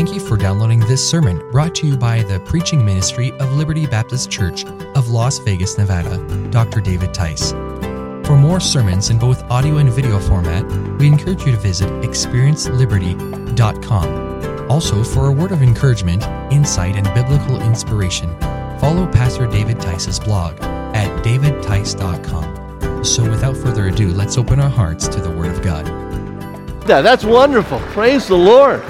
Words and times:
Thank 0.00 0.14
you 0.14 0.20
for 0.20 0.38
downloading 0.38 0.80
this 0.80 1.06
sermon 1.06 1.46
brought 1.50 1.74
to 1.74 1.86
you 1.86 1.94
by 1.94 2.22
the 2.22 2.40
preaching 2.40 2.82
ministry 2.82 3.32
of 3.32 3.52
Liberty 3.52 3.84
Baptist 3.84 4.30
Church 4.30 4.64
of 4.94 5.10
Las 5.10 5.36
Vegas, 5.40 5.76
Nevada, 5.76 6.16
Dr. 6.48 6.80
David 6.80 7.12
Tice. 7.12 7.50
For 8.26 8.34
more 8.34 8.60
sermons 8.60 9.10
in 9.10 9.18
both 9.18 9.42
audio 9.50 9.76
and 9.76 9.92
video 9.92 10.18
format, 10.18 10.64
we 10.98 11.06
encourage 11.06 11.44
you 11.44 11.52
to 11.52 11.58
visit 11.58 11.90
experienceliberty.com. 12.02 14.70
Also, 14.70 15.04
for 15.04 15.26
a 15.26 15.32
word 15.32 15.52
of 15.52 15.60
encouragement, 15.60 16.22
insight, 16.50 16.96
and 16.96 17.04
biblical 17.12 17.60
inspiration, 17.60 18.34
follow 18.80 19.06
Pastor 19.06 19.46
David 19.48 19.82
Tice's 19.82 20.18
blog 20.18 20.58
at 20.62 21.22
davidtice.com. 21.22 23.04
So, 23.04 23.28
without 23.28 23.54
further 23.54 23.88
ado, 23.88 24.14
let's 24.14 24.38
open 24.38 24.60
our 24.60 24.70
hearts 24.70 25.06
to 25.08 25.20
the 25.20 25.30
Word 25.30 25.50
of 25.50 25.60
God. 25.60 25.86
Yeah, 26.88 27.02
that's 27.02 27.22
wonderful. 27.22 27.80
Praise 27.80 28.26
the 28.26 28.38
Lord. 28.38 28.82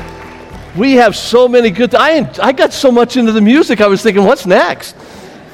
We 0.77 0.93
have 0.95 1.17
so 1.17 1.49
many 1.49 1.71
good. 1.71 1.95
I 1.95 2.31
I 2.41 2.53
got 2.53 2.73
so 2.73 2.93
much 2.93 3.17
into 3.17 3.33
the 3.33 3.41
music. 3.41 3.81
I 3.81 3.89
was 3.89 4.03
thinking, 4.03 4.25
what's 4.25 4.47
next? 4.47 4.95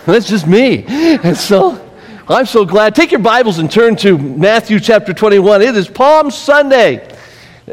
That's 0.05 0.29
just 0.29 0.47
me. 0.47 0.85
And 1.25 1.37
so 1.37 1.83
I'm 2.29 2.47
so 2.47 2.65
glad. 2.65 2.95
Take 2.95 3.13
your 3.13 3.21
Bibles 3.21 3.59
and 3.59 3.71
turn 3.71 3.97
to 3.97 4.19
Matthew 4.19 4.79
chapter 4.79 5.15
21. 5.15 5.63
It 5.63 5.77
is 5.77 5.89
Palm 5.89 6.31
Sunday. 6.31 7.09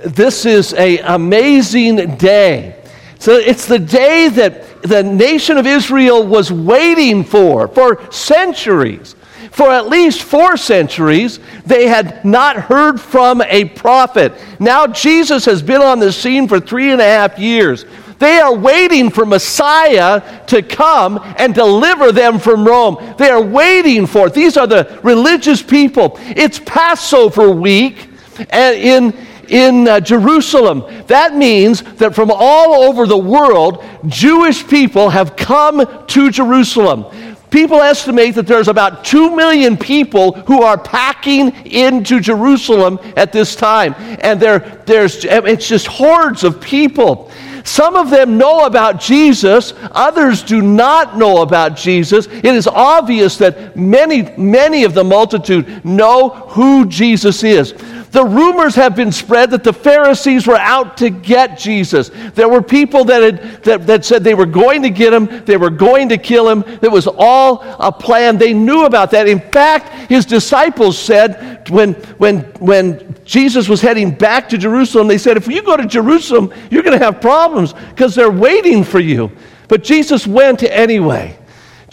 This 0.05 0.45
is 0.45 0.73
an 0.73 0.99
amazing 1.03 2.15
day. 2.17 2.81
So 3.19 3.33
it's 3.33 3.65
the 3.65 3.79
day 3.79 4.29
that 4.29 4.83
the 4.83 5.03
nation 5.03 5.57
of 5.57 5.65
Israel 5.65 6.25
was 6.25 6.51
waiting 6.51 7.23
for 7.23 7.67
for 7.67 8.09
centuries. 8.11 9.15
For 9.51 9.71
at 9.71 9.87
least 9.87 10.23
four 10.23 10.57
centuries, 10.57 11.39
they 11.65 11.87
had 11.87 12.23
not 12.25 12.55
heard 12.55 12.99
from 12.99 13.41
a 13.41 13.65
prophet. 13.65 14.33
Now 14.59 14.87
Jesus 14.87 15.45
has 15.45 15.61
been 15.61 15.81
on 15.81 15.99
the 15.99 16.11
scene 16.11 16.47
for 16.47 16.59
three 16.59 16.91
and 16.91 17.01
a 17.01 17.05
half 17.05 17.37
years. 17.37 17.85
They 18.19 18.39
are 18.39 18.55
waiting 18.55 19.09
for 19.09 19.25
Messiah 19.25 20.45
to 20.47 20.61
come 20.61 21.19
and 21.37 21.53
deliver 21.53 22.11
them 22.11 22.39
from 22.39 22.65
Rome. 22.65 23.15
They 23.17 23.29
are 23.29 23.43
waiting 23.43 24.07
for 24.07 24.27
it. 24.27 24.33
These 24.33 24.55
are 24.55 24.67
the 24.67 24.99
religious 25.03 25.61
people. 25.61 26.17
It's 26.19 26.59
Passover 26.59 27.51
week 27.51 28.09
and 28.49 28.75
in 28.77 29.27
in 29.49 29.87
uh, 29.87 29.99
Jerusalem. 29.99 30.83
That 31.07 31.35
means 31.35 31.83
that 31.95 32.15
from 32.15 32.31
all 32.33 32.83
over 32.83 33.05
the 33.05 33.17
world, 33.17 33.83
Jewish 34.07 34.65
people 34.67 35.09
have 35.09 35.35
come 35.35 35.85
to 36.07 36.31
Jerusalem. 36.31 37.05
People 37.53 37.83
estimate 37.83 38.33
that 38.33 38.47
there's 38.47 38.67
about 38.67 39.05
2 39.05 39.35
million 39.35 39.77
people 39.77 40.31
who 40.31 40.63
are 40.63 40.75
packing 40.75 41.53
into 41.67 42.19
Jerusalem 42.19 42.97
at 43.15 43.31
this 43.31 43.55
time. 43.55 43.93
And 44.21 44.39
there, 44.39 44.81
there's, 44.87 45.23
it's 45.23 45.67
just 45.67 45.85
hordes 45.85 46.43
of 46.43 46.59
people. 46.59 47.29
Some 47.63 47.95
of 47.95 48.09
them 48.09 48.39
know 48.39 48.65
about 48.65 48.99
Jesus, 48.99 49.75
others 49.91 50.41
do 50.41 50.63
not 50.63 51.15
know 51.15 51.43
about 51.43 51.77
Jesus. 51.77 52.25
It 52.25 52.43
is 52.43 52.65
obvious 52.65 53.37
that 53.37 53.77
many, 53.77 54.23
many 54.35 54.83
of 54.83 54.95
the 54.95 55.03
multitude 55.03 55.85
know 55.85 56.29
who 56.29 56.87
Jesus 56.87 57.43
is. 57.43 57.75
The 58.13 58.23
rumors 58.23 58.75
have 58.75 58.95
been 58.95 59.11
spread 59.11 59.49
that 59.51 59.63
the 59.63 59.73
Pharisees 59.73 60.45
were 60.45 60.59
out 60.59 60.97
to 60.97 61.09
get 61.09 61.57
Jesus. 61.57 62.11
There 62.35 62.47
were 62.47 62.61
people 62.61 63.05
that, 63.05 63.23
had, 63.23 63.63
that, 63.63 63.87
that 63.87 64.05
said 64.05 64.23
they 64.23 64.35
were 64.35 64.45
going 64.45 64.83
to 64.83 64.91
get 64.91 65.11
him, 65.11 65.43
they 65.45 65.57
were 65.57 65.71
going 65.71 66.09
to 66.09 66.19
kill 66.19 66.47
him. 66.47 66.63
It 66.83 66.91
was 66.91 67.07
all 67.07 67.63
a 67.79 67.91
plan. 67.91 68.37
They 68.37 68.53
knew 68.53 68.85
about 68.85 69.09
that. 69.11 69.27
In 69.27 69.39
fact, 69.39 70.11
his 70.11 70.27
disciples 70.27 70.95
said 70.95 71.67
when, 71.71 71.95
when, 72.19 72.41
when 72.59 73.15
Jesus 73.25 73.67
was 73.67 73.81
heading 73.81 74.11
back 74.11 74.47
to 74.49 74.59
Jerusalem, 74.59 75.07
they 75.07 75.17
said, 75.17 75.35
If 75.35 75.47
you 75.47 75.63
go 75.63 75.75
to 75.75 75.87
Jerusalem, 75.87 76.53
you're 76.69 76.83
going 76.83 76.97
to 76.97 77.03
have 77.03 77.19
problems 77.19 77.73
because 77.73 78.13
they're 78.13 78.29
waiting 78.29 78.83
for 78.83 78.99
you. 78.99 79.31
But 79.67 79.83
Jesus 79.83 80.27
went 80.27 80.61
anyway. 80.61 81.35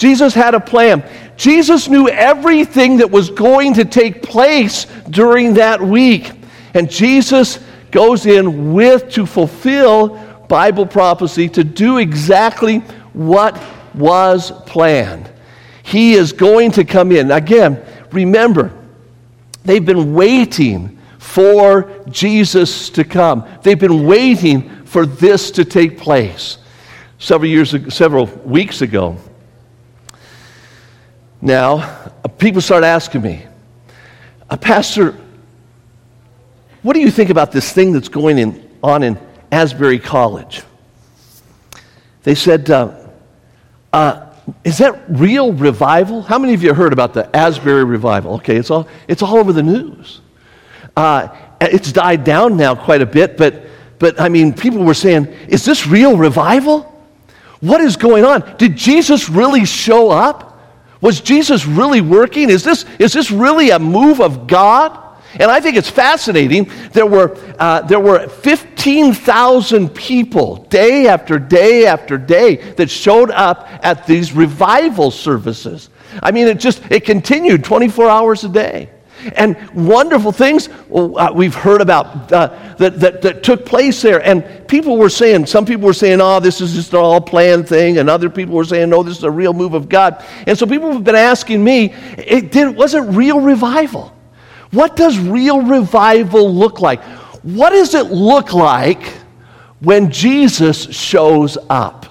Jesus 0.00 0.32
had 0.32 0.54
a 0.54 0.60
plan. 0.60 1.04
Jesus 1.36 1.86
knew 1.86 2.08
everything 2.08 2.96
that 2.96 3.10
was 3.10 3.28
going 3.28 3.74
to 3.74 3.84
take 3.84 4.22
place 4.22 4.86
during 5.10 5.54
that 5.54 5.82
week. 5.82 6.32
And 6.72 6.90
Jesus 6.90 7.58
goes 7.90 8.24
in 8.24 8.72
with 8.72 9.10
to 9.10 9.26
fulfill 9.26 10.16
Bible 10.48 10.86
prophecy 10.86 11.50
to 11.50 11.64
do 11.64 11.98
exactly 11.98 12.78
what 13.12 13.62
was 13.94 14.52
planned. 14.64 15.30
He 15.82 16.14
is 16.14 16.32
going 16.32 16.70
to 16.72 16.84
come 16.86 17.12
in. 17.12 17.30
Again, 17.30 17.84
remember, 18.10 18.72
they've 19.66 19.84
been 19.84 20.14
waiting 20.14 20.98
for 21.18 21.92
Jesus 22.08 22.88
to 22.88 23.04
come. 23.04 23.46
They've 23.62 23.78
been 23.78 24.06
waiting 24.06 24.86
for 24.86 25.04
this 25.04 25.50
to 25.50 25.66
take 25.66 25.98
place. 25.98 26.56
Several 27.18 27.50
years 27.50 27.94
several 27.94 28.24
weeks 28.24 28.80
ago, 28.80 29.18
now, 31.42 32.12
people 32.38 32.60
start 32.60 32.84
asking 32.84 33.22
me, 33.22 33.46
uh, 34.50 34.56
Pastor, 34.56 35.16
what 36.82 36.94
do 36.94 37.00
you 37.00 37.10
think 37.10 37.30
about 37.30 37.52
this 37.52 37.72
thing 37.72 37.92
that's 37.92 38.08
going 38.08 38.38
in, 38.38 38.70
on 38.82 39.02
in 39.02 39.18
Asbury 39.50 39.98
College? 39.98 40.62
They 42.22 42.34
said, 42.34 42.70
uh, 42.70 42.92
uh, 43.92 44.26
Is 44.64 44.78
that 44.78 45.02
real 45.08 45.52
revival? 45.52 46.22
How 46.22 46.38
many 46.38 46.52
of 46.52 46.62
you 46.62 46.74
heard 46.74 46.92
about 46.92 47.14
the 47.14 47.34
Asbury 47.34 47.84
revival? 47.84 48.34
Okay, 48.34 48.56
it's 48.56 48.70
all, 48.70 48.86
it's 49.08 49.22
all 49.22 49.38
over 49.38 49.52
the 49.52 49.62
news. 49.62 50.20
Uh, 50.96 51.28
it's 51.60 51.92
died 51.92 52.24
down 52.24 52.56
now 52.56 52.74
quite 52.74 53.00
a 53.00 53.06
bit, 53.06 53.36
but, 53.36 53.62
but 53.98 54.20
I 54.20 54.28
mean, 54.28 54.52
people 54.52 54.84
were 54.84 54.94
saying, 54.94 55.26
Is 55.48 55.64
this 55.64 55.86
real 55.86 56.16
revival? 56.16 56.86
What 57.60 57.80
is 57.80 57.96
going 57.96 58.24
on? 58.24 58.56
Did 58.56 58.76
Jesus 58.76 59.30
really 59.30 59.64
show 59.64 60.10
up? 60.10 60.49
Was 61.00 61.20
Jesus 61.20 61.66
really 61.66 62.00
working? 62.00 62.50
Is 62.50 62.62
this, 62.62 62.84
is 62.98 63.12
this 63.12 63.30
really 63.30 63.70
a 63.70 63.78
move 63.78 64.20
of 64.20 64.46
God? 64.46 64.98
And 65.34 65.50
I 65.50 65.60
think 65.60 65.76
it's 65.76 65.88
fascinating. 65.88 66.70
There 66.92 67.06
were, 67.06 67.36
uh, 67.58 67.82
there 67.82 68.00
were 68.00 68.28
15,000 68.28 69.88
people 69.90 70.56
day 70.64 71.06
after 71.06 71.38
day 71.38 71.86
after 71.86 72.18
day 72.18 72.56
that 72.72 72.90
showed 72.90 73.30
up 73.30 73.68
at 73.82 74.06
these 74.06 74.32
revival 74.32 75.10
services. 75.10 75.88
I 76.22 76.32
mean, 76.32 76.48
it 76.48 76.58
just, 76.58 76.82
it 76.90 77.04
continued 77.04 77.62
24 77.64 78.08
hours 78.08 78.44
a 78.44 78.48
day 78.48 78.90
and 79.36 79.56
wonderful 79.70 80.32
things 80.32 80.68
uh, 80.92 81.30
we've 81.34 81.54
heard 81.54 81.80
about 81.80 82.32
uh, 82.32 82.48
that, 82.78 83.00
that, 83.00 83.22
that 83.22 83.42
took 83.42 83.66
place 83.66 84.02
there. 84.02 84.24
And 84.24 84.66
people 84.68 84.96
were 84.96 85.08
saying, 85.08 85.46
some 85.46 85.64
people 85.64 85.86
were 85.86 85.92
saying, 85.92 86.20
oh, 86.20 86.40
this 86.40 86.60
is 86.60 86.74
just 86.74 86.92
an 86.92 87.00
all 87.00 87.20
planned 87.20 87.68
thing. 87.68 87.98
And 87.98 88.08
other 88.08 88.30
people 88.30 88.54
were 88.54 88.64
saying, 88.64 88.90
no, 88.90 89.02
this 89.02 89.18
is 89.18 89.24
a 89.24 89.30
real 89.30 89.52
move 89.52 89.74
of 89.74 89.88
God. 89.88 90.24
And 90.46 90.58
so 90.58 90.66
people 90.66 90.92
have 90.92 91.04
been 91.04 91.14
asking 91.14 91.62
me, 91.62 91.92
it 92.16 92.52
did, 92.52 92.76
was 92.76 92.94
it 92.94 93.00
real 93.00 93.40
revival? 93.40 94.16
What 94.70 94.96
does 94.96 95.18
real 95.18 95.62
revival 95.62 96.52
look 96.52 96.80
like? 96.80 97.02
What 97.42 97.70
does 97.70 97.94
it 97.94 98.06
look 98.06 98.52
like 98.52 99.02
when 99.80 100.10
Jesus 100.10 100.90
shows 100.94 101.58
up? 101.68 102.06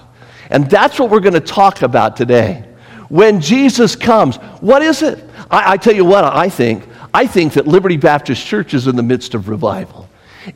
And 0.50 0.68
that's 0.68 0.98
what 0.98 1.10
we're 1.10 1.20
going 1.20 1.34
to 1.34 1.40
talk 1.40 1.82
about 1.82 2.16
today. 2.16 2.66
When 3.08 3.40
Jesus 3.40 3.96
comes, 3.96 4.36
what 4.60 4.82
is 4.82 5.02
it? 5.02 5.24
I, 5.50 5.72
I 5.72 5.76
tell 5.76 5.94
you 5.94 6.04
what, 6.04 6.24
I 6.24 6.48
think 6.48 6.86
I 7.12 7.26
think 7.26 7.54
that 7.54 7.66
Liberty 7.66 7.96
Baptist 7.96 8.46
Church 8.46 8.74
is 8.74 8.86
in 8.86 8.96
the 8.96 9.02
midst 9.02 9.34
of 9.34 9.48
revival. 9.48 10.08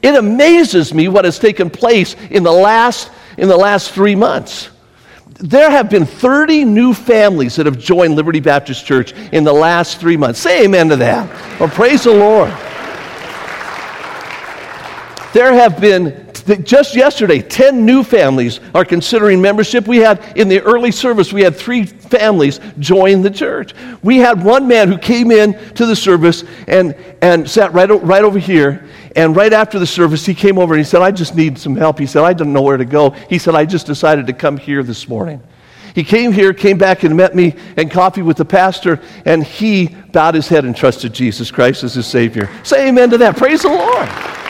It 0.03 0.15
amazes 0.15 0.94
me 0.94 1.09
what 1.09 1.25
has 1.25 1.38
taken 1.38 1.70
place 1.70 2.15
in 2.31 2.42
the 2.42 2.53
last, 2.53 3.10
in 3.37 3.48
the 3.48 3.56
last 3.56 3.92
three 3.92 4.15
months. 4.15 4.70
There 5.41 5.70
have 5.70 5.91
been 5.91 6.06
30 6.06 6.65
new 6.65 6.94
families 6.94 7.56
that 7.56 7.66
have 7.66 7.78
joined 7.78 8.15
Liberty 8.15 8.41
Baptist 8.41 8.87
Church 8.87 9.12
in 9.32 9.42
the 9.44 9.53
last 9.53 9.98
three 9.98 10.16
months. 10.16 10.38
Say 10.38 10.65
amen 10.65 10.88
to 10.91 10.97
that. 10.97 11.60
Well, 11.60 11.69
praise 11.69 12.04
the 12.04 12.15
Lord. 12.15 12.50
There 15.32 15.53
have 15.53 15.81
been 15.81 16.23
just 16.63 16.95
yesterday, 16.95 17.41
10 17.41 17.86
new 17.86 18.03
families 18.03 18.60
are 18.74 18.84
considering 18.84 19.41
membership. 19.41 19.89
We 19.89 19.98
had, 19.98 20.36
in 20.36 20.48
the 20.48 20.60
early 20.60 20.91
service, 20.91 21.33
we 21.33 21.42
had 21.42 21.57
three 21.57 21.86
families 21.86 22.60
join 22.78 23.22
the 23.22 23.30
church. 23.30 23.74
We 24.03 24.18
had 24.18 24.45
one 24.45 24.68
man 24.68 24.89
who 24.89 24.98
came 24.98 25.30
in 25.30 25.54
to 25.74 25.86
the 25.86 25.97
service 25.97 26.45
and, 26.66 26.95
and 27.22 27.48
sat 27.48 27.72
right, 27.72 27.89
right 27.89 28.24
over 28.24 28.39
here. 28.39 28.86
And 29.16 29.34
right 29.34 29.53
after 29.53 29.78
the 29.78 29.86
service, 29.86 30.27
he 30.27 30.34
came 30.34 30.59
over 30.59 30.74
and 30.74 30.80
he 30.80 30.84
said, 30.84 31.01
I 31.01 31.13
just 31.13 31.34
need 31.34 31.59
some 31.59 31.77
help. 31.77 31.98
He 31.98 32.07
said, 32.07 32.24
I 32.24 32.34
don't 32.34 32.53
know 32.53 32.63
where 32.63 32.77
to 32.77 32.84
go. 32.84 33.10
He 33.10 33.39
said, 33.39 33.54
I 33.54 33.65
just 33.65 33.86
decided 33.86 34.27
to 34.27 34.33
come 34.33 34.59
here 34.59 34.83
this 34.83 35.09
morning. 35.09 35.42
He 35.95 36.03
came 36.03 36.33
here, 36.33 36.53
came 36.53 36.77
back 36.77 37.04
and 37.04 37.16
met 37.16 37.36
me 37.36 37.54
and 37.77 37.91
coffee 37.91 38.22
with 38.22 38.36
the 38.36 38.45
pastor, 38.45 39.01
and 39.24 39.45
he 39.45 39.86
bowed 39.86 40.34
his 40.34 40.48
head 40.48 40.65
and 40.65 40.77
trusted 40.77 41.15
Jesus 41.15 41.53
Christ 41.53 41.84
as 41.84 41.95
his 41.95 42.07
Savior. 42.07 42.51
Say 42.65 42.89
amen 42.89 43.10
to 43.10 43.18
that. 43.18 43.36
Praise 43.36 43.63
the 43.63 43.68
Lord 43.68 44.43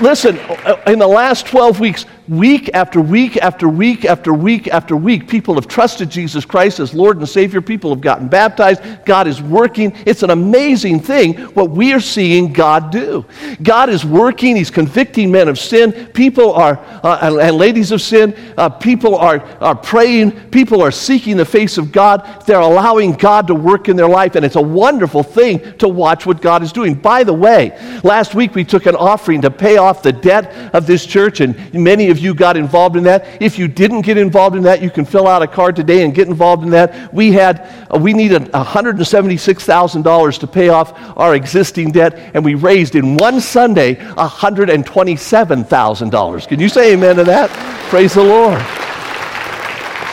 listen, 0.00 0.38
uh, 0.38 0.82
in 0.86 0.98
the 0.98 1.06
last 1.06 1.46
12 1.46 1.80
weeks, 1.80 2.06
week 2.28 2.70
after 2.74 3.00
week 3.00 3.36
after 3.36 3.68
week 3.68 4.04
after 4.04 4.32
week 4.32 4.68
after 4.68 4.96
week, 4.96 5.28
people 5.28 5.54
have 5.54 5.66
trusted 5.66 6.10
Jesus 6.10 6.44
Christ 6.44 6.80
as 6.80 6.94
Lord 6.94 7.18
and 7.18 7.28
Savior. 7.28 7.60
People 7.60 7.90
have 7.90 8.00
gotten 8.00 8.28
baptized. 8.28 8.82
God 9.04 9.26
is 9.26 9.40
working. 9.40 9.94
It's 10.06 10.22
an 10.22 10.30
amazing 10.30 11.00
thing 11.00 11.34
what 11.54 11.70
we 11.70 11.92
are 11.92 12.00
seeing 12.00 12.52
God 12.52 12.90
do. 12.92 13.24
God 13.62 13.88
is 13.88 14.04
working. 14.04 14.56
He's 14.56 14.70
convicting 14.70 15.30
men 15.30 15.48
of 15.48 15.58
sin. 15.58 15.92
People 16.12 16.52
are, 16.52 16.78
uh, 17.02 17.38
and, 17.40 17.56
ladies 17.56 17.92
of 17.92 18.02
sin, 18.02 18.36
uh, 18.56 18.68
people 18.68 19.16
are, 19.16 19.40
are 19.60 19.74
praying. 19.74 20.32
People 20.50 20.82
are 20.82 20.90
seeking 20.90 21.36
the 21.36 21.44
face 21.44 21.78
of 21.78 21.92
God. 21.92 22.44
They're 22.46 22.60
allowing 22.60 23.12
God 23.12 23.46
to 23.46 23.54
work 23.54 23.88
in 23.88 23.96
their 23.96 24.08
life. 24.08 24.34
And 24.34 24.44
it's 24.44 24.56
a 24.56 24.62
wonderful 24.62 25.22
thing 25.22 25.76
to 25.78 25.88
watch 25.88 26.26
what 26.26 26.40
God 26.40 26.62
is 26.62 26.72
doing. 26.72 26.94
By 26.94 27.24
the 27.24 27.32
way, 27.32 27.78
last 28.04 28.34
week 28.34 28.54
we 28.54 28.64
took 28.64 28.86
an 28.86 28.96
offering 28.96 29.40
to 29.42 29.50
pay 29.50 29.76
off 29.78 30.02
the 30.02 30.12
debt 30.12 30.74
of 30.74 30.86
this 30.86 31.06
church, 31.06 31.40
and 31.40 31.72
many 31.74 32.10
of 32.10 32.17
you 32.20 32.34
got 32.34 32.56
involved 32.56 32.96
in 32.96 33.04
that. 33.04 33.26
If 33.40 33.56
you 33.58 33.68
didn't 33.68 34.02
get 34.02 34.18
involved 34.18 34.56
in 34.56 34.64
that, 34.64 34.82
you 34.82 34.90
can 34.90 35.04
fill 35.04 35.26
out 35.26 35.42
a 35.42 35.46
card 35.46 35.76
today 35.76 36.04
and 36.04 36.14
get 36.14 36.28
involved 36.28 36.62
in 36.62 36.70
that. 36.70 37.12
We 37.12 37.32
had, 37.32 37.68
uh, 37.92 37.98
we 37.98 38.12
needed 38.12 38.52
$176,000 38.52 40.40
to 40.40 40.46
pay 40.46 40.68
off 40.68 40.92
our 41.16 41.34
existing 41.34 41.90
debt, 41.92 42.30
and 42.34 42.44
we 42.44 42.54
raised 42.54 42.94
in 42.94 43.16
one 43.16 43.40
Sunday 43.40 43.94
$127,000. 43.96 46.48
Can 46.48 46.60
you 46.60 46.68
say 46.68 46.92
amen 46.92 47.16
to 47.16 47.24
that? 47.24 47.48
Praise 47.90 48.12
the 48.14 48.24
Lord. 48.24 48.87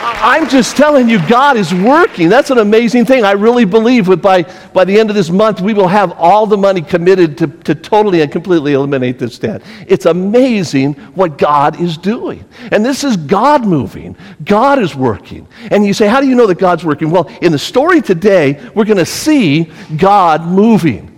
I'm 0.08 0.48
just 0.48 0.76
telling 0.76 1.08
you, 1.08 1.18
God 1.28 1.56
is 1.56 1.74
working. 1.74 2.28
That's 2.28 2.50
an 2.50 2.58
amazing 2.58 3.06
thing. 3.06 3.24
I 3.24 3.32
really 3.32 3.64
believe 3.64 4.06
that 4.06 4.22
by, 4.22 4.42
by 4.72 4.84
the 4.84 4.98
end 4.98 5.10
of 5.10 5.16
this 5.16 5.30
month, 5.30 5.60
we 5.60 5.74
will 5.74 5.88
have 5.88 6.12
all 6.12 6.46
the 6.46 6.56
money 6.56 6.80
committed 6.80 7.36
to, 7.38 7.48
to 7.48 7.74
totally 7.74 8.22
and 8.22 8.30
completely 8.30 8.74
eliminate 8.74 9.18
this 9.18 9.38
debt. 9.38 9.62
It's 9.88 10.06
amazing 10.06 10.94
what 11.14 11.38
God 11.38 11.80
is 11.80 11.98
doing. 11.98 12.44
And 12.70 12.84
this 12.84 13.02
is 13.02 13.16
God 13.16 13.66
moving. 13.66 14.16
God 14.44 14.78
is 14.78 14.94
working. 14.94 15.48
And 15.70 15.84
you 15.84 15.92
say, 15.92 16.06
How 16.06 16.20
do 16.20 16.28
you 16.28 16.36
know 16.36 16.46
that 16.46 16.58
God's 16.58 16.84
working? 16.84 17.10
Well, 17.10 17.28
in 17.42 17.50
the 17.50 17.58
story 17.58 18.00
today, 18.00 18.60
we're 18.74 18.84
going 18.84 18.98
to 18.98 19.06
see 19.06 19.72
God 19.96 20.46
moving. 20.46 21.15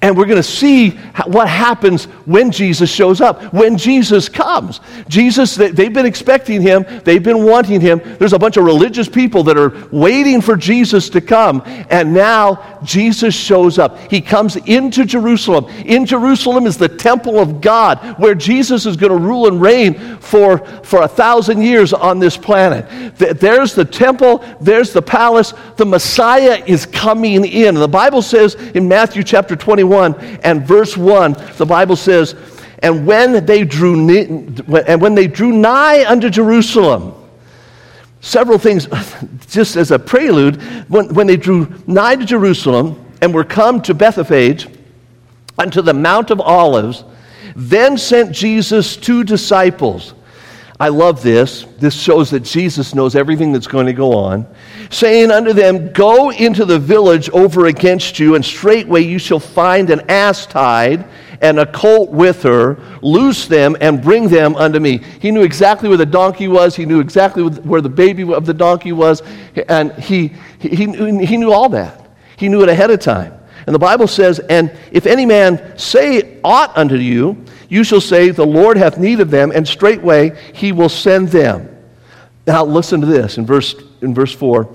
And 0.00 0.16
we're 0.16 0.26
going 0.26 0.36
to 0.36 0.42
see 0.42 0.90
what 1.26 1.48
happens 1.48 2.04
when 2.26 2.50
Jesus 2.50 2.90
shows 2.90 3.20
up, 3.20 3.52
when 3.52 3.76
Jesus 3.76 4.28
comes. 4.28 4.80
Jesus, 5.08 5.56
they've 5.56 5.92
been 5.92 6.06
expecting 6.06 6.62
him, 6.62 6.84
they've 7.04 7.22
been 7.22 7.44
wanting 7.44 7.80
him. 7.80 8.00
There's 8.18 8.32
a 8.32 8.38
bunch 8.38 8.56
of 8.56 8.64
religious 8.64 9.08
people 9.08 9.42
that 9.44 9.58
are 9.58 9.88
waiting 9.90 10.40
for 10.40 10.56
Jesus 10.56 11.08
to 11.10 11.20
come. 11.20 11.62
And 11.90 12.14
now 12.14 12.80
Jesus 12.84 13.34
shows 13.34 13.78
up. 13.78 13.98
He 14.10 14.20
comes 14.20 14.56
into 14.56 15.04
Jerusalem. 15.04 15.66
In 15.84 16.06
Jerusalem 16.06 16.66
is 16.66 16.76
the 16.76 16.88
temple 16.88 17.38
of 17.38 17.60
God, 17.60 17.98
where 18.18 18.34
Jesus 18.34 18.86
is 18.86 18.96
going 18.96 19.12
to 19.12 19.18
rule 19.18 19.48
and 19.48 19.60
reign 19.60 20.18
for, 20.18 20.58
for 20.84 21.02
a 21.02 21.08
thousand 21.08 21.62
years 21.62 21.92
on 21.92 22.18
this 22.18 22.36
planet. 22.36 22.86
There's 23.18 23.74
the 23.74 23.84
temple, 23.84 24.44
there's 24.60 24.92
the 24.92 25.02
palace. 25.02 25.54
The 25.76 25.86
Messiah 25.86 26.62
is 26.66 26.86
coming 26.86 27.44
in. 27.44 27.74
The 27.74 27.88
Bible 27.88 28.22
says 28.22 28.54
in 28.54 28.88
Matthew 28.88 29.22
chapter 29.22 29.56
21, 29.56 29.71
21 29.72 30.20
and 30.44 30.66
verse 30.66 30.98
1, 30.98 31.34
the 31.56 31.64
Bible 31.64 31.96
says, 31.96 32.34
And 32.80 33.06
when 33.06 33.46
they 33.46 33.64
drew, 33.64 33.94
and 34.06 35.00
when 35.00 35.14
they 35.14 35.26
drew 35.26 35.50
nigh 35.50 36.04
unto 36.04 36.28
Jerusalem, 36.28 37.14
several 38.20 38.58
things, 38.58 38.86
just 39.48 39.76
as 39.76 39.90
a 39.90 39.98
prelude, 39.98 40.60
when, 40.90 41.14
when 41.14 41.26
they 41.26 41.38
drew 41.38 41.72
nigh 41.86 42.16
to 42.16 42.26
Jerusalem 42.26 43.02
and 43.22 43.32
were 43.32 43.44
come 43.44 43.80
to 43.80 43.94
Bethphage, 43.94 44.68
unto 45.58 45.80
the 45.80 45.94
Mount 45.94 46.30
of 46.30 46.38
Olives, 46.38 47.02
then 47.56 47.96
sent 47.96 48.32
Jesus 48.32 48.94
two 48.94 49.24
disciples. 49.24 50.12
I 50.82 50.88
love 50.88 51.22
this. 51.22 51.64
This 51.78 51.94
shows 51.94 52.30
that 52.30 52.40
Jesus 52.40 52.92
knows 52.92 53.14
everything 53.14 53.52
that's 53.52 53.68
going 53.68 53.86
to 53.86 53.92
go 53.92 54.14
on 54.14 54.48
saying 54.90 55.30
unto 55.30 55.52
them, 55.52 55.92
Go 55.92 56.30
into 56.30 56.64
the 56.64 56.80
village 56.80 57.30
over 57.30 57.66
against 57.66 58.18
you, 58.18 58.34
and 58.34 58.44
straightway 58.44 59.02
you 59.02 59.20
shall 59.20 59.38
find 59.38 59.90
an 59.90 60.02
ass 60.10 60.44
tied 60.44 61.04
and 61.40 61.60
a 61.60 61.66
colt 61.66 62.10
with 62.10 62.42
her. 62.42 62.80
Loose 63.00 63.46
them 63.46 63.76
and 63.80 64.02
bring 64.02 64.28
them 64.28 64.56
unto 64.56 64.80
me. 64.80 64.98
He 65.20 65.30
knew 65.30 65.42
exactly 65.42 65.88
where 65.88 65.98
the 65.98 66.04
donkey 66.04 66.48
was. 66.48 66.74
He 66.74 66.84
knew 66.84 66.98
exactly 66.98 67.44
where 67.44 67.80
the 67.80 67.88
baby 67.88 68.32
of 68.32 68.44
the 68.44 68.54
donkey 68.54 68.90
was. 68.90 69.22
And 69.68 69.92
he, 69.92 70.32
he, 70.58 70.74
he 70.74 71.36
knew 71.36 71.52
all 71.52 71.68
that. 71.68 72.10
He 72.36 72.48
knew 72.48 72.64
it 72.64 72.68
ahead 72.68 72.90
of 72.90 72.98
time. 72.98 73.38
And 73.66 73.74
the 73.74 73.78
Bible 73.78 74.08
says, 74.08 74.40
And 74.40 74.76
if 74.90 75.06
any 75.06 75.26
man 75.26 75.78
say 75.78 76.40
aught 76.42 76.76
unto 76.76 76.96
you, 76.96 77.44
you 77.72 77.84
shall 77.84 78.02
say, 78.02 78.28
The 78.28 78.44
Lord 78.44 78.76
hath 78.76 78.98
need 78.98 79.20
of 79.20 79.30
them, 79.30 79.50
and 79.50 79.66
straightway 79.66 80.38
he 80.52 80.72
will 80.72 80.90
send 80.90 81.28
them. 81.28 81.74
Now, 82.46 82.66
listen 82.66 83.00
to 83.00 83.06
this 83.06 83.38
in 83.38 83.46
verse, 83.46 83.74
in 84.02 84.12
verse 84.12 84.34
4. 84.34 84.68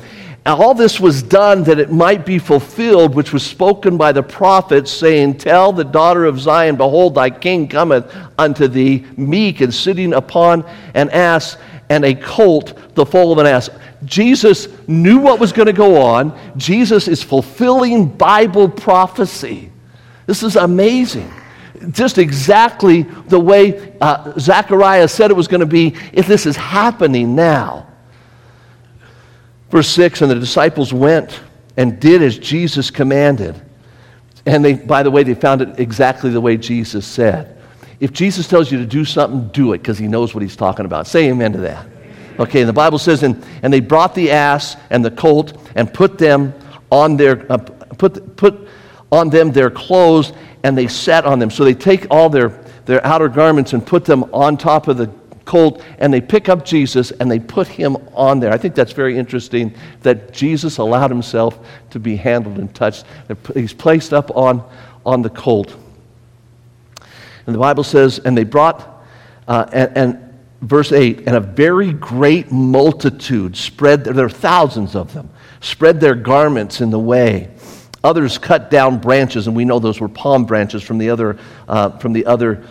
All 0.47 0.73
this 0.73 0.99
was 0.99 1.21
done 1.21 1.63
that 1.65 1.77
it 1.77 1.91
might 1.91 2.25
be 2.25 2.39
fulfilled, 2.39 3.13
which 3.13 3.31
was 3.31 3.43
spoken 3.43 3.97
by 3.97 4.13
the 4.13 4.23
prophets, 4.23 4.89
saying, 4.89 5.37
Tell 5.37 5.71
the 5.71 5.83
daughter 5.83 6.25
of 6.25 6.39
Zion, 6.39 6.75
Behold, 6.75 7.13
thy 7.13 7.29
king 7.29 7.67
cometh 7.67 8.11
unto 8.35 8.67
thee, 8.67 9.05
meek 9.15 9.61
and 9.61 9.71
sitting 9.71 10.13
upon 10.13 10.65
an 10.95 11.11
ass 11.11 11.55
and 11.89 12.03
a 12.03 12.15
colt, 12.15 12.95
the 12.95 13.05
foal 13.05 13.31
of 13.31 13.37
an 13.37 13.45
ass. 13.45 13.69
Jesus 14.05 14.69
knew 14.87 15.19
what 15.19 15.39
was 15.39 15.51
going 15.51 15.67
to 15.67 15.73
go 15.73 16.01
on. 16.01 16.35
Jesus 16.57 17.07
is 17.07 17.21
fulfilling 17.21 18.07
Bible 18.07 18.67
prophecy. 18.67 19.69
This 20.25 20.41
is 20.41 20.55
amazing 20.55 21.31
just 21.91 22.17
exactly 22.17 23.03
the 23.03 23.39
way 23.39 23.95
uh, 24.01 24.33
Zechariah 24.39 25.07
said 25.07 25.31
it 25.31 25.35
was 25.35 25.47
going 25.47 25.59
to 25.59 25.65
be 25.65 25.95
if 26.13 26.27
this 26.27 26.45
is 26.45 26.55
happening 26.55 27.35
now. 27.35 27.87
Verse 29.69 29.89
6 29.89 30.21
And 30.21 30.31
the 30.31 30.35
disciples 30.35 30.93
went 30.93 31.39
and 31.75 31.99
did 31.99 32.21
as 32.21 32.37
Jesus 32.37 32.89
commanded. 32.89 33.61
And 34.45 34.63
they, 34.63 34.73
by 34.73 35.03
the 35.03 35.11
way, 35.11 35.23
they 35.23 35.35
found 35.35 35.61
it 35.61 35.79
exactly 35.79 36.29
the 36.29 36.41
way 36.41 36.57
Jesus 36.57 37.05
said. 37.05 37.57
If 37.99 38.13
Jesus 38.13 38.47
tells 38.47 38.71
you 38.71 38.77
to 38.77 38.85
do 38.85 39.03
something, 39.05 39.49
do 39.49 39.73
it 39.73 39.79
because 39.79 39.97
he 39.97 40.07
knows 40.07 40.33
what 40.33 40.41
he's 40.41 40.55
talking 40.55 40.85
about. 40.85 41.07
Say 41.07 41.29
amen 41.29 41.53
to 41.53 41.59
that. 41.59 41.85
Okay, 42.39 42.61
and 42.61 42.69
the 42.69 42.73
Bible 42.73 42.99
says, 42.99 43.23
and, 43.23 43.43
and 43.63 43.73
they 43.73 43.79
brought 43.79 44.13
the 44.13 44.31
ass 44.31 44.77
and 44.89 45.03
the 45.03 45.11
colt 45.11 45.59
and 45.75 45.91
put 45.91 46.17
them 46.17 46.53
on 46.91 47.17
their, 47.17 47.51
uh, 47.51 47.57
put, 47.57 48.37
put 48.37 48.67
on 49.11 49.29
them 49.29 49.51
their 49.51 49.71
clothes 49.71 50.33
and 50.63 50.77
they 50.77 50.87
sat 50.87 51.25
on 51.25 51.39
them. 51.39 51.49
So 51.49 51.63
they 51.63 51.73
take 51.73 52.07
all 52.11 52.29
their, 52.29 52.49
their 52.85 53.05
outer 53.05 53.29
garments 53.29 53.73
and 53.73 53.85
put 53.85 54.05
them 54.05 54.23
on 54.33 54.57
top 54.57 54.87
of 54.87 54.97
the 54.97 55.11
colt, 55.47 55.81
and 55.97 56.13
they 56.13 56.21
pick 56.21 56.49
up 56.49 56.63
Jesus 56.63 57.11
and 57.11 57.31
they 57.31 57.39
put 57.39 57.67
him 57.67 57.97
on 58.13 58.39
there. 58.39 58.51
I 58.51 58.57
think 58.57 58.75
that's 58.75 58.91
very 58.91 59.17
interesting 59.17 59.73
that 60.01 60.31
Jesus 60.31 60.77
allowed 60.77 61.09
himself 61.09 61.65
to 61.91 61.99
be 61.99 62.15
handled 62.15 62.59
and 62.59 62.73
touched. 62.75 63.05
He's 63.55 63.73
placed 63.73 64.13
up 64.13 64.35
on, 64.35 64.63
on 65.05 65.23
the 65.23 65.29
colt. 65.29 65.75
And 67.47 67.55
the 67.55 67.59
Bible 67.59 67.83
says, 67.83 68.19
and 68.19 68.37
they 68.37 68.43
brought, 68.43 69.05
uh, 69.47 69.65
and, 69.71 69.97
and 69.97 70.39
verse 70.61 70.91
8, 70.91 71.19
and 71.19 71.35
a 71.35 71.39
very 71.39 71.93
great 71.93 72.51
multitude 72.51 73.55
spread, 73.55 74.03
there 74.03 74.25
are 74.25 74.29
thousands 74.29 74.95
of 74.95 75.13
them, 75.13 75.29
spread 75.61 75.99
their 75.99 76.15
garments 76.15 76.81
in 76.81 76.89
the 76.89 76.99
way. 76.99 77.49
Others 78.03 78.37
cut 78.37 78.69
down 78.69 78.99
branches, 78.99 79.47
and 79.47 79.55
we 79.55 79.65
know 79.65 79.79
those 79.79 79.99
were 79.99 80.07
palm 80.07 80.45
branches 80.45 80.83
from 80.83 80.97
the 80.97 81.09
other, 81.09 81.37
uh, 81.67 81.97
from 81.97 82.13
the 82.13 82.25
other 82.25 82.63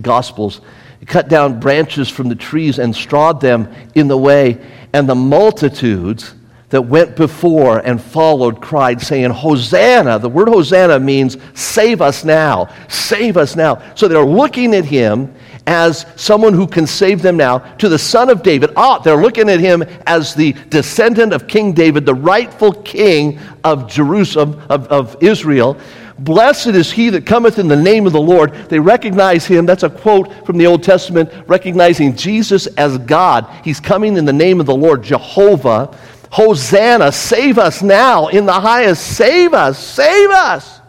Gospels. 0.00 0.60
Cut 1.06 1.28
down 1.28 1.60
branches 1.60 2.08
from 2.08 2.28
the 2.28 2.34
trees 2.34 2.78
and 2.78 2.94
strawed 2.94 3.40
them 3.40 3.72
in 3.94 4.06
the 4.06 4.16
way, 4.16 4.64
and 4.92 5.08
the 5.08 5.14
multitudes 5.14 6.34
that 6.70 6.82
went 6.82 7.16
before 7.16 7.78
and 7.78 8.00
followed 8.00 8.60
cried, 8.60 9.00
saying, 9.00 9.30
Hosanna. 9.30 10.18
The 10.18 10.28
word 10.28 10.48
Hosanna 10.48 11.00
means 11.00 11.36
save 11.54 12.00
us 12.00 12.24
now, 12.24 12.72
save 12.88 13.36
us 13.36 13.56
now. 13.56 13.82
So 13.96 14.08
they're 14.08 14.24
looking 14.24 14.74
at 14.74 14.84
him 14.84 15.34
as 15.66 16.06
someone 16.16 16.54
who 16.54 16.66
can 16.66 16.86
save 16.86 17.22
them 17.22 17.36
now 17.36 17.58
to 17.58 17.88
the 17.88 17.98
son 17.98 18.28
of 18.30 18.42
David. 18.42 18.70
Ah, 18.76 18.98
they're 18.98 19.20
looking 19.20 19.48
at 19.48 19.60
him 19.60 19.82
as 20.06 20.34
the 20.34 20.52
descendant 20.68 21.32
of 21.32 21.46
King 21.46 21.72
David, 21.72 22.06
the 22.06 22.14
rightful 22.14 22.72
king 22.72 23.38
of 23.64 23.88
Jerusalem, 23.88 24.60
of, 24.68 24.86
of 24.88 25.22
Israel. 25.22 25.76
Blessed 26.18 26.68
is 26.68 26.92
he 26.92 27.08
that 27.10 27.24
cometh 27.24 27.58
in 27.58 27.66
the 27.66 27.76
name 27.76 28.06
of 28.06 28.12
the 28.12 28.20
Lord. 28.20 28.52
They 28.68 28.78
recognize 28.78 29.46
him. 29.46 29.64
That's 29.64 29.84
a 29.84 29.90
quote 29.90 30.44
from 30.44 30.58
the 30.58 30.66
Old 30.66 30.82
Testament, 30.82 31.30
recognizing 31.46 32.14
Jesus 32.14 32.66
as 32.66 32.98
God. 32.98 33.50
He's 33.64 33.80
coming 33.80 34.16
in 34.16 34.26
the 34.26 34.32
name 34.32 34.60
of 34.60 34.66
the 34.66 34.76
Lord, 34.76 35.02
Jehovah. 35.02 35.96
Hosanna, 36.30 37.10
save 37.10 37.58
us 37.58 37.82
now 37.82 38.28
in 38.28 38.44
the 38.44 38.52
highest. 38.52 39.16
Save 39.16 39.54
us, 39.54 39.78
save 39.78 40.30
us. 40.30 40.79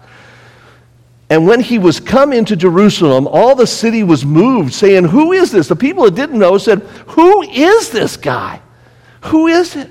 And 1.31 1.47
when 1.47 1.61
he 1.61 1.79
was 1.79 2.01
come 2.01 2.33
into 2.33 2.57
Jerusalem, 2.57 3.25
all 3.25 3.55
the 3.55 3.65
city 3.65 4.03
was 4.03 4.25
moved, 4.25 4.73
saying, 4.73 5.05
Who 5.05 5.31
is 5.31 5.49
this? 5.49 5.69
The 5.69 5.77
people 5.77 6.03
that 6.03 6.13
didn't 6.13 6.37
know 6.37 6.57
said, 6.57 6.79
Who 7.07 7.41
is 7.43 7.89
this 7.89 8.17
guy? 8.17 8.59
Who 9.21 9.47
is 9.47 9.77
it? 9.77 9.89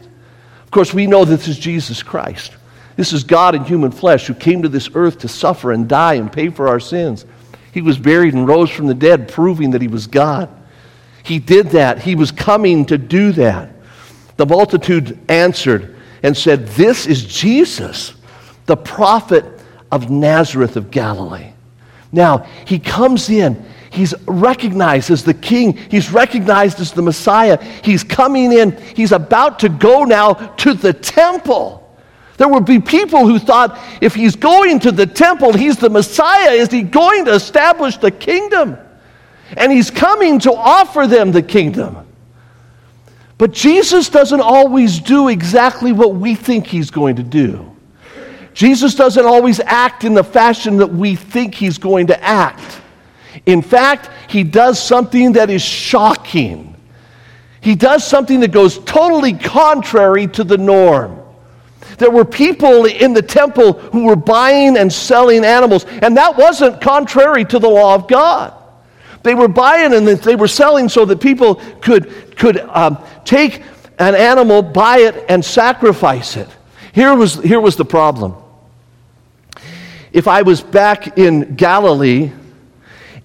Of 0.63 0.71
course, 0.71 0.93
we 0.93 1.07
know 1.07 1.25
this 1.25 1.49
is 1.49 1.59
Jesus 1.59 2.03
Christ. 2.03 2.59
This 2.97 3.15
is 3.15 3.25
God 3.25 3.55
in 3.55 3.65
human 3.65 3.91
flesh 3.91 4.27
who 4.27 4.35
came 4.35 4.61
to 4.61 4.69
this 4.69 4.91
earth 4.95 5.21
to 5.21 5.29
suffer 5.29 5.73
and 5.73 5.89
die 5.89 6.15
and 6.15 6.31
pay 6.31 6.51
for 6.51 6.69
our 6.69 6.79
sins. 6.79 7.25
He 7.73 7.81
was 7.81 7.97
buried 7.97 8.35
and 8.35 8.47
rose 8.47 8.69
from 8.69 8.87
the 8.87 8.93
dead, 8.93 9.27
proving 9.27 9.71
that 9.71 9.81
he 9.81 9.89
was 9.89 10.07
God. 10.07 10.51
He 11.23 11.39
did 11.39 11.69
that. 11.69 12.01
He 12.01 12.17
was 12.17 12.31
coming 12.31 12.85
to 12.85 12.99
do 12.99 13.33
that. 13.33 13.73
The 14.37 14.45
multitude 14.45 15.19
answered 15.31 15.97
and 16.23 16.37
said, 16.37 16.67
This 16.69 17.07
is 17.07 17.25
Jesus, 17.25 18.13
the 18.67 18.77
prophet 18.77 19.60
of 19.91 20.11
Nazareth 20.11 20.77
of 20.77 20.91
Galilee. 20.91 21.53
Now, 22.13 22.47
he 22.67 22.79
comes 22.79 23.31
in. 23.31 23.65
He's 23.91 24.15
recognized 24.27 25.11
as 25.11 25.25
the 25.25 25.35
king. 25.35 25.77
He's 25.91 26.13
recognized 26.13 26.81
as 26.81 26.93
the 26.93 27.03
Messiah. 27.03 27.63
He's 27.83 28.05
coming 28.05 28.53
in. 28.53 28.77
He's 28.95 29.13
about 29.13 29.61
to 29.61 29.69
go 29.69 30.05
now 30.05 30.35
to 30.35 30.75
the 30.75 30.93
temple. 30.93 31.77
There 32.37 32.49
would 32.49 32.65
be 32.65 32.81
people 32.81 33.27
who 33.27 33.39
thought 33.39 33.79
if 34.01 34.15
he's 34.15 34.37
going 34.37 34.81
to 34.81 34.93
the 34.93 35.07
temple, 35.07 35.53
he's 35.53 35.77
the 35.77 35.91
Messiah. 35.91 36.53
Is 36.53 36.71
he 36.71 36.83
going 36.83 37.27
to 37.27 37.35
establish 37.35 37.99
the 37.99 38.11
kingdom? 38.11 38.79
And 39.57 39.71
he's 39.71 39.91
coming 39.91 40.39
to 40.41 40.53
offer 40.53 41.07
them 41.07 41.33
the 41.33 41.43
kingdom. 41.43 42.07
But 43.37 43.53
Jesus 43.53 44.09
doesn't 44.09 44.41
always 44.41 45.01
do 45.01 45.29
exactly 45.29 45.93
what 45.93 46.15
we 46.15 46.35
think 46.35 46.67
he's 46.67 46.91
going 46.91 47.17
to 47.17 47.23
do. 47.23 47.70
Jesus 48.55 48.95
doesn't 48.95 49.25
always 49.25 49.61
act 49.61 50.05
in 50.05 50.15
the 50.15 50.25
fashion 50.25 50.79
that 50.79 50.93
we 50.93 51.17
think 51.17 51.55
he's 51.55 51.79
going 51.79 52.09
to 52.09 52.23
act. 52.23 52.81
In 53.47 53.63
fact, 53.63 54.11
he 54.29 54.45
does 54.45 54.83
something 54.83 55.33
that 55.33 55.51
is 55.51 55.63
shocking. 55.63 56.75
He 57.61 57.75
does 57.75 58.07
something 58.07 58.41
that 58.41 58.53
goes 58.53 58.79
totally 58.81 59.35
contrary 59.35 60.27
to 60.29 60.45
the 60.45 60.59
norm. 60.59 61.19
There 61.99 62.11
were 62.11 62.25
people 62.25 62.87
in 62.87 63.13
the 63.13 63.23
temple 63.23 63.75
who 63.75 64.05
were 64.05 64.17
buying 64.17 64.77
and 64.77 64.93
selling 64.93 65.45
animals, 65.45 65.85
and 65.85 66.17
that 66.17 66.37
wasn't 66.37 66.81
contrary 66.81 67.45
to 67.47 67.59
the 67.59 67.69
law 67.69 67.95
of 67.95 68.09
God. 68.09 68.55
They 69.23 69.35
were 69.35 69.49
buying 69.49 69.93
and 69.93 70.07
they 70.07 70.37
were 70.37 70.49
selling 70.49 70.89
so 70.89 71.05
that 71.05 71.21
people 71.21 71.57
could, 71.83 72.37
could 72.37 72.59
um, 72.59 72.99
take 73.25 73.63
an 73.99 74.15
animal, 74.15 74.63
buy 74.63 75.01
it, 75.01 75.27
and 75.29 75.45
sacrifice 75.45 76.37
it. 76.37 76.49
Here 76.93 77.15
was, 77.15 77.35
here 77.35 77.61
was 77.61 77.77
the 77.77 77.85
problem. 77.85 78.35
If 80.13 80.27
I 80.27 80.43
was 80.43 80.61
back 80.61 81.19
in 81.19 81.55
Galilee 81.55 82.33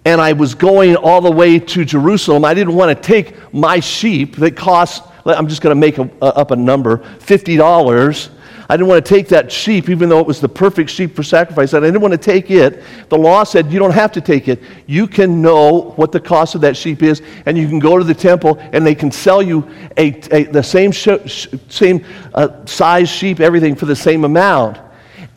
and 0.06 0.22
I 0.22 0.34
was 0.34 0.54
going 0.54 0.96
all 0.96 1.22
the 1.22 1.32
way 1.32 1.58
to 1.58 1.84
Jerusalem, 1.84 2.46
I 2.46 2.54
didn't 2.54 2.76
want 2.76 2.96
to 2.96 3.04
take 3.04 3.54
my 3.54 3.80
sheep 3.80 4.36
that 4.36 4.56
cost, 4.56 5.04
I'm 5.26 5.48
just 5.48 5.62
going 5.62 5.76
to 5.76 5.80
make 5.80 5.98
a, 5.98 6.24
up 6.24 6.52
a 6.52 6.56
number, 6.56 6.98
$50 6.98 8.30
I 8.68 8.76
didn't 8.76 8.90
want 8.90 9.06
to 9.06 9.14
take 9.14 9.28
that 9.30 9.52
sheep, 9.52 9.90
even 9.90 10.10
though 10.10 10.20
it 10.20 10.26
was 10.26 10.42
the 10.42 10.50
perfect 10.50 10.90
sheep 10.90 11.16
for 11.16 11.24
sacrifice. 11.24 11.74
I 11.74 11.80
didn't 11.80 12.02
want 12.02 12.14
to 12.14 12.18
take 12.18 12.50
it. 12.50 12.84
The 13.10 13.18
law 13.18 13.44
said 13.44 13.72
you 13.72 13.80
don't 13.80 13.92
have 13.92 14.12
to 14.14 14.22
take 14.22 14.48
it. 14.48 14.62
You 14.88 15.08
can 15.08 15.42
know 15.42 15.94
what 15.98 16.12
the 16.12 16.20
cost 16.20 16.56
of 16.56 16.62
that 16.62 16.76
sheep 16.76 17.04
is, 17.04 17.22
and 17.46 17.58
you 17.58 17.68
can 17.68 17.80
go 17.80 17.98
to 17.98 18.04
the 18.04 18.14
temple, 18.14 18.58
and 18.60 18.86
they 18.86 18.96
can 18.96 19.12
sell 19.12 19.42
you 19.42 19.70
a, 19.98 20.20
a 20.32 20.46
the 20.46 20.64
same, 20.64 20.92
sh- 20.92 21.48
same 21.70 22.04
uh, 22.34 22.66
size 22.66 23.10
sheep, 23.10 23.40
everything 23.40 23.76
for 23.76 23.86
the 23.86 23.96
same 23.96 24.24
amount. 24.24 24.80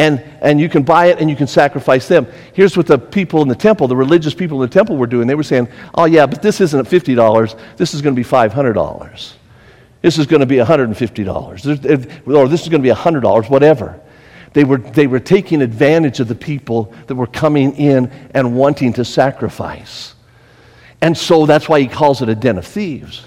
And, 0.00 0.20
and 0.40 0.61
you 0.61 0.68
can 0.68 0.85
buy 0.85 1.06
it 1.06 1.18
and 1.18 1.28
you 1.28 1.35
can 1.35 1.49
sacrifice 1.49 2.06
them. 2.06 2.28
Here's 2.52 2.76
what 2.76 2.87
the 2.87 2.99
people 2.99 3.42
in 3.42 3.49
the 3.49 3.56
temple, 3.56 3.88
the 3.88 3.97
religious 3.97 4.32
people 4.32 4.62
in 4.62 4.70
the 4.70 4.73
temple 4.73 4.97
were 4.97 5.08
doing. 5.08 5.26
They 5.26 5.35
were 5.35 5.42
saying, 5.42 5.66
oh, 5.94 6.04
yeah, 6.04 6.25
but 6.25 6.40
this 6.40 6.61
isn't 6.61 6.87
$50. 6.87 7.58
This 7.76 7.94
is 7.94 8.00
going 8.00 8.14
to 8.14 8.20
be 8.20 8.25
$500. 8.25 9.32
This 10.02 10.18
is 10.18 10.26
going 10.26 10.40
to 10.40 10.46
be 10.46 10.56
$150, 10.56 12.26
or 12.26 12.48
this 12.48 12.62
is 12.62 12.68
going 12.68 12.82
to 12.82 12.88
be 12.88 12.94
$100, 12.94 13.50
whatever. 13.50 14.00
They 14.52 14.64
were, 14.64 14.78
they 14.78 15.06
were 15.06 15.20
taking 15.20 15.60
advantage 15.60 16.20
of 16.20 16.28
the 16.28 16.34
people 16.34 16.92
that 17.06 17.14
were 17.14 17.26
coming 17.26 17.76
in 17.76 18.10
and 18.32 18.56
wanting 18.56 18.92
to 18.94 19.04
sacrifice. 19.04 20.14
And 21.00 21.16
so 21.16 21.46
that's 21.46 21.68
why 21.68 21.80
he 21.80 21.86
calls 21.86 22.22
it 22.22 22.28
a 22.28 22.34
den 22.34 22.58
of 22.58 22.66
thieves. 22.66 23.24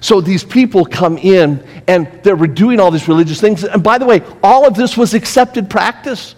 So 0.00 0.20
these 0.20 0.44
people 0.44 0.84
come 0.84 1.16
in 1.18 1.64
and 1.86 2.08
they 2.22 2.32
were 2.32 2.46
doing 2.46 2.80
all 2.80 2.90
these 2.90 3.06
religious 3.06 3.40
things. 3.40 3.64
And 3.64 3.82
by 3.82 3.98
the 3.98 4.06
way, 4.06 4.22
all 4.42 4.66
of 4.66 4.74
this 4.74 4.96
was 4.96 5.14
accepted 5.14 5.70
practice. 5.70 6.34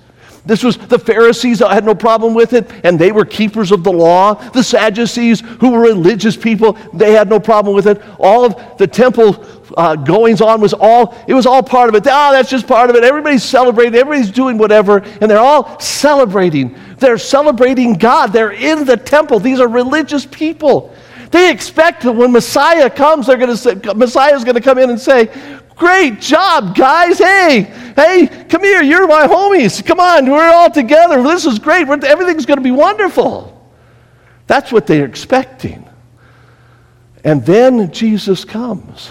This 0.46 0.62
was 0.62 0.76
the 0.76 0.98
Pharisees 0.98 1.60
had 1.60 1.86
no 1.86 1.94
problem 1.94 2.34
with 2.34 2.52
it, 2.52 2.70
and 2.84 2.98
they 2.98 3.12
were 3.12 3.24
keepers 3.24 3.72
of 3.72 3.82
the 3.82 3.92
law. 3.92 4.34
The 4.34 4.62
Sadducees, 4.62 5.40
who 5.40 5.70
were 5.70 5.80
religious 5.80 6.36
people, 6.36 6.76
they 6.92 7.12
had 7.12 7.30
no 7.30 7.40
problem 7.40 7.74
with 7.74 7.86
it. 7.86 8.02
All 8.18 8.44
of 8.44 8.76
the 8.76 8.86
temple 8.86 9.32
uh, 9.76 9.96
goings 9.96 10.40
on 10.40 10.60
was 10.60 10.74
all, 10.74 11.16
it 11.26 11.34
was 11.34 11.46
all 11.46 11.62
part 11.62 11.88
of 11.88 11.94
it. 11.94 12.06
Oh, 12.06 12.32
that's 12.32 12.50
just 12.50 12.66
part 12.66 12.90
of 12.90 12.96
it. 12.96 13.04
Everybody's 13.04 13.42
celebrating, 13.42 13.94
everybody's 13.94 14.30
doing 14.30 14.58
whatever, 14.58 14.98
and 14.98 15.30
they're 15.30 15.38
all 15.38 15.78
celebrating. 15.80 16.76
They're 16.98 17.18
celebrating 17.18 17.94
God. 17.94 18.32
They're 18.32 18.52
in 18.52 18.84
the 18.84 18.96
temple. 18.96 19.40
These 19.40 19.60
are 19.60 19.68
religious 19.68 20.26
people. 20.26 20.94
They 21.30 21.50
expect 21.50 22.02
that 22.02 22.12
when 22.12 22.30
Messiah 22.30 22.88
comes, 22.88 23.26
they're 23.26 23.36
going 23.36 23.50
to 23.50 23.56
say, 23.56 23.74
Messiah 23.94 24.34
is 24.34 24.44
going 24.44 24.54
to 24.54 24.60
come 24.60 24.78
in 24.78 24.90
and 24.90 25.00
say, 25.00 25.30
Great 25.76 26.20
job, 26.20 26.76
guys. 26.76 27.18
Hey, 27.18 27.62
hey, 27.96 28.26
come 28.48 28.62
here. 28.62 28.82
You're 28.82 29.08
my 29.08 29.26
homies. 29.26 29.84
Come 29.84 29.98
on, 29.98 30.30
we're 30.30 30.52
all 30.52 30.70
together. 30.70 31.22
This 31.22 31.46
is 31.46 31.58
great. 31.58 31.88
Everything's 31.88 32.46
going 32.46 32.58
to 32.58 32.62
be 32.62 32.70
wonderful. 32.70 33.50
That's 34.46 34.70
what 34.70 34.86
they're 34.86 35.06
expecting. 35.06 35.88
And 37.24 37.44
then 37.44 37.90
Jesus 37.90 38.44
comes. 38.44 39.10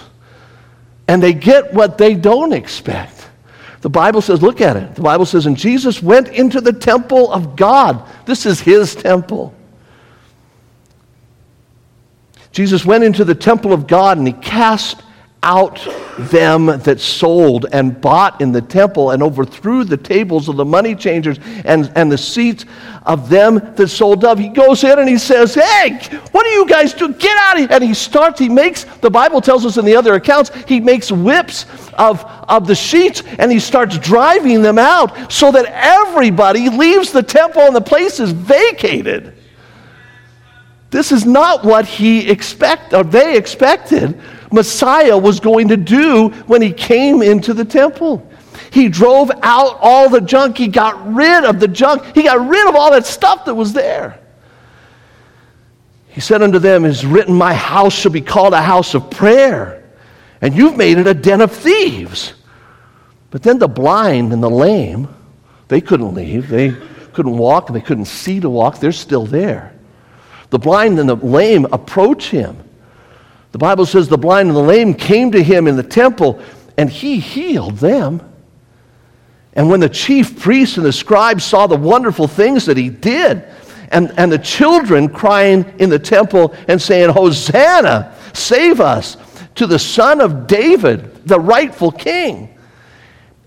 And 1.08 1.22
they 1.22 1.34
get 1.34 1.74
what 1.74 1.98
they 1.98 2.16
don't 2.16 2.54
expect. 2.54 3.30
The 3.82 3.90
Bible 3.90 4.22
says, 4.22 4.42
look 4.42 4.62
at 4.62 4.78
it. 4.78 4.96
The 4.96 5.02
Bible 5.02 5.26
says, 5.26 5.46
and 5.46 5.58
Jesus 5.58 6.02
went 6.02 6.30
into 6.30 6.62
the 6.62 6.72
temple 6.72 7.32
of 7.32 7.58
God. 7.58 8.08
This 8.26 8.46
is 8.46 8.62
his 8.62 8.96
temple. 8.96 9.54
Jesus 12.54 12.86
went 12.86 13.04
into 13.04 13.26
the 13.26 13.36
temple 13.36 13.74
of 13.74 13.88
God 13.88 14.18
and 14.18 14.28
he 14.28 14.34
cast 14.34 15.04
out 15.44 15.78
them 16.18 16.66
that 16.66 17.00
sold 17.00 17.66
and 17.72 18.00
bought 18.00 18.42
in 18.42 18.52
the 18.52 18.62
temple 18.62 19.12
and 19.12 19.22
overthrew 19.22 19.84
the 19.84 19.98
tables 19.98 20.48
of 20.48 20.56
the 20.56 20.66
money 20.66 20.96
changers 20.96 21.38
and, 21.66 21.92
and 21.96 22.12
the 22.12 22.18
seats 22.18 22.66
of 23.06 23.30
them 23.30 23.56
that 23.76 23.90
sold 23.90 24.22
dove. 24.22 24.40
He 24.40 24.48
goes 24.48 24.84
in 24.84 24.98
and 24.98 25.08
he 25.08 25.18
says, 25.18 25.54
Hey, 25.54 26.00
what 26.32 26.46
are 26.46 26.54
you 26.54 26.66
guys 26.66 26.94
doing? 26.94 27.12
Get 27.14 27.38
out 27.42 27.56
of 27.56 27.60
here. 27.60 27.68
And 27.72 27.84
he 27.84 27.94
starts, 27.94 28.40
he 28.40 28.50
makes, 28.50 28.86
the 28.86 29.12
Bible 29.12 29.42
tells 29.42 29.66
us 29.66 29.78
in 29.78 29.86
the 29.86 29.96
other 29.96 30.14
accounts, 30.14 30.52
he 30.66 30.80
makes 30.80 31.12
whips 31.12 31.66
of, 31.94 32.24
of 32.48 32.66
the 32.66 32.76
sheets 32.76 33.22
and 33.38 33.52
he 33.52 33.60
starts 33.60 33.98
driving 33.98 34.62
them 34.62 34.80
out 34.80 35.32
so 35.32 35.52
that 35.52 35.66
everybody 35.68 36.70
leaves 36.70 37.12
the 37.12 37.24
temple 37.24 37.64
and 37.64 37.76
the 37.76 37.82
place 37.82 38.20
is 38.20 38.32
vacated. 38.32 39.36
This 40.94 41.12
is 41.12 41.26
not 41.26 41.66
what 41.66 41.88
he 41.88 42.30
expected, 42.30 42.96
or 42.96 43.04
they 43.04 43.36
expected. 43.36 44.22
Messiah 44.54 45.18
was 45.18 45.40
going 45.40 45.70
to 45.70 45.78
do 45.78 46.30
when 46.46 46.62
he 46.62 46.72
came 46.72 47.24
into 47.24 47.54
the 47.54 47.66
temple. 47.66 48.30
He 48.72 48.88
drove 48.88 49.32
out 49.42 49.80
all 49.82 50.10
the 50.10 50.22
junk. 50.22 50.58
He 50.58 50.68
got 50.68 51.14
rid 51.14 51.44
of 51.44 51.60
the 51.60 51.68
junk. 51.68 52.16
He 52.16 52.24
got 52.24 52.48
rid 52.48 52.70
of 52.70 52.76
all 52.76 52.92
that 52.92 53.06
stuff 53.06 53.46
that 53.46 53.56
was 53.56 53.74
there. 53.74 54.20
He 56.08 56.22
said 56.22 56.44
unto 56.44 56.60
them, 56.60 56.86
It 56.86 56.90
is 56.90 57.04
written, 57.04 57.34
My 57.34 57.56
house 57.56 57.94
shall 57.94 58.12
be 58.12 58.22
called 58.22 58.54
a 58.54 58.62
house 58.62 58.94
of 58.94 59.10
prayer, 59.10 59.84
and 60.40 60.56
you've 60.56 60.78
made 60.78 61.00
it 61.00 61.08
a 61.08 61.16
den 61.16 61.42
of 61.42 61.52
thieves. 61.52 62.34
But 63.32 63.42
then 63.42 63.58
the 63.58 63.68
blind 63.68 64.32
and 64.32 64.44
the 64.44 64.52
lame, 64.52 65.08
they 65.68 65.82
couldn't 65.82 66.14
leave. 66.14 66.48
They 66.48 66.76
couldn't 67.14 67.40
walk, 67.40 67.70
and 67.70 67.76
they 67.76 67.82
couldn't 67.82 68.06
see 68.06 68.40
to 68.40 68.50
walk. 68.52 68.78
They're 68.78 68.92
still 68.92 69.26
there. 69.26 69.74
The 70.52 70.60
blind 70.60 71.00
and 71.00 71.10
the 71.10 71.16
lame 71.16 71.66
approach 71.72 72.30
him. 72.30 72.58
The 73.54 73.60
Bible 73.60 73.86
says 73.86 74.10
the 74.10 74.18
blind 74.18 74.50
and 74.50 74.58
the 74.58 74.62
lame 74.62 74.94
came 74.94 75.32
to 75.32 75.42
him 75.42 75.68
in 75.68 75.78
the 75.78 75.84
temple, 75.84 76.42
and 76.76 76.90
he 76.90 77.20
healed 77.20 77.78
them. 77.78 78.22
And 79.54 79.70
when 79.70 79.80
the 79.80 79.90
chief 79.90 80.40
priests 80.40 80.78
and 80.78 80.86
the 80.86 80.92
scribes 80.92 81.44
saw 81.44 81.68
the 81.68 81.78
wonderful 81.78 82.28
things 82.28 82.66
that 82.66 82.78
he 82.78 82.90
did, 82.90 83.46
and, 83.92 84.12
and 84.18 84.32
the 84.32 84.40
children 84.40 85.08
crying 85.08 85.72
in 85.78 85.92
the 85.92 86.00
temple 86.00 86.56
and 86.68 86.82
saying, 86.82 87.12
Hosanna, 87.12 88.16
save 88.34 88.82
us 88.82 89.18
to 89.54 89.68
the 89.68 89.78
Son 89.78 90.20
of 90.20 90.48
David, 90.48 91.28
the 91.28 91.40
rightful 91.40 91.92
king, 91.92 92.58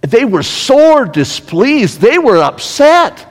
they 0.02 0.24
were 0.24 0.44
sore 0.44 1.04
displeased. 1.04 2.00
They 2.00 2.18
were 2.18 2.36
upset. 2.36 3.26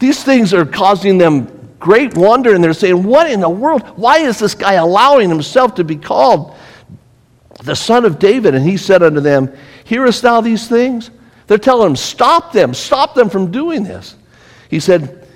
These 0.00 0.24
things 0.24 0.52
are 0.52 0.66
causing 0.66 1.16
them 1.16 1.59
great 1.80 2.14
wonder 2.14 2.54
and 2.54 2.62
they're 2.62 2.72
saying, 2.74 3.02
What 3.02 3.28
in 3.28 3.40
the 3.40 3.48
world? 3.48 3.82
Why 3.96 4.18
is 4.18 4.38
this 4.38 4.54
guy 4.54 4.74
allowing 4.74 5.28
himself 5.28 5.74
to 5.76 5.84
be 5.84 5.96
called 5.96 6.54
the 7.64 7.74
son 7.74 8.04
of 8.04 8.18
David? 8.18 8.54
And 8.54 8.64
he 8.64 8.76
said 8.76 9.02
unto 9.02 9.20
them, 9.20 9.52
Hearest 9.84 10.22
thou 10.22 10.40
these 10.40 10.68
things? 10.68 11.10
They're 11.46 11.58
telling 11.58 11.90
him, 11.90 11.96
Stop 11.96 12.52
them, 12.52 12.74
stop 12.74 13.14
them 13.14 13.30
from 13.30 13.50
doing 13.50 13.82
this. 13.82 14.14
He 14.68 14.78
said, 14.78 15.26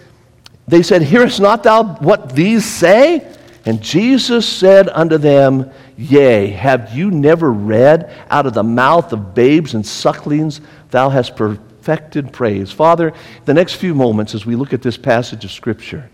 They 0.68 0.82
said, 0.82 1.02
Hearest 1.02 1.40
not 1.40 1.64
thou 1.64 1.96
what 1.96 2.36
these 2.36 2.64
say? 2.64 3.32
And 3.66 3.80
Jesus 3.80 4.46
said 4.46 4.90
unto 4.90 5.16
them, 5.16 5.70
Yea, 5.96 6.48
have 6.48 6.94
you 6.94 7.10
never 7.10 7.50
read 7.50 8.12
out 8.28 8.46
of 8.46 8.52
the 8.52 8.62
mouth 8.62 9.12
of 9.12 9.34
babes 9.34 9.74
and 9.74 9.86
sucklings 9.86 10.60
thou 10.90 11.08
hast 11.08 11.34
perfected 11.34 12.32
praise? 12.32 12.70
Father, 12.70 13.14
the 13.46 13.54
next 13.54 13.74
few 13.74 13.94
moments 13.94 14.34
as 14.34 14.44
we 14.44 14.54
look 14.54 14.74
at 14.74 14.82
this 14.82 14.98
passage 14.98 15.44
of 15.44 15.50
Scripture, 15.50 16.10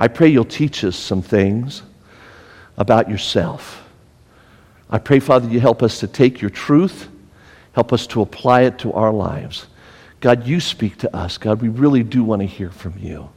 I 0.00 0.06
pray 0.06 0.28
you'll 0.28 0.44
teach 0.44 0.84
us 0.84 0.96
some 0.96 1.22
things 1.22 1.82
about 2.76 3.10
yourself. 3.10 3.84
I 4.88 4.98
pray, 4.98 5.18
Father, 5.18 5.48
you 5.48 5.58
help 5.58 5.82
us 5.82 5.98
to 6.00 6.06
take 6.06 6.40
your 6.40 6.50
truth, 6.50 7.08
help 7.72 7.92
us 7.92 8.06
to 8.08 8.22
apply 8.22 8.62
it 8.62 8.78
to 8.78 8.92
our 8.92 9.12
lives. 9.12 9.66
God, 10.20 10.46
you 10.46 10.60
speak 10.60 10.98
to 10.98 11.14
us. 11.14 11.36
God, 11.36 11.60
we 11.60 11.68
really 11.68 12.04
do 12.04 12.22
want 12.22 12.40
to 12.40 12.46
hear 12.46 12.70
from 12.70 12.96
you. 12.96 13.28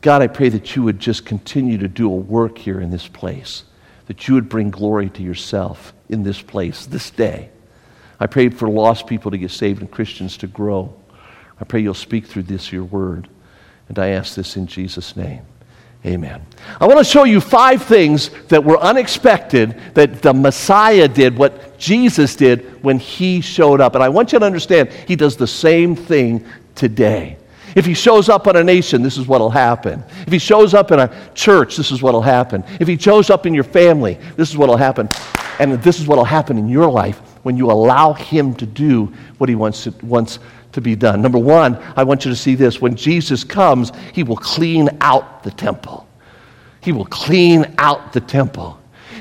God, 0.00 0.22
I 0.22 0.28
pray 0.28 0.48
that 0.50 0.76
you 0.76 0.84
would 0.84 1.00
just 1.00 1.26
continue 1.26 1.78
to 1.78 1.88
do 1.88 2.10
a 2.10 2.16
work 2.16 2.56
here 2.56 2.80
in 2.80 2.90
this 2.90 3.08
place, 3.08 3.64
that 4.06 4.28
you 4.28 4.34
would 4.34 4.48
bring 4.48 4.70
glory 4.70 5.10
to 5.10 5.22
yourself 5.22 5.92
in 6.08 6.22
this 6.22 6.40
place, 6.40 6.86
this 6.86 7.10
day. 7.10 7.50
I 8.20 8.26
pray 8.26 8.48
for 8.48 8.68
lost 8.68 9.08
people 9.08 9.32
to 9.32 9.38
get 9.38 9.50
saved 9.50 9.80
and 9.80 9.90
Christians 9.90 10.36
to 10.38 10.46
grow. 10.46 10.94
I 11.60 11.64
pray 11.64 11.80
you'll 11.80 11.94
speak 11.94 12.26
through 12.26 12.44
this, 12.44 12.72
your 12.72 12.84
word. 12.84 13.28
And 13.88 13.98
I 13.98 14.08
ask 14.10 14.34
this 14.36 14.56
in 14.56 14.66
Jesus' 14.66 15.16
name. 15.16 15.42
Amen. 16.06 16.42
I 16.80 16.86
want 16.86 16.98
to 16.98 17.04
show 17.04 17.24
you 17.24 17.40
five 17.40 17.82
things 17.82 18.30
that 18.48 18.62
were 18.62 18.78
unexpected 18.78 19.80
that 19.94 20.20
the 20.20 20.34
Messiah 20.34 21.08
did, 21.08 21.36
what 21.36 21.78
Jesus 21.78 22.36
did 22.36 22.82
when 22.82 22.98
he 22.98 23.40
showed 23.40 23.80
up. 23.80 23.94
And 23.94 24.04
I 24.04 24.10
want 24.10 24.32
you 24.32 24.38
to 24.38 24.44
understand, 24.44 24.90
he 24.90 25.16
does 25.16 25.36
the 25.36 25.46
same 25.46 25.96
thing 25.96 26.44
today. 26.74 27.38
If 27.74 27.86
he 27.86 27.94
shows 27.94 28.28
up 28.28 28.46
in 28.46 28.56
a 28.56 28.62
nation, 28.62 29.02
this 29.02 29.16
is 29.16 29.26
what 29.26 29.40
will 29.40 29.50
happen. 29.50 30.04
If 30.26 30.32
he 30.32 30.38
shows 30.38 30.74
up 30.74 30.92
in 30.92 31.00
a 31.00 31.32
church, 31.34 31.76
this 31.76 31.90
is 31.90 32.02
what 32.02 32.14
will 32.14 32.22
happen. 32.22 32.64
If 32.80 32.86
he 32.86 32.96
shows 32.98 33.30
up 33.30 33.46
in 33.46 33.54
your 33.54 33.64
family, 33.64 34.18
this 34.36 34.50
is 34.50 34.56
what 34.56 34.68
will 34.68 34.76
happen. 34.76 35.08
And 35.58 35.72
this 35.82 36.00
is 36.00 36.06
what 36.06 36.18
will 36.18 36.24
happen 36.24 36.58
in 36.58 36.68
your 36.68 36.90
life 36.90 37.18
when 37.44 37.56
you 37.56 37.70
allow 37.70 38.12
him 38.12 38.54
to 38.54 38.66
do 38.66 39.12
what 39.38 39.48
he 39.48 39.54
wants 39.54 39.84
to, 39.84 39.94
wants 40.02 40.38
to 40.74 40.80
be 40.80 40.94
done. 40.94 41.22
Number 41.22 41.38
one, 41.38 41.76
I 41.96 42.04
want 42.04 42.24
you 42.24 42.30
to 42.30 42.36
see 42.36 42.54
this. 42.54 42.80
When 42.80 42.94
Jesus 42.94 43.42
comes, 43.42 43.92
he 44.12 44.22
will 44.22 44.36
clean 44.36 44.90
out 45.00 45.42
the 45.42 45.50
temple. 45.50 46.06
He 46.80 46.92
will 46.92 47.06
clean 47.06 47.74
out 47.78 48.12
the 48.12 48.20
temple. 48.20 48.78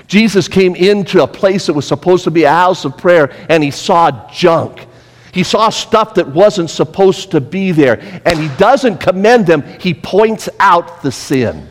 Jesus 0.08 0.48
came 0.48 0.76
into 0.76 1.24
a 1.24 1.28
place 1.28 1.68
that 1.68 1.74
was 1.74 1.88
supposed 1.88 2.26
to 2.26 2.32
be 2.32 2.44
a 2.44 2.52
house 2.52 2.86
of 2.86 2.98
prayer 2.98 3.32
and 3.50 3.64
he 3.64 3.72
saw 3.72 4.30
junk. 4.32 4.86
He 5.32 5.44
saw 5.44 5.70
stuff 5.70 6.16
that 6.16 6.28
wasn't 6.28 6.70
supposed 6.70 7.32
to 7.32 7.42
be 7.42 7.72
there. 7.72 8.00
And 8.26 8.38
he 8.38 8.50
doesn't 8.58 8.98
commend 8.98 9.48
them, 9.48 9.64
he 9.80 9.94
points 9.94 10.50
out 10.60 11.02
the 11.02 11.12
sin. 11.12 11.68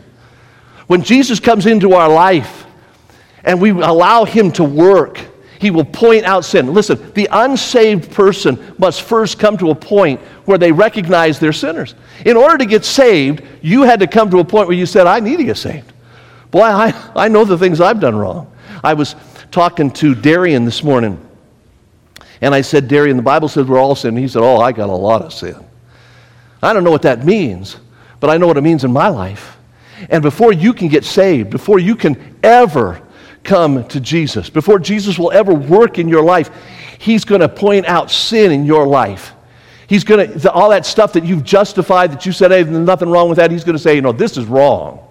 When 0.87 1.03
Jesus 1.03 1.39
comes 1.39 1.65
into 1.65 1.93
our 1.93 2.09
life 2.09 2.65
and 3.43 3.61
we 3.61 3.69
allow 3.69 4.25
him 4.25 4.51
to 4.53 4.63
work, 4.63 5.19
he 5.63 5.71
will 5.71 5.85
point 5.85 6.25
out 6.25 6.43
sin. 6.43 6.73
Listen, 6.73 7.13
the 7.13 7.29
unsaved 7.31 8.11
person 8.11 8.75
must 8.77 9.01
first 9.01 9.39
come 9.39 9.57
to 9.57 9.69
a 9.69 9.75
point 9.75 10.19
where 10.43 10.57
they 10.57 10.73
recognize 10.73 11.39
they're 11.39 11.53
sinners. 11.53 11.95
In 12.25 12.35
order 12.35 12.57
to 12.57 12.65
get 12.65 12.83
saved, 12.83 13.41
you 13.61 13.83
had 13.83 14.01
to 14.01 14.07
come 14.07 14.29
to 14.31 14.39
a 14.39 14.43
point 14.43 14.67
where 14.67 14.75
you 14.75 14.85
said, 14.85 15.07
I 15.07 15.21
need 15.21 15.37
to 15.37 15.45
get 15.45 15.55
saved. 15.55 15.93
Boy, 16.51 16.63
I, 16.63 17.11
I 17.15 17.29
know 17.29 17.45
the 17.45 17.57
things 17.57 17.79
I've 17.79 18.01
done 18.01 18.13
wrong. 18.13 18.51
I 18.83 18.93
was 18.93 19.15
talking 19.51 19.89
to 19.91 20.13
Darian 20.13 20.65
this 20.65 20.83
morning, 20.83 21.17
and 22.41 22.53
I 22.53 22.59
said, 22.59 22.89
Darian, 22.89 23.15
the 23.15 23.23
Bible 23.23 23.47
says 23.47 23.65
we're 23.65 23.79
all 23.79 23.95
sin. 23.95 24.17
He 24.17 24.27
said, 24.27 24.41
Oh, 24.41 24.57
I 24.57 24.73
got 24.73 24.89
a 24.89 24.91
lot 24.91 25.21
of 25.21 25.31
sin. 25.31 25.55
I 26.61 26.73
don't 26.73 26.83
know 26.83 26.91
what 26.91 27.03
that 27.03 27.23
means, 27.23 27.77
but 28.19 28.29
I 28.29 28.35
know 28.35 28.47
what 28.47 28.57
it 28.57 28.61
means 28.61 28.83
in 28.83 28.91
my 28.91 29.07
life. 29.07 29.57
And 30.09 30.21
before 30.21 30.51
you 30.51 30.73
can 30.73 30.89
get 30.89 31.05
saved, 31.05 31.49
before 31.49 31.79
you 31.79 31.95
can 31.95 32.37
ever 32.43 33.01
come 33.43 33.87
to 33.89 33.99
Jesus, 33.99 34.49
before 34.49 34.79
Jesus 34.79 35.19
will 35.19 35.31
ever 35.31 35.53
work 35.53 35.99
in 35.99 36.07
your 36.07 36.23
life, 36.23 36.49
He's 36.97 37.25
going 37.25 37.41
to 37.41 37.49
point 37.49 37.85
out 37.85 38.09
sin 38.09 38.51
in 38.51 38.65
your 38.65 38.87
life. 38.87 39.33
He's 39.87 40.03
going 40.03 40.39
to, 40.39 40.51
all 40.51 40.69
that 40.69 40.85
stuff 40.85 41.13
that 41.13 41.25
you've 41.25 41.43
justified, 41.43 42.11
that 42.13 42.25
you 42.25 42.31
said, 42.31 42.51
hey, 42.51 42.63
there's 42.63 42.77
nothing 42.77 43.09
wrong 43.09 43.29
with 43.29 43.37
that, 43.37 43.51
He's 43.51 43.63
going 43.63 43.77
to 43.77 43.81
say, 43.81 43.95
you 43.95 44.01
know, 44.01 44.11
this 44.11 44.37
is 44.37 44.45
wrong. 44.45 45.05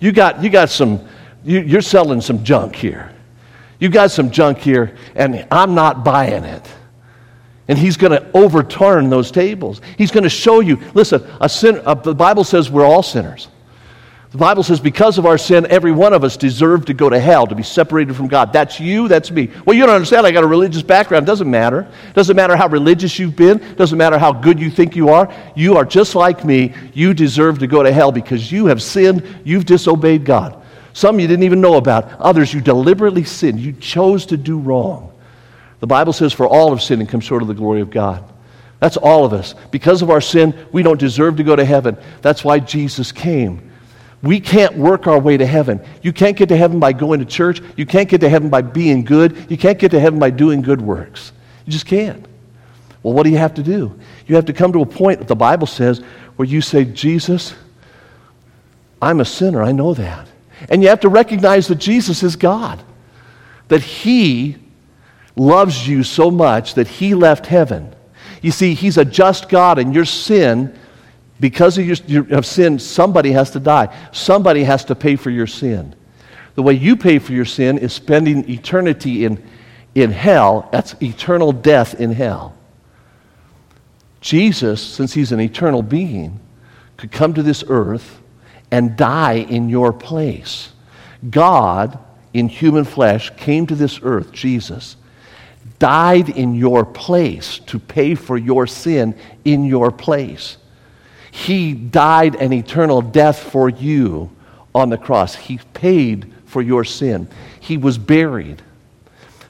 You 0.00 0.12
got, 0.12 0.42
you 0.42 0.50
got 0.50 0.70
some, 0.70 1.06
you, 1.44 1.60
you're 1.60 1.82
selling 1.82 2.20
some 2.20 2.44
junk 2.44 2.76
here. 2.76 3.12
You 3.80 3.88
got 3.88 4.10
some 4.10 4.30
junk 4.30 4.58
here, 4.58 4.96
and 5.14 5.46
I'm 5.50 5.74
not 5.74 6.04
buying 6.04 6.44
it. 6.44 6.68
And 7.68 7.78
he's 7.78 7.96
going 7.96 8.12
to 8.12 8.30
overturn 8.34 9.10
those 9.10 9.30
tables. 9.30 9.82
He's 9.98 10.10
going 10.10 10.24
to 10.24 10.30
show 10.30 10.60
you 10.60 10.80
listen, 10.94 11.24
a 11.40 11.48
sin, 11.48 11.82
uh, 11.84 11.94
the 11.94 12.14
Bible 12.14 12.42
says 12.42 12.70
we're 12.70 12.84
all 12.84 13.02
sinners. 13.02 13.48
The 14.30 14.36
Bible 14.36 14.62
says, 14.62 14.78
because 14.78 15.16
of 15.16 15.24
our 15.24 15.38
sin, 15.38 15.66
every 15.70 15.90
one 15.90 16.12
of 16.12 16.22
us 16.22 16.36
deserve 16.36 16.84
to 16.86 16.94
go 16.94 17.08
to 17.08 17.18
hell, 17.18 17.46
to 17.46 17.54
be 17.54 17.62
separated 17.62 18.14
from 18.14 18.28
God. 18.28 18.52
That's 18.52 18.78
you, 18.78 19.08
that's 19.08 19.30
me. 19.30 19.50
Well, 19.64 19.74
you 19.74 19.86
don't 19.86 19.94
understand. 19.94 20.26
I 20.26 20.32
got 20.32 20.44
a 20.44 20.48
religious 20.48 20.82
background. 20.82 21.24
Doesn't 21.24 21.50
matter. 21.50 21.88
Doesn't 22.12 22.36
matter 22.36 22.54
how 22.54 22.68
religious 22.68 23.18
you've 23.18 23.36
been. 23.36 23.76
Doesn't 23.76 23.96
matter 23.96 24.18
how 24.18 24.34
good 24.34 24.60
you 24.60 24.70
think 24.70 24.96
you 24.96 25.08
are. 25.08 25.32
You 25.56 25.78
are 25.78 25.86
just 25.86 26.14
like 26.14 26.44
me. 26.44 26.74
You 26.92 27.14
deserve 27.14 27.60
to 27.60 27.66
go 27.66 27.82
to 27.82 27.90
hell 27.90 28.12
because 28.12 28.52
you 28.52 28.66
have 28.66 28.82
sinned. 28.82 29.26
You've 29.44 29.64
disobeyed 29.64 30.26
God. 30.26 30.62
Some 30.92 31.20
you 31.20 31.26
didn't 31.26 31.44
even 31.44 31.62
know 31.62 31.76
about. 31.76 32.12
Others 32.20 32.52
you 32.52 32.60
deliberately 32.60 33.24
sinned. 33.24 33.60
You 33.60 33.72
chose 33.72 34.26
to 34.26 34.36
do 34.36 34.58
wrong. 34.58 35.10
The 35.80 35.86
Bible 35.86 36.12
says, 36.12 36.34
for 36.34 36.46
all 36.46 36.74
of 36.74 36.82
sin 36.82 37.00
and 37.00 37.08
come 37.08 37.20
short 37.20 37.40
of 37.40 37.48
the 37.48 37.54
glory 37.54 37.80
of 37.80 37.88
God. 37.88 38.22
That's 38.78 38.98
all 38.98 39.24
of 39.24 39.32
us. 39.32 39.54
Because 39.70 40.02
of 40.02 40.10
our 40.10 40.20
sin, 40.20 40.54
we 40.70 40.82
don't 40.82 41.00
deserve 41.00 41.36
to 41.38 41.44
go 41.44 41.56
to 41.56 41.64
heaven. 41.64 41.96
That's 42.20 42.44
why 42.44 42.58
Jesus 42.58 43.10
came 43.10 43.67
we 44.22 44.40
can't 44.40 44.76
work 44.76 45.06
our 45.06 45.18
way 45.18 45.36
to 45.36 45.46
heaven. 45.46 45.80
You 46.02 46.12
can't 46.12 46.36
get 46.36 46.48
to 46.48 46.56
heaven 46.56 46.80
by 46.80 46.92
going 46.92 47.20
to 47.20 47.26
church. 47.26 47.60
You 47.76 47.86
can't 47.86 48.08
get 48.08 48.20
to 48.22 48.28
heaven 48.28 48.48
by 48.50 48.62
being 48.62 49.04
good. 49.04 49.46
You 49.48 49.56
can't 49.56 49.78
get 49.78 49.92
to 49.92 50.00
heaven 50.00 50.18
by 50.18 50.30
doing 50.30 50.60
good 50.60 50.80
works. 50.80 51.32
You 51.64 51.72
just 51.72 51.86
can't. 51.86 52.26
Well, 53.02 53.14
what 53.14 53.22
do 53.22 53.30
you 53.30 53.38
have 53.38 53.54
to 53.54 53.62
do? 53.62 53.98
You 54.26 54.34
have 54.34 54.46
to 54.46 54.52
come 54.52 54.72
to 54.72 54.82
a 54.82 54.86
point, 54.86 55.20
that 55.20 55.28
the 55.28 55.36
Bible 55.36 55.66
says, 55.68 56.00
where 56.36 56.46
you 56.46 56.60
say, 56.60 56.84
Jesus, 56.84 57.54
I'm 59.00 59.20
a 59.20 59.24
sinner. 59.24 59.62
I 59.62 59.72
know 59.72 59.94
that. 59.94 60.26
And 60.68 60.82
you 60.82 60.88
have 60.88 61.00
to 61.00 61.08
recognize 61.08 61.68
that 61.68 61.76
Jesus 61.76 62.24
is 62.24 62.34
God, 62.34 62.82
that 63.68 63.82
He 63.82 64.56
loves 65.36 65.86
you 65.86 66.02
so 66.02 66.30
much 66.30 66.74
that 66.74 66.88
He 66.88 67.14
left 67.14 67.46
heaven. 67.46 67.94
You 68.42 68.50
see, 68.50 68.74
He's 68.74 68.98
a 68.98 69.04
just 69.04 69.48
God, 69.48 69.78
and 69.78 69.94
your 69.94 70.04
sin 70.04 70.76
because 71.40 71.78
of 71.78 71.86
your, 71.86 71.96
your, 72.06 72.34
of 72.36 72.44
sin, 72.46 72.78
somebody 72.78 73.32
has 73.32 73.50
to 73.52 73.60
die. 73.60 73.94
Somebody 74.12 74.64
has 74.64 74.84
to 74.86 74.94
pay 74.94 75.16
for 75.16 75.30
your 75.30 75.46
sin. 75.46 75.94
The 76.54 76.62
way 76.62 76.72
you 76.72 76.96
pay 76.96 77.18
for 77.20 77.32
your 77.32 77.44
sin 77.44 77.78
is 77.78 77.92
spending 77.92 78.48
eternity 78.50 79.24
in, 79.24 79.42
in 79.94 80.10
hell. 80.10 80.68
That's 80.72 81.00
eternal 81.00 81.52
death 81.52 81.94
in 82.00 82.12
hell. 82.12 82.56
Jesus, 84.20 84.82
since 84.82 85.14
he's 85.14 85.30
an 85.30 85.40
eternal 85.40 85.82
being, 85.82 86.40
could 86.96 87.12
come 87.12 87.34
to 87.34 87.42
this 87.42 87.62
earth 87.68 88.20
and 88.70 88.96
die 88.96 89.34
in 89.34 89.68
your 89.68 89.92
place. 89.92 90.72
God, 91.30 91.98
in 92.34 92.48
human 92.48 92.84
flesh, 92.84 93.30
came 93.36 93.66
to 93.68 93.76
this 93.76 94.00
earth, 94.02 94.32
Jesus, 94.32 94.96
died 95.78 96.28
in 96.28 96.54
your 96.54 96.84
place 96.84 97.60
to 97.60 97.78
pay 97.78 98.16
for 98.16 98.36
your 98.36 98.66
sin 98.66 99.16
in 99.44 99.64
your 99.64 99.92
place. 99.92 100.56
He 101.30 101.74
died 101.74 102.34
an 102.36 102.52
eternal 102.52 103.02
death 103.02 103.38
for 103.38 103.68
you 103.68 104.30
on 104.74 104.90
the 104.90 104.98
cross. 104.98 105.34
He 105.34 105.60
paid 105.74 106.32
for 106.46 106.62
your 106.62 106.84
sin. 106.84 107.28
He 107.60 107.76
was 107.76 107.98
buried. 107.98 108.62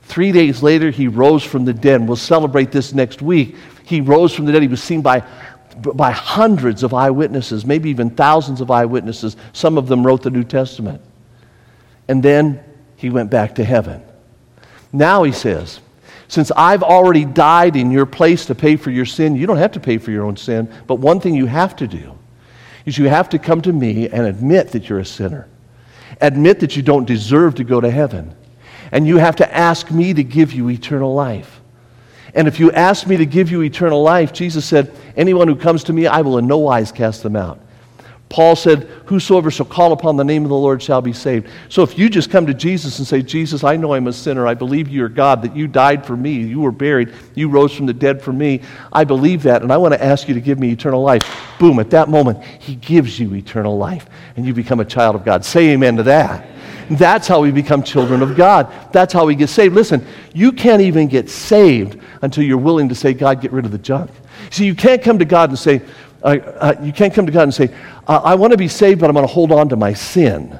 Three 0.02 0.32
days 0.32 0.62
later, 0.62 0.90
he 0.90 1.06
rose 1.06 1.44
from 1.44 1.64
the 1.64 1.72
dead. 1.72 2.06
We'll 2.06 2.16
celebrate 2.16 2.72
this 2.72 2.92
next 2.94 3.20
week. 3.22 3.56
He 3.84 4.00
rose 4.00 4.34
from 4.34 4.46
the 4.46 4.52
dead. 4.52 4.62
He 4.62 4.68
was 4.68 4.82
seen 4.82 5.02
by, 5.02 5.22
by 5.76 6.10
hundreds 6.10 6.82
of 6.82 6.94
eyewitnesses, 6.94 7.66
maybe 7.66 7.90
even 7.90 8.10
thousands 8.10 8.60
of 8.60 8.70
eyewitnesses. 8.70 9.36
Some 9.52 9.76
of 9.78 9.86
them 9.86 10.04
wrote 10.04 10.22
the 10.22 10.30
New 10.30 10.44
Testament. 10.44 11.02
And 12.08 12.22
then 12.22 12.64
he 12.96 13.10
went 13.10 13.30
back 13.30 13.54
to 13.56 13.64
heaven. 13.64 14.02
Now 14.92 15.22
he 15.24 15.32
says, 15.32 15.80
since 16.28 16.50
I've 16.52 16.82
already 16.82 17.24
died 17.24 17.74
in 17.74 17.90
your 17.90 18.06
place 18.06 18.46
to 18.46 18.54
pay 18.54 18.76
for 18.76 18.90
your 18.90 19.06
sin, 19.06 19.34
you 19.34 19.46
don't 19.46 19.56
have 19.56 19.72
to 19.72 19.80
pay 19.80 19.96
for 19.96 20.10
your 20.10 20.24
own 20.24 20.36
sin. 20.36 20.72
But 20.86 20.96
one 20.96 21.20
thing 21.20 21.34
you 21.34 21.46
have 21.46 21.74
to 21.76 21.88
do 21.88 22.16
is 22.84 22.98
you 22.98 23.08
have 23.08 23.30
to 23.30 23.38
come 23.38 23.62
to 23.62 23.72
me 23.72 24.08
and 24.08 24.26
admit 24.26 24.68
that 24.72 24.88
you're 24.88 24.98
a 24.98 25.06
sinner. 25.06 25.48
Admit 26.20 26.60
that 26.60 26.76
you 26.76 26.82
don't 26.82 27.06
deserve 27.06 27.54
to 27.56 27.64
go 27.64 27.80
to 27.80 27.90
heaven. 27.90 28.34
And 28.92 29.06
you 29.06 29.16
have 29.16 29.36
to 29.36 29.54
ask 29.54 29.90
me 29.90 30.12
to 30.14 30.22
give 30.22 30.52
you 30.52 30.68
eternal 30.68 31.14
life. 31.14 31.60
And 32.34 32.46
if 32.46 32.60
you 32.60 32.70
ask 32.72 33.06
me 33.06 33.16
to 33.16 33.26
give 33.26 33.50
you 33.50 33.62
eternal 33.62 34.02
life, 34.02 34.32
Jesus 34.32 34.66
said, 34.66 34.94
Anyone 35.16 35.48
who 35.48 35.56
comes 35.56 35.84
to 35.84 35.94
me, 35.94 36.06
I 36.06 36.20
will 36.20 36.38
in 36.38 36.46
no 36.46 36.58
wise 36.58 36.92
cast 36.92 37.22
them 37.22 37.36
out. 37.36 37.60
Paul 38.28 38.56
said, 38.56 38.84
Whosoever 39.06 39.50
shall 39.50 39.66
call 39.66 39.92
upon 39.92 40.16
the 40.16 40.24
name 40.24 40.42
of 40.44 40.50
the 40.50 40.56
Lord 40.56 40.82
shall 40.82 41.00
be 41.00 41.14
saved. 41.14 41.48
So 41.70 41.82
if 41.82 41.98
you 41.98 42.10
just 42.10 42.30
come 42.30 42.46
to 42.46 42.54
Jesus 42.54 42.98
and 42.98 43.06
say, 43.06 43.22
Jesus, 43.22 43.64
I 43.64 43.76
know 43.76 43.94
I'm 43.94 44.06
a 44.06 44.12
sinner. 44.12 44.46
I 44.46 44.54
believe 44.54 44.88
you 44.88 45.04
are 45.04 45.08
God, 45.08 45.42
that 45.42 45.56
you 45.56 45.66
died 45.66 46.04
for 46.04 46.16
me. 46.16 46.32
You 46.32 46.60
were 46.60 46.72
buried. 46.72 47.14
You 47.34 47.48
rose 47.48 47.72
from 47.72 47.86
the 47.86 47.94
dead 47.94 48.20
for 48.20 48.32
me. 48.32 48.60
I 48.92 49.04
believe 49.04 49.44
that, 49.44 49.62
and 49.62 49.72
I 49.72 49.78
want 49.78 49.94
to 49.94 50.04
ask 50.04 50.28
you 50.28 50.34
to 50.34 50.40
give 50.40 50.58
me 50.58 50.72
eternal 50.72 51.02
life. 51.02 51.22
Boom, 51.58 51.78
at 51.78 51.90
that 51.90 52.10
moment, 52.10 52.44
He 52.44 52.74
gives 52.74 53.18
you 53.18 53.34
eternal 53.34 53.78
life, 53.78 54.06
and 54.36 54.44
you 54.44 54.52
become 54.52 54.80
a 54.80 54.84
child 54.84 55.16
of 55.16 55.24
God. 55.24 55.44
Say 55.44 55.70
amen 55.70 55.96
to 55.96 56.02
that. 56.04 56.46
That's 56.90 57.28
how 57.28 57.40
we 57.40 57.50
become 57.50 57.82
children 57.82 58.22
of 58.22 58.36
God. 58.36 58.72
That's 58.92 59.12
how 59.12 59.26
we 59.26 59.34
get 59.34 59.48
saved. 59.48 59.74
Listen, 59.74 60.06
you 60.32 60.52
can't 60.52 60.80
even 60.80 61.08
get 61.08 61.28
saved 61.28 62.00
until 62.22 62.44
you're 62.44 62.56
willing 62.56 62.88
to 62.88 62.94
say, 62.94 63.12
God, 63.12 63.40
get 63.40 63.52
rid 63.52 63.66
of 63.66 63.72
the 63.72 63.78
junk. 63.78 64.10
See, 64.50 64.64
you 64.64 64.74
can't 64.74 65.02
come 65.02 65.18
to 65.18 65.24
God 65.24 65.50
and 65.50 65.58
say, 65.58 65.82
uh, 66.22 66.26
uh, 66.26 66.74
you 66.82 66.92
can't 66.92 67.14
come 67.14 67.26
to 67.26 67.32
God 67.32 67.44
and 67.44 67.54
say, 67.54 67.74
uh, 68.06 68.20
I 68.24 68.34
want 68.34 68.52
to 68.52 68.56
be 68.56 68.68
saved, 68.68 69.00
but 69.00 69.08
I'm 69.08 69.14
going 69.14 69.26
to 69.26 69.32
hold 69.32 69.52
on 69.52 69.68
to 69.68 69.76
my 69.76 69.92
sin. 69.92 70.58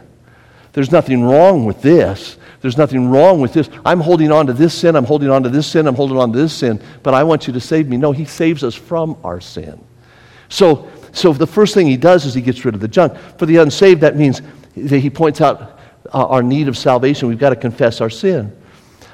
there's 0.73 0.93
nothing 0.93 1.23
wrong 1.23 1.65
with 1.65 1.83
this. 1.83 2.37
There's 2.61 2.77
nothing 2.77 3.09
wrong 3.09 3.41
with 3.41 3.53
this. 3.53 3.71
I'm 3.85 4.01
holding 4.01 4.33
on 4.33 4.47
to 4.49 4.53
this 4.53 4.75
sin. 4.75 4.97
I'm 4.97 5.05
holding 5.05 5.31
on 5.31 5.43
to 5.45 5.49
this 5.49 5.67
sin. 5.67 5.87
I'm 5.87 5.95
holding 5.95 6.19
on 6.19 6.33
to 6.33 6.39
this 6.39 6.53
sin. 6.53 6.81
But 7.03 7.15
I 7.15 7.23
want 7.23 7.47
you 7.47 7.53
to 7.53 7.61
save 7.61 7.89
me. 7.89 7.97
No, 7.97 8.13
He 8.13 8.25
saves 8.25 8.65
us 8.65 8.75
from 8.75 9.17
our 9.23 9.41
sin. 9.41 9.85
So, 10.49 10.91
so 11.13 11.33
the 11.33 11.47
first 11.47 11.75
thing 11.75 11.87
He 11.87 11.97
does 11.97 12.25
is 12.25 12.35
He 12.35 12.41
gets 12.41 12.65
rid 12.65 12.75
of 12.75 12.81
the 12.81 12.89
junk. 12.89 13.17
For 13.39 13.47
the 13.47 13.59
unsaved, 13.59 14.01
that 14.01 14.17
means 14.17 14.43
that 14.77 14.99
He 14.99 15.11
points 15.11 15.41
out 15.41 15.79
uh, 16.13 16.27
our 16.27 16.43
need 16.43 16.69
of 16.69 16.77
salvation. 16.77 17.29
We've 17.29 17.39
got 17.39 17.51
to 17.51 17.57
confess 17.57 18.01
our 18.01 18.11
sin. 18.11 18.53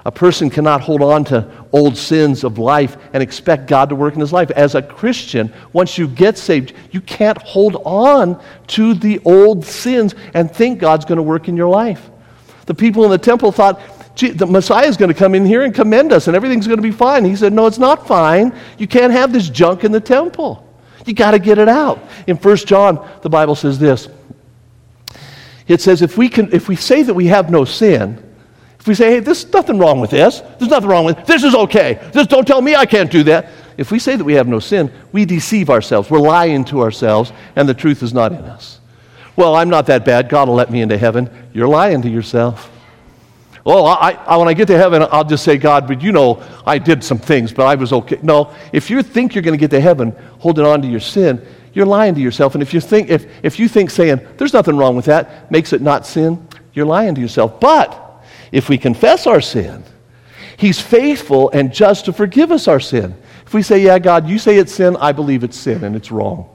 A 0.06 0.12
person 0.12 0.50
cannot 0.50 0.82
hold 0.82 1.02
on 1.02 1.24
to 1.26 1.50
old 1.72 1.96
sins 1.96 2.44
of 2.44 2.58
life 2.58 2.96
and 3.14 3.22
expect 3.22 3.66
God 3.66 3.88
to 3.88 3.94
work 3.94 4.14
in 4.14 4.20
his 4.20 4.32
life. 4.32 4.50
As 4.50 4.74
a 4.74 4.82
Christian, 4.82 5.52
once 5.72 5.96
you 5.96 6.06
get 6.06 6.36
saved, 6.36 6.74
you 6.90 7.00
can't 7.00 7.38
hold 7.38 7.76
on 7.86 8.42
to 8.68 8.92
the 8.92 9.18
old 9.24 9.64
sins 9.64 10.14
and 10.34 10.50
think 10.50 10.78
God's 10.78 11.06
going 11.06 11.16
to 11.16 11.22
work 11.22 11.48
in 11.48 11.56
your 11.56 11.68
life. 11.68 12.10
The 12.66 12.74
people 12.74 13.04
in 13.04 13.10
the 13.10 13.18
temple 13.18 13.50
thought, 13.50 13.80
the 14.16 14.46
Messiah 14.46 14.86
is 14.86 14.96
going 14.98 15.08
to 15.08 15.18
come 15.18 15.34
in 15.34 15.46
here 15.46 15.62
and 15.62 15.74
commend 15.74 16.12
us 16.12 16.26
and 16.26 16.36
everything's 16.36 16.66
going 16.66 16.78
to 16.78 16.82
be 16.82 16.92
fine. 16.92 17.24
He 17.24 17.34
said, 17.34 17.52
No, 17.52 17.66
it's 17.66 17.78
not 17.78 18.06
fine. 18.06 18.54
You 18.78 18.86
can't 18.86 19.12
have 19.12 19.32
this 19.32 19.48
junk 19.48 19.84
in 19.84 19.92
the 19.92 20.00
temple. 20.00 20.60
You 21.06 21.14
got 21.14 21.32
to 21.32 21.38
get 21.38 21.58
it 21.58 21.68
out. 21.68 21.98
In 22.26 22.36
1 22.36 22.56
John, 22.58 23.06
the 23.22 23.30
Bible 23.30 23.54
says 23.54 23.78
this. 23.78 24.08
It 25.66 25.80
says, 25.80 26.02
if 26.02 26.18
we, 26.18 26.28
can, 26.28 26.52
if 26.52 26.68
we 26.68 26.76
say 26.76 27.02
that 27.02 27.14
we 27.14 27.26
have 27.26 27.50
no 27.50 27.64
sin, 27.64 28.22
if 28.84 28.88
we 28.88 28.94
say, 28.94 29.12
hey, 29.12 29.20
there's 29.20 29.50
nothing 29.50 29.78
wrong 29.78 29.98
with 29.98 30.10
this, 30.10 30.40
there's 30.58 30.70
nothing 30.70 30.90
wrong 30.90 31.06
with 31.06 31.24
this 31.24 31.42
is 31.42 31.54
okay. 31.54 31.98
Just 32.12 32.28
don't 32.28 32.46
tell 32.46 32.60
me 32.60 32.76
I 32.76 32.84
can't 32.84 33.10
do 33.10 33.22
that. 33.22 33.48
If 33.78 33.90
we 33.90 33.98
say 33.98 34.14
that 34.14 34.24
we 34.24 34.34
have 34.34 34.46
no 34.46 34.60
sin, 34.60 34.92
we 35.10 35.24
deceive 35.24 35.70
ourselves. 35.70 36.10
We're 36.10 36.18
lying 36.18 36.66
to 36.66 36.82
ourselves, 36.82 37.32
and 37.56 37.66
the 37.66 37.72
truth 37.72 38.02
is 38.02 38.12
not 38.12 38.32
in 38.32 38.40
us. 38.44 38.80
Well, 39.36 39.56
I'm 39.56 39.70
not 39.70 39.86
that 39.86 40.04
bad. 40.04 40.28
God 40.28 40.48
will 40.48 40.54
let 40.54 40.70
me 40.70 40.82
into 40.82 40.98
heaven. 40.98 41.30
You're 41.54 41.66
lying 41.66 42.02
to 42.02 42.10
yourself. 42.10 42.70
Oh, 43.64 43.86
I, 43.86 44.10
I, 44.10 44.36
when 44.36 44.48
I 44.48 44.52
get 44.52 44.68
to 44.68 44.76
heaven, 44.76 45.02
I'll 45.10 45.24
just 45.24 45.44
say, 45.44 45.56
God, 45.56 45.88
but 45.88 46.02
you 46.02 46.12
know, 46.12 46.42
I 46.66 46.76
did 46.76 47.02
some 47.02 47.16
things, 47.16 47.54
but 47.54 47.64
I 47.64 47.76
was 47.76 47.90
okay. 47.90 48.18
No, 48.20 48.54
if 48.70 48.90
you 48.90 49.02
think 49.02 49.34
you're 49.34 49.40
going 49.40 49.56
to 49.56 49.58
get 49.58 49.70
to 49.70 49.80
heaven 49.80 50.14
holding 50.40 50.66
on 50.66 50.82
to 50.82 50.88
your 50.88 51.00
sin, 51.00 51.42
you're 51.72 51.86
lying 51.86 52.14
to 52.16 52.20
yourself. 52.20 52.52
And 52.52 52.60
if 52.60 52.74
you 52.74 52.82
think, 52.82 53.08
if, 53.08 53.24
if 53.42 53.58
you 53.58 53.66
think 53.66 53.88
saying, 53.88 54.20
there's 54.36 54.52
nothing 54.52 54.76
wrong 54.76 54.94
with 54.94 55.06
that, 55.06 55.50
makes 55.50 55.72
it 55.72 55.80
not 55.80 56.06
sin, 56.06 56.46
you're 56.74 56.84
lying 56.84 57.14
to 57.14 57.20
yourself. 57.22 57.58
But 57.60 58.02
if 58.54 58.68
we 58.68 58.78
confess 58.78 59.26
our 59.26 59.40
sin, 59.40 59.82
He's 60.56 60.80
faithful 60.80 61.50
and 61.50 61.74
just 61.74 62.04
to 62.04 62.12
forgive 62.12 62.52
us 62.52 62.68
our 62.68 62.78
sin. 62.78 63.16
If 63.44 63.52
we 63.52 63.62
say, 63.62 63.80
yeah, 63.80 63.98
God, 63.98 64.28
you 64.28 64.38
say 64.38 64.56
it's 64.56 64.72
sin, 64.72 64.96
I 64.96 65.10
believe 65.10 65.42
it's 65.42 65.58
sin 65.58 65.82
and 65.82 65.96
it's 65.96 66.12
wrong. 66.12 66.48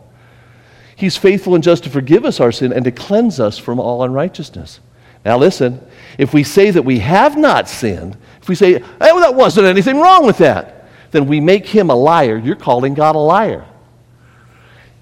He's 0.95 1.17
faithful 1.17 1.55
and 1.55 1.63
just 1.63 1.83
to 1.83 1.89
forgive 1.89 2.23
us 2.23 2.39
our 2.39 2.53
sin 2.53 2.71
and 2.71 2.85
to 2.85 2.91
cleanse 2.91 3.41
us 3.41 3.57
from 3.57 3.81
all 3.81 4.03
unrighteousness. 4.03 4.79
Now, 5.25 5.37
listen, 5.37 5.85
if 6.17 6.33
we 6.33 6.43
say 6.43 6.71
that 6.71 6.83
we 6.83 6.99
have 6.99 7.37
not 7.37 7.67
sinned, 7.67 8.15
if 8.41 8.47
we 8.47 8.55
say, 8.55 8.81
well, 9.01 9.19
that 9.19 9.35
wasn't 9.35 9.67
anything 9.67 9.99
wrong 9.99 10.25
with 10.25 10.37
that, 10.37 10.89
then 11.11 11.27
we 11.27 11.41
make 11.41 11.65
him 11.65 11.89
a 11.89 11.95
liar. 11.95 12.37
You're 12.37 12.55
calling 12.55 12.93
God 12.93 13.17
a 13.17 13.19
liar. 13.19 13.65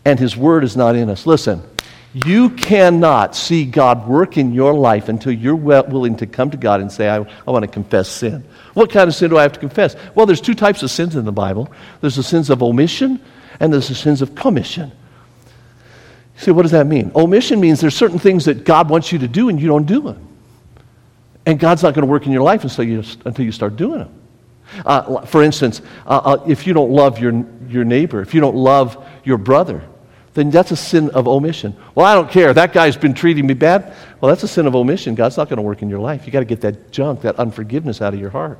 And 0.03 0.19
his 0.19 0.35
word 0.35 0.63
is 0.63 0.75
not 0.75 0.95
in 0.95 1.11
us. 1.11 1.27
Listen, 1.27 1.61
you 2.13 2.49
cannot 2.51 3.35
see 3.35 3.65
God 3.65 4.07
work 4.07 4.37
in 4.37 4.53
your 4.53 4.73
life 4.73 5.09
until 5.09 5.31
you're 5.31 5.55
willing 5.55 6.15
to 6.17 6.25
come 6.25 6.49
to 6.51 6.57
God 6.57 6.81
and 6.81 6.91
say, 6.91 7.09
I, 7.09 7.17
I 7.17 7.51
want 7.51 7.63
to 7.63 7.71
confess 7.71 8.09
sin. 8.09 8.43
What 8.73 8.91
kind 8.91 9.07
of 9.07 9.15
sin 9.15 9.29
do 9.29 9.37
I 9.37 9.41
have 9.43 9.53
to 9.53 9.59
confess? 9.59 9.95
Well, 10.15 10.25
there's 10.25 10.41
two 10.41 10.55
types 10.55 10.83
of 10.83 10.89
sins 10.89 11.15
in 11.15 11.25
the 11.25 11.31
Bible 11.31 11.71
there's 12.01 12.15
the 12.15 12.23
sins 12.23 12.49
of 12.49 12.63
omission, 12.63 13.19
and 13.59 13.71
there's 13.73 13.89
the 13.89 13.95
sins 13.95 14.21
of 14.21 14.35
commission. 14.35 14.91
See, 16.37 16.51
what 16.51 16.61
does 16.61 16.71
that 16.71 16.85
mean? 16.85 17.11
Omission 17.15 17.59
means 17.59 17.81
there's 17.81 17.95
certain 17.95 18.19
things 18.19 18.45
that 18.45 18.63
God 18.63 18.89
wants 18.89 19.11
you 19.11 19.19
to 19.19 19.27
do 19.27 19.49
and 19.49 19.59
you 19.59 19.67
don't 19.67 19.85
do 19.85 20.01
them. 20.01 20.27
And 21.47 21.59
God's 21.59 21.81
not 21.81 21.95
going 21.95 22.05
to 22.05 22.11
work 22.11 22.25
in 22.25 22.31
your 22.31 22.43
life 22.43 22.63
until 22.63 22.83
you, 22.83 23.03
until 23.25 23.43
you 23.43 23.51
start 23.51 23.75
doing 23.75 23.99
them. 23.99 24.13
Uh, 24.85 25.25
for 25.25 25.41
instance, 25.41 25.81
uh, 26.05 26.21
uh, 26.23 26.43
if 26.47 26.67
you 26.67 26.73
don't 26.73 26.91
love 26.91 27.19
your, 27.19 27.45
your 27.67 27.85
neighbor, 27.85 28.21
if 28.21 28.33
you 28.33 28.41
don't 28.41 28.55
love 28.55 29.03
your 29.23 29.37
brother, 29.37 29.81
then 30.37 30.51
that's 30.51 30.69
a 30.69 30.75
sin 30.75 31.09
of 31.09 31.27
omission. 31.27 31.75
Well, 31.95 32.05
I 32.05 32.13
don't 32.13 32.29
care. 32.29 32.53
That 32.53 32.71
guy's 32.71 32.95
been 32.95 33.15
treating 33.15 33.47
me 33.47 33.55
bad. 33.55 33.91
Well, 34.21 34.29
that's 34.29 34.43
a 34.43 34.47
sin 34.47 34.67
of 34.67 34.75
omission. 34.75 35.15
God's 35.15 35.35
not 35.35 35.49
going 35.49 35.57
to 35.57 35.63
work 35.63 35.81
in 35.81 35.89
your 35.89 35.97
life. 35.97 36.27
You've 36.27 36.33
got 36.33 36.41
to 36.41 36.45
get 36.45 36.61
that 36.61 36.91
junk, 36.91 37.21
that 37.21 37.39
unforgiveness 37.39 38.03
out 38.03 38.13
of 38.13 38.19
your 38.19 38.29
heart. 38.29 38.59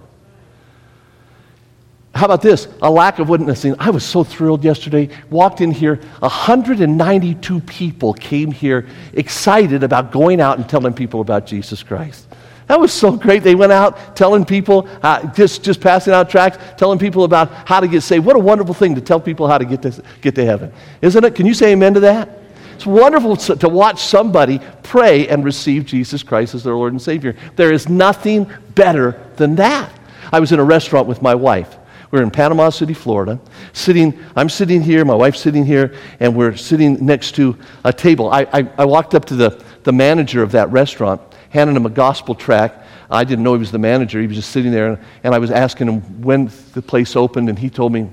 How 2.16 2.26
about 2.26 2.42
this? 2.42 2.68
A 2.82 2.90
lack 2.90 3.20
of 3.20 3.30
witnessing. 3.30 3.76
I 3.78 3.92
was 3.92 4.04
so 4.04 4.24
thrilled 4.24 4.64
yesterday. 4.64 5.10
Walked 5.30 5.62
in 5.62 5.70
here, 5.70 5.98
192 6.18 7.60
people 7.60 8.14
came 8.14 8.52
here 8.52 8.88
excited 9.14 9.84
about 9.84 10.12
going 10.12 10.42
out 10.42 10.58
and 10.58 10.68
telling 10.68 10.94
people 10.94 11.22
about 11.22 11.46
Jesus 11.46 11.84
Christ. 11.84 12.28
That 12.68 12.80
was 12.80 12.92
so 12.92 13.16
great. 13.16 13.44
They 13.44 13.56
went 13.56 13.72
out 13.72 14.16
telling 14.16 14.46
people, 14.46 14.88
uh, 15.02 15.28
just, 15.34 15.64
just 15.64 15.80
passing 15.80 16.14
out 16.14 16.30
tracts, 16.30 16.58
telling 16.78 17.00
people 17.00 17.24
about 17.24 17.52
how 17.68 17.80
to 17.80 17.88
get 17.88 18.02
saved. 18.02 18.26
What 18.26 18.36
a 18.36 18.40
wonderful 18.40 18.74
thing 18.74 18.96
to 18.96 19.02
tell 19.02 19.20
people 19.20 19.48
how 19.48 19.58
to 19.58 19.66
get 19.66 19.82
to, 19.84 20.04
get 20.22 20.36
to 20.36 20.46
heaven. 20.46 20.74
Isn't 21.02 21.24
it? 21.24 21.34
Can 21.34 21.46
you 21.46 21.54
say 21.54 21.72
amen 21.72 21.94
to 21.94 22.02
that? 22.02 22.30
It's 22.76 22.86
wonderful 22.86 23.38
to 23.38 23.70
watch 23.70 24.04
somebody 24.04 24.60
pray 24.84 25.28
and 25.30 25.44
receive 25.44 25.86
Jesus 25.86 26.22
Christ 26.22 26.54
as 26.54 26.64
their 26.64 26.76
Lord 26.76 26.94
and 26.94 27.02
Savior. 27.02 27.36
There 27.56 27.74
is 27.74 27.90
nothing 27.90 28.52
better 28.76 29.20
than 29.38 29.56
that. 29.56 29.92
I 30.32 30.40
was 30.40 30.52
in 30.52 30.60
a 30.60 30.64
restaurant 30.64 31.08
with 31.08 31.22
my 31.22 31.34
wife. 31.34 31.76
We're 32.12 32.22
in 32.22 32.32
Panama 32.32 32.70
City, 32.70 32.94
Florida. 32.94 33.40
Sitting, 33.74 34.18
I'm 34.36 34.50
sitting 34.50 34.82
here, 34.82 35.04
my 35.06 35.16
wife's 35.16 35.40
sitting 35.40 35.66
here, 35.66 35.96
and 36.20 36.36
we're 36.36 36.56
sitting 36.56 37.04
next 37.06 37.34
to 37.36 37.58
a 37.84 37.92
table. 37.92 38.30
I, 38.30 38.48
I, 38.54 38.70
I 38.78 38.86
walked 38.86 39.16
up 39.16 39.26
to 39.26 39.36
the, 39.36 39.64
the 39.84 39.92
manager 39.92 40.44
of 40.44 40.52
that 40.52 40.72
restaurant, 40.72 41.20
handed 41.50 41.76
him 41.76 41.86
a 41.86 41.90
gospel 41.90 42.36
tract. 42.36 42.86
I 43.10 43.24
didn't 43.24 43.44
know 43.44 43.54
he 43.54 43.60
was 43.60 43.72
the 43.72 43.80
manager. 43.80 44.20
He 44.20 44.28
was 44.28 44.36
just 44.36 44.52
sitting 44.52 44.72
there, 44.72 44.94
and, 44.94 45.00
and 45.24 45.34
I 45.34 45.40
was 45.40 45.52
asking 45.52 45.88
him 45.88 46.22
when 46.22 46.52
the 46.74 46.82
place 46.82 47.16
opened, 47.16 47.50
and 47.50 47.58
he 47.58 47.70
told 47.70 47.94
me 47.94 48.10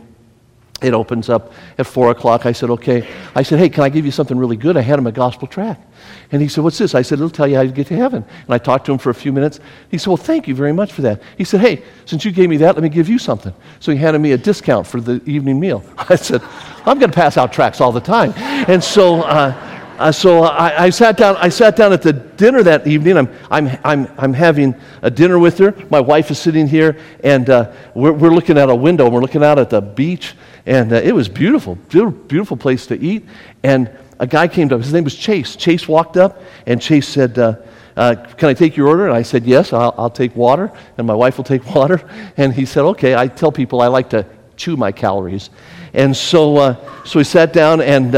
it 0.82 0.92
opens 0.92 1.28
up 1.28 1.52
at 1.78 1.86
4 1.86 2.10
o'clock. 2.10 2.46
I 2.46 2.52
said, 2.52 2.68
okay. 2.70 3.08
I 3.34 3.42
said, 3.42 3.58
hey, 3.58 3.68
can 3.68 3.84
I 3.84 3.88
give 3.88 4.04
you 4.04 4.10
something 4.10 4.36
really 4.36 4.56
good? 4.56 4.76
I 4.76 4.80
had 4.80 4.98
him 4.98 5.06
a 5.06 5.12
gospel 5.12 5.48
tract. 5.48 5.86
And 6.30 6.42
he 6.42 6.48
said, 6.48 6.64
what's 6.64 6.78
this? 6.78 6.94
I 6.94 7.02
said, 7.02 7.18
it'll 7.18 7.30
tell 7.30 7.46
you 7.46 7.56
how 7.56 7.62
to 7.62 7.68
get 7.68 7.86
to 7.86 7.96
heaven. 7.96 8.24
And 8.44 8.54
I 8.54 8.58
talked 8.58 8.86
to 8.86 8.92
him 8.92 8.98
for 8.98 9.10
a 9.10 9.14
few 9.14 9.32
minutes. 9.32 9.60
He 9.90 9.98
said, 9.98 10.08
well, 10.08 10.16
thank 10.16 10.46
you 10.46 10.54
very 10.54 10.72
much 10.72 10.92
for 10.92 11.02
that. 11.02 11.22
He 11.38 11.44
said, 11.44 11.60
hey, 11.60 11.82
since 12.04 12.24
you 12.24 12.32
gave 12.32 12.50
me 12.50 12.58
that, 12.58 12.74
let 12.74 12.82
me 12.82 12.88
give 12.88 13.08
you 13.08 13.18
something. 13.18 13.54
So 13.80 13.92
he 13.92 13.98
handed 13.98 14.18
me 14.18 14.32
a 14.32 14.38
discount 14.38 14.86
for 14.86 15.00
the 15.00 15.22
evening 15.24 15.58
meal. 15.58 15.84
I 15.96 16.16
said, 16.16 16.42
I'm 16.84 16.98
going 16.98 17.10
to 17.10 17.16
pass 17.16 17.36
out 17.36 17.52
tracts 17.52 17.80
all 17.80 17.92
the 17.92 18.00
time. 18.00 18.32
And 18.36 18.82
so, 18.82 19.22
uh, 19.22 19.73
uh, 19.98 20.10
so 20.10 20.42
I, 20.42 20.84
I, 20.84 20.90
sat 20.90 21.16
down. 21.16 21.36
I 21.36 21.48
sat 21.48 21.76
down 21.76 21.92
at 21.92 22.02
the 22.02 22.12
dinner 22.12 22.64
that 22.64 22.86
evening. 22.86 23.16
I'm, 23.16 23.28
I'm, 23.48 23.78
I'm, 23.84 24.08
I'm 24.18 24.32
having 24.32 24.74
a 25.02 25.10
dinner 25.10 25.38
with 25.38 25.58
her. 25.58 25.72
My 25.88 26.00
wife 26.00 26.32
is 26.32 26.38
sitting 26.38 26.66
here, 26.66 26.98
and 27.22 27.48
uh, 27.48 27.72
we're, 27.94 28.12
we're 28.12 28.34
looking 28.34 28.58
out 28.58 28.70
a 28.70 28.74
window. 28.74 29.08
We're 29.08 29.20
looking 29.20 29.44
out 29.44 29.58
at 29.58 29.70
the 29.70 29.80
beach, 29.80 30.34
and 30.66 30.92
uh, 30.92 30.96
it 30.96 31.14
was 31.14 31.28
beautiful, 31.28 31.76
beautiful 31.76 32.56
place 32.56 32.86
to 32.88 32.98
eat. 32.98 33.24
And 33.62 33.88
a 34.18 34.26
guy 34.26 34.48
came 34.48 34.72
up. 34.72 34.80
His 34.80 34.92
name 34.92 35.04
was 35.04 35.14
Chase. 35.14 35.54
Chase 35.54 35.86
walked 35.86 36.16
up, 36.16 36.42
and 36.66 36.82
Chase 36.82 37.06
said, 37.06 37.38
uh, 37.38 37.56
uh, 37.96 38.16
"Can 38.36 38.48
I 38.48 38.54
take 38.54 38.76
your 38.76 38.88
order?" 38.88 39.06
And 39.06 39.16
I 39.16 39.22
said, 39.22 39.44
"Yes, 39.44 39.72
I'll, 39.72 39.94
I'll 39.96 40.10
take 40.10 40.34
water, 40.34 40.72
and 40.98 41.06
my 41.06 41.14
wife 41.14 41.36
will 41.36 41.44
take 41.44 41.64
water." 41.74 42.02
And 42.36 42.52
he 42.52 42.64
said, 42.64 42.82
"Okay." 42.84 43.14
I 43.14 43.28
tell 43.28 43.52
people 43.52 43.80
I 43.80 43.86
like 43.86 44.10
to 44.10 44.26
chew 44.56 44.76
my 44.76 44.90
calories, 44.90 45.50
and 45.92 46.16
so 46.16 46.56
uh, 46.56 47.04
so 47.04 47.20
we 47.20 47.24
sat 47.24 47.52
down, 47.52 47.80
and 47.80 48.16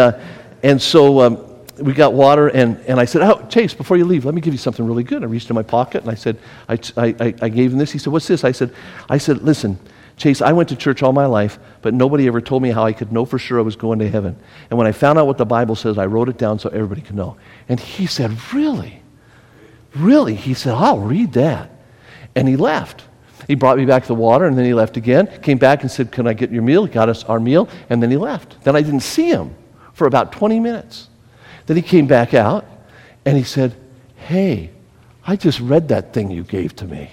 and 0.62 0.80
so. 0.80 1.20
Um, 1.20 1.45
we 1.78 1.92
got 1.92 2.14
water, 2.14 2.48
and, 2.48 2.78
and 2.86 2.98
I 2.98 3.04
said, 3.04 3.22
Oh, 3.22 3.46
Chase, 3.48 3.74
before 3.74 3.96
you 3.96 4.04
leave, 4.04 4.24
let 4.24 4.34
me 4.34 4.40
give 4.40 4.54
you 4.54 4.58
something 4.58 4.86
really 4.86 5.04
good. 5.04 5.22
I 5.22 5.26
reached 5.26 5.50
in 5.50 5.54
my 5.54 5.62
pocket 5.62 6.02
and 6.02 6.10
I 6.10 6.14
said, 6.14 6.38
I, 6.68 6.78
I, 6.96 7.34
I 7.42 7.48
gave 7.48 7.72
him 7.72 7.78
this. 7.78 7.92
He 7.92 7.98
said, 7.98 8.12
What's 8.12 8.26
this? 8.26 8.44
I 8.44 8.52
said, 8.52 8.74
I 9.08 9.18
said, 9.18 9.42
Listen, 9.42 9.78
Chase, 10.16 10.40
I 10.40 10.52
went 10.52 10.70
to 10.70 10.76
church 10.76 11.02
all 11.02 11.12
my 11.12 11.26
life, 11.26 11.58
but 11.82 11.92
nobody 11.92 12.26
ever 12.26 12.40
told 12.40 12.62
me 12.62 12.70
how 12.70 12.84
I 12.84 12.92
could 12.92 13.12
know 13.12 13.26
for 13.26 13.38
sure 13.38 13.58
I 13.58 13.62
was 13.62 13.76
going 13.76 13.98
to 13.98 14.08
heaven. 14.08 14.36
And 14.70 14.78
when 14.78 14.86
I 14.86 14.92
found 14.92 15.18
out 15.18 15.26
what 15.26 15.36
the 15.36 15.44
Bible 15.44 15.76
says, 15.76 15.98
I 15.98 16.06
wrote 16.06 16.28
it 16.28 16.38
down 16.38 16.58
so 16.58 16.70
everybody 16.70 17.02
could 17.02 17.16
know. 17.16 17.36
And 17.68 17.78
he 17.78 18.06
said, 18.06 18.36
Really? 18.52 19.02
Really? 19.94 20.34
He 20.34 20.54
said, 20.54 20.74
I'll 20.74 21.00
read 21.00 21.32
that. 21.34 21.70
And 22.34 22.48
he 22.48 22.56
left. 22.56 23.04
He 23.46 23.54
brought 23.54 23.76
me 23.76 23.84
back 23.84 24.04
the 24.06 24.14
water, 24.14 24.46
and 24.46 24.56
then 24.56 24.64
he 24.64 24.74
left 24.74 24.96
again. 24.96 25.26
Came 25.42 25.58
back 25.58 25.82
and 25.82 25.90
said, 25.90 26.10
Can 26.10 26.26
I 26.26 26.32
get 26.32 26.50
your 26.50 26.62
meal? 26.62 26.86
He 26.86 26.92
got 26.92 27.08
us 27.08 27.22
our 27.24 27.38
meal, 27.38 27.68
and 27.90 28.02
then 28.02 28.10
he 28.10 28.16
left. 28.16 28.64
Then 28.64 28.74
I 28.74 28.82
didn't 28.82 29.00
see 29.00 29.28
him 29.28 29.54
for 29.92 30.06
about 30.06 30.32
20 30.32 30.58
minutes. 30.60 31.08
Then 31.66 31.76
he 31.76 31.83
came 31.83 32.07
back 32.07 32.35
out 32.35 32.64
and 33.24 33.37
he 33.37 33.42
said, 33.42 33.74
Hey, 34.16 34.70
I 35.26 35.37
just 35.37 35.61
read 35.61 35.88
that 35.88 36.12
thing 36.12 36.31
you 36.31 36.42
gave 36.42 36.74
to 36.76 36.85
me. 36.85 37.11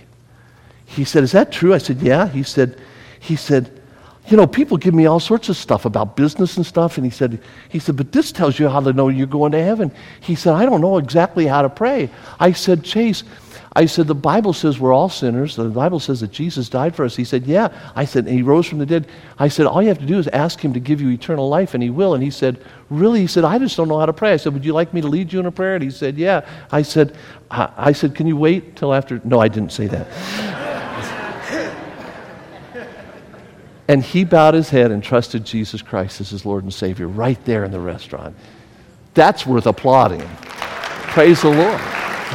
He 0.85 1.03
said, 1.03 1.23
Is 1.23 1.31
that 1.31 1.51
true? 1.51 1.73
I 1.73 1.79
said, 1.79 2.01
Yeah. 2.01 2.27
He 2.27 2.43
said, 2.43 2.79
he 3.19 3.35
said, 3.37 3.81
you 4.27 4.37
know, 4.37 4.47
people 4.47 4.77
give 4.77 4.93
me 4.93 5.05
all 5.05 5.19
sorts 5.19 5.49
of 5.49 5.57
stuff 5.57 5.85
about 5.85 6.15
business 6.15 6.55
and 6.55 6.65
stuff. 6.65 6.97
And 6.97 7.05
he 7.05 7.09
said, 7.09 7.41
he 7.69 7.79
said, 7.79 7.97
but 7.97 8.11
this 8.13 8.31
tells 8.31 8.57
you 8.57 8.69
how 8.69 8.79
to 8.79 8.93
know 8.93 9.09
you're 9.09 9.27
going 9.27 9.51
to 9.51 9.61
heaven. 9.61 9.91
He 10.21 10.35
said, 10.35 10.53
I 10.53 10.65
don't 10.65 10.81
know 10.81 10.97
exactly 10.97 11.45
how 11.45 11.61
to 11.61 11.69
pray. 11.69 12.09
I 12.39 12.53
said, 12.53 12.83
Chase, 12.83 13.23
I 13.75 13.85
said, 13.85 14.07
The 14.07 14.15
Bible 14.15 14.53
says 14.53 14.79
we're 14.79 14.93
all 14.93 15.09
sinners. 15.09 15.55
The 15.55 15.65
Bible 15.65 15.99
says 15.99 16.19
that 16.21 16.31
Jesus 16.31 16.69
died 16.69 16.95
for 16.95 17.05
us. 17.05 17.15
He 17.15 17.25
said, 17.25 17.45
Yeah. 17.45 17.69
I 17.95 18.05
said, 18.05 18.27
He 18.27 18.43
rose 18.43 18.67
from 18.67 18.77
the 18.77 18.85
dead. 18.85 19.07
I 19.39 19.47
said, 19.47 19.65
All 19.65 19.81
you 19.81 19.87
have 19.87 19.99
to 19.99 20.05
do 20.05 20.19
is 20.19 20.27
ask 20.27 20.59
Him 20.63 20.73
to 20.73 20.79
give 20.79 21.01
you 21.01 21.09
eternal 21.09 21.49
life, 21.49 21.73
and 21.73 21.81
He 21.81 21.89
will. 21.89 22.13
And 22.13 22.23
he 22.23 22.29
said, 22.29 22.63
Really? 22.89 23.21
He 23.21 23.27
said, 23.27 23.43
I 23.43 23.57
just 23.59 23.77
don't 23.77 23.87
know 23.87 23.99
how 23.99 24.05
to 24.05 24.13
pray. 24.13 24.33
I 24.33 24.37
said, 24.37 24.53
Would 24.53 24.65
you 24.65 24.73
like 24.73 24.93
me 24.93 25.01
to 25.01 25.07
lead 25.07 25.33
you 25.33 25.39
in 25.39 25.45
a 25.45 25.51
prayer? 25.51 25.75
And 25.75 25.83
he 25.83 25.89
said, 25.89 26.17
Yeah. 26.17 26.47
I 26.71 26.81
said, 26.81 27.15
I, 27.49 27.71
I 27.77 27.91
said, 27.93 28.15
Can 28.15 28.27
you 28.27 28.37
wait 28.37 28.75
till 28.75 28.93
after? 28.93 29.21
No, 29.23 29.39
I 29.39 29.47
didn't 29.47 29.71
say 29.71 29.87
that. 29.87 30.07
and 33.87 34.03
he 34.03 34.23
bowed 34.23 34.53
his 34.53 34.69
head 34.69 34.91
and 34.91 35.03
trusted 35.03 35.45
Jesus 35.45 35.81
Christ 35.81 36.21
as 36.21 36.29
his 36.29 36.45
Lord 36.45 36.63
and 36.63 36.73
Savior 36.73 37.07
right 37.07 37.43
there 37.45 37.63
in 37.63 37.71
the 37.71 37.79
restaurant. 37.79 38.35
That's 39.13 39.45
worth 39.45 39.65
applauding. 39.65 40.21
Praise 40.21 41.41
the 41.41 41.49
Lord. 41.49 41.79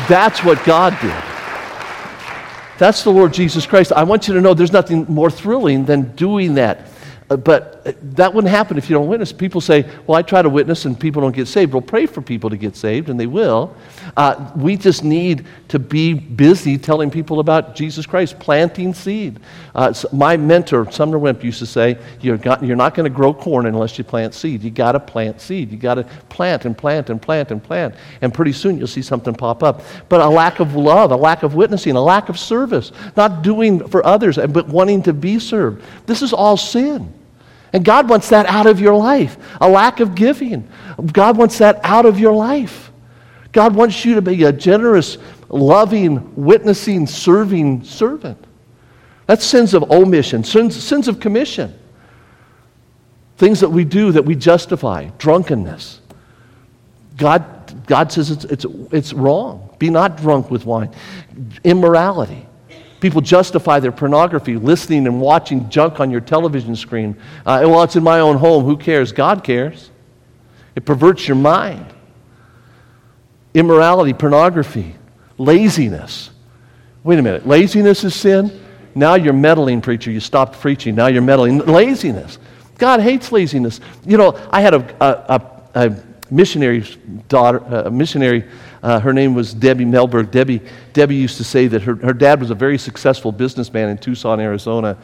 That's 0.09 0.45
what 0.45 0.65
God 0.65 0.97
did. 1.03 1.25
That's 2.79 3.03
the 3.03 3.11
Lord 3.11 3.35
Jesus 3.35 3.67
Christ. 3.67 3.93
I 3.93 4.05
want 4.05 4.29
you 4.29 4.35
to 4.35 4.41
know 4.41 4.55
there's 4.55 4.73
nothing 4.73 5.05
more 5.09 5.31
thrilling 5.31 5.85
than 5.85 6.15
doing 6.15 6.55
that. 6.55 6.88
Uh, 7.31 7.37
but 7.37 7.83
uh, 7.85 7.93
that 8.01 8.33
wouldn't 8.33 8.51
happen 8.51 8.79
if 8.79 8.89
you 8.89 8.95
don't 8.95 9.07
witness. 9.07 9.33
People 9.33 9.61
say, 9.61 9.89
Well, 10.07 10.17
I 10.17 10.23
try 10.23 10.41
to 10.41 10.49
witness 10.49 10.87
and 10.87 10.99
people 10.99 11.21
don't 11.21 11.35
get 11.35 11.47
saved. 11.47 11.75
Well, 11.75 11.83
pray 11.83 12.07
for 12.07 12.23
people 12.23 12.49
to 12.49 12.57
get 12.57 12.75
saved, 12.75 13.11
and 13.11 13.21
they 13.21 13.27
will. 13.27 13.75
Uh, 14.17 14.51
we 14.57 14.77
just 14.77 15.05
need 15.05 15.45
to 15.69 15.79
be 15.79 16.15
busy 16.15 16.79
telling 16.79 17.11
people 17.11 17.41
about 17.41 17.77
Jesus 17.77 18.07
Christ, 18.07 18.39
planting 18.39 18.95
seed. 18.95 19.41
Uh, 19.75 19.93
so 19.93 20.09
my 20.13 20.39
mentor, 20.39 20.91
Sumner 20.91 21.19
Wemp, 21.19 21.45
used 21.45 21.59
to 21.59 21.67
say, 21.67 21.99
You're, 22.23 22.39
got, 22.39 22.65
you're 22.65 22.77
not 22.77 22.95
going 22.95 23.05
to 23.05 23.15
grow 23.15 23.35
corn 23.35 23.67
unless 23.67 23.99
you 23.99 24.05
plant 24.05 24.33
seed. 24.33 24.63
you 24.63 24.71
got 24.71 24.93
to 24.93 25.01
plant 25.01 25.41
seed. 25.43 25.71
you 25.71 25.77
got 25.77 25.95
to 25.95 26.05
plant 26.31 26.65
and 26.65 26.77
plant 26.77 27.11
and 27.11 27.21
plant 27.21 27.51
and 27.51 27.63
plant. 27.63 27.95
And 28.23 28.33
pretty 28.33 28.53
soon 28.53 28.79
you'll 28.79 28.87
see 28.87 29.03
something 29.03 29.35
pop 29.35 29.63
up. 29.63 29.83
But 30.09 30.23
a 30.23 30.29
lack 30.29 30.61
of 30.61 30.75
love, 30.77 31.11
a 31.11 31.17
lack 31.17 31.43
of 31.43 31.55
witnessing, 31.55 31.95
a 31.95 32.01
lack 32.01 32.31
of 32.31 32.39
service, 32.39 32.91
not 33.19 33.43
doing 33.43 33.87
for 33.87 34.05
others, 34.07 34.39
but 34.39 34.69
wanting 34.69 35.03
to 35.03 35.13
be 35.13 35.39
served. 35.39 35.85
This 36.07 36.23
is 36.23 36.33
all 36.33 36.57
sin. 36.57 37.18
And 37.73 37.85
God 37.85 38.09
wants 38.09 38.31
that 38.31 38.47
out 38.47 38.67
of 38.67 38.81
your 38.81 38.95
life. 38.95 39.37
A 39.61 39.69
lack 39.69 40.01
of 40.01 40.15
giving. 40.15 40.69
God 41.13 41.37
wants 41.37 41.59
that 41.59 41.81
out 41.85 42.07
of 42.07 42.19
your 42.19 42.33
life. 42.33 42.91
God 43.53 43.75
wants 43.75 44.05
you 44.05 44.15
to 44.15 44.23
be 44.23 44.45
a 44.45 44.53
generous, 44.53 45.19
loving, 45.49 46.35
witnessing, 46.37 47.07
serving 47.07 47.85
servant. 47.85 48.43
That's 49.27 49.45
sins 49.45 49.75
of 49.75 49.91
omission, 49.91 50.45
sins, 50.45 50.83
sins 50.83 51.09
of 51.09 51.21
commission. 51.21 51.79
Things 53.37 53.61
that 53.61 53.69
we 53.69 53.85
do 53.85 54.13
that 54.13 54.25
we 54.25 54.35
justify, 54.35 55.11
drunkenness. 55.19 56.01
God, 57.17 57.87
God 57.87 58.11
says 58.11 58.31
it's, 58.31 58.45
it's, 58.45 58.67
it's 58.91 59.13
wrong. 59.13 59.75
Be 59.79 59.91
not 59.91 60.17
drunk 60.17 60.51
with 60.51 60.65
wine. 60.65 60.95
Immorality. 61.63 62.48
People 63.01 63.21
justify 63.21 63.79
their 63.79 63.93
pornography, 63.93 64.57
listening 64.57 65.07
and 65.07 65.21
watching 65.21 65.69
junk 65.71 66.01
on 66.01 66.11
your 66.11 66.21
television 66.21 66.75
screen. 66.75 67.17
Uh, 67.47 67.61
well, 67.63 67.83
it's 67.85 67.97
in 67.97 68.03
my 68.03 68.21
own 68.21 68.37
home. 68.37 68.65
Who 68.65 68.77
cares? 68.77 69.13
God 69.13 69.45
cares. 69.45 69.91
It 70.75 70.85
perverts 70.85 71.29
your 71.29 71.37
mind. 71.37 71.87
Immorality, 73.55 74.15
pornography, 74.15 74.97
laziness. 75.39 76.31
Wait 77.05 77.19
a 77.19 77.23
minute. 77.23 77.47
Laziness 77.47 78.05
is 78.05 78.15
sin? 78.15 78.65
Now 78.95 79.15
you're 79.15 79.33
meddling, 79.33 79.81
preacher. 79.81 80.11
You 80.11 80.21
stopped 80.21 80.61
preaching. 80.61 80.95
Now 80.95 81.07
you're 81.07 81.23
meddling. 81.23 81.59
Laziness. 81.59 82.39
God 82.79 83.01
hates 83.01 83.31
laziness. 83.31 83.81
You 84.05 84.17
know, 84.17 84.39
I 84.51 84.61
had 84.61 84.75
a, 84.75 84.97
a, 85.01 85.41
a, 85.75 85.87
a 85.87 86.03
missionary's 86.31 86.97
daughter, 87.29 87.59
a 87.59 87.91
missionary 87.91 88.45
uh, 88.83 89.01
her 89.01 89.13
name 89.13 89.35
was 89.35 89.53
Debbie 89.55 89.85
Melberg. 89.85 90.31
Debbie, 90.31 90.61
Debbie 90.93 91.17
used 91.17 91.37
to 91.39 91.45
say 91.45 91.67
that 91.67 91.83
her, 91.83 91.97
her 91.97 92.13
dad 92.13 92.41
was 92.41 92.51
a 92.51 92.55
very 92.55 92.79
successful 92.79 93.33
businessman 93.33 93.89
in 93.89 93.99
Tucson, 93.99 94.41
Arizona. 94.41 94.97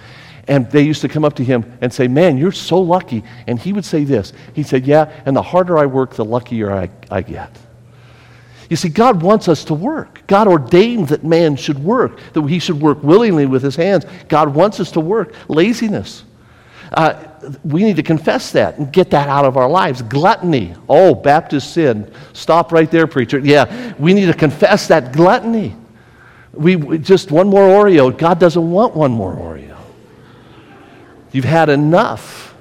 And 0.46 0.70
they 0.70 0.82
used 0.82 1.00
to 1.00 1.08
come 1.08 1.24
up 1.24 1.36
to 1.36 1.44
him 1.44 1.78
and 1.80 1.92
say, 1.92 2.06
Man, 2.06 2.36
you're 2.36 2.52
so 2.52 2.78
lucky. 2.78 3.24
And 3.46 3.58
he 3.58 3.72
would 3.72 3.84
say 3.84 4.04
this 4.04 4.32
He 4.52 4.62
said, 4.62 4.86
Yeah, 4.86 5.10
and 5.24 5.36
the 5.36 5.42
harder 5.42 5.78
I 5.78 5.86
work, 5.86 6.14
the 6.14 6.24
luckier 6.24 6.72
I, 6.72 6.90
I 7.10 7.22
get. 7.22 7.56
You 8.70 8.76
see, 8.76 8.88
God 8.88 9.22
wants 9.22 9.48
us 9.48 9.64
to 9.66 9.74
work. 9.74 10.26
God 10.26 10.48
ordained 10.48 11.08
that 11.08 11.22
man 11.22 11.56
should 11.56 11.78
work, 11.78 12.18
that 12.32 12.42
he 12.46 12.58
should 12.58 12.80
work 12.80 13.02
willingly 13.02 13.46
with 13.46 13.62
his 13.62 13.76
hands. 13.76 14.06
God 14.28 14.54
wants 14.54 14.80
us 14.80 14.90
to 14.92 15.00
work. 15.00 15.34
Laziness. 15.48 16.24
Uh, 16.94 17.50
we 17.64 17.82
need 17.82 17.96
to 17.96 18.02
confess 18.02 18.52
that 18.52 18.78
and 18.78 18.92
get 18.92 19.10
that 19.10 19.28
out 19.28 19.44
of 19.44 19.56
our 19.56 19.68
lives. 19.68 20.00
Gluttony. 20.02 20.74
Oh, 20.88 21.14
Baptist 21.14 21.74
sin. 21.74 22.10
Stop 22.32 22.72
right 22.72 22.90
there, 22.90 23.06
preacher. 23.06 23.38
Yeah, 23.38 23.94
we 23.98 24.14
need 24.14 24.26
to 24.26 24.34
confess 24.34 24.88
that 24.88 25.12
gluttony. 25.12 25.76
We, 26.52 26.76
we 26.76 26.98
just 26.98 27.30
one 27.30 27.48
more 27.48 27.66
Oreo. 27.66 28.16
God 28.16 28.38
doesn't 28.38 28.70
want 28.70 28.94
one 28.94 29.10
more 29.10 29.34
Oreo. 29.34 29.76
You've 31.32 31.44
had 31.44 31.68
enough. 31.68 32.54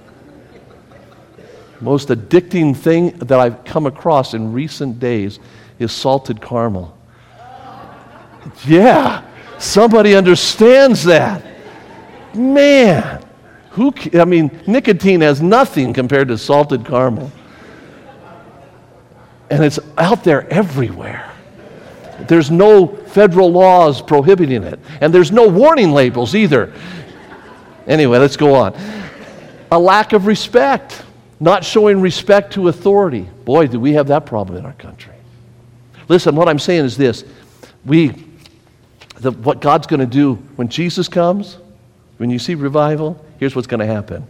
Most 1.80 2.08
addicting 2.08 2.76
thing 2.76 3.12
that 3.20 3.40
I've 3.40 3.64
come 3.66 3.86
across 3.86 4.34
in 4.34 4.52
recent 4.52 5.00
days 5.00 5.40
is 5.78 5.92
salted 5.92 6.42
caramel. 6.42 6.98
Yeah, 8.66 9.24
somebody 9.60 10.16
understands 10.16 11.04
that. 11.04 11.46
Man, 12.34 13.23
who, 13.74 13.92
I 14.14 14.26
mean, 14.26 14.52
nicotine 14.68 15.22
has 15.22 15.42
nothing 15.42 15.94
compared 15.94 16.28
to 16.28 16.38
salted 16.38 16.86
caramel. 16.86 17.32
And 19.50 19.64
it's 19.64 19.80
out 19.98 20.24
there 20.24 20.48
everywhere. 20.54 21.32
There's 22.28 22.52
no 22.52 22.86
federal 22.88 23.52
laws 23.52 24.00
prohibiting 24.00 24.62
it. 24.64 24.80
And 25.02 25.12
there's 25.12 25.32
no 25.32 25.48
warning 25.48 25.92
labels 25.92 26.36
either. 26.36 26.72
Anyway, 27.88 28.20
let's 28.20 28.38
go 28.38 28.54
on. 28.54 28.76
A 29.72 29.80
lack 29.80 30.14
of 30.14 30.28
respect, 30.28 31.04
not 31.40 31.66
showing 31.66 32.00
respect 32.00 32.54
to 32.54 32.68
authority. 32.68 33.28
Boy, 33.44 33.66
do 33.66 33.80
we 33.80 33.94
have 33.94 34.08
that 34.08 34.28
problem 34.28 34.60
in 34.60 34.68
our 34.68 34.74
country. 34.74 35.14
Listen, 36.10 36.36
what 36.36 36.48
I'm 36.48 36.60
saying 36.60 36.86
is 36.86 36.96
this 36.96 37.26
we, 37.84 38.14
the, 39.16 39.32
what 39.32 39.62
God's 39.62 39.88
going 39.88 40.00
to 40.00 40.06
do 40.06 40.36
when 40.58 40.70
Jesus 40.70 41.08
comes, 41.08 41.58
when 42.24 42.30
you 42.30 42.40
see 42.40 42.56
revival, 42.56 43.22
here's 43.38 43.54
what's 43.54 43.68
going 43.68 43.82
to 43.82 43.86
happen. 43.86 44.26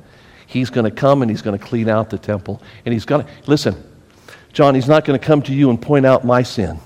He's 0.48 0.72
going 0.72 0.86
to 0.86 0.90
come 0.90 1.22
and 1.22 1.30
he's 1.30 1.44
going 1.44 1.56
to 1.56 1.64
clean 1.64 1.88
out 1.88 2.10
the 2.10 2.18
temple. 2.18 2.60
And 2.86 2.92
he's 2.92 3.06
going 3.06 3.24
to, 3.24 3.32
listen, 3.46 3.76
John, 4.52 4.74
he's 4.74 4.88
not 4.88 5.06
going 5.06 5.20
to 5.20 5.24
come 5.24 5.44
to 5.44 5.54
you 5.54 5.70
and 5.70 5.80
point 5.80 6.04
out 6.04 6.26
my 6.26 6.42
sin. 6.42 6.80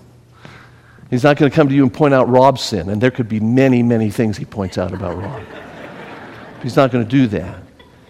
He's 1.10 1.24
not 1.24 1.38
going 1.38 1.50
to 1.50 1.56
come 1.56 1.70
to 1.70 1.74
you 1.74 1.84
and 1.84 1.93
point 1.93 2.13
out 2.13 2.28
Rob's 2.28 2.62
sin. 2.62 2.89
And 2.89 3.00
there 3.00 3.10
could 3.10 3.30
be 3.30 3.39
many, 3.39 3.82
many 3.84 4.10
things 4.10 4.36
he 4.36 4.43
points 4.43 4.78
out 4.78 4.93
about 4.93 5.17
Rob. 5.17 5.41
he's 6.62 6.76
not 6.76 6.91
going 6.91 7.06
to 7.06 7.10
do 7.10 7.28
that. 7.28 7.58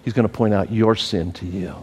He's 0.04 0.14
going 0.14 0.28
to 0.28 0.34
point 0.34 0.56
out 0.56 0.72
your 0.72 0.96
sin 0.96 1.32
to 1.34 1.46
you. 1.46 1.76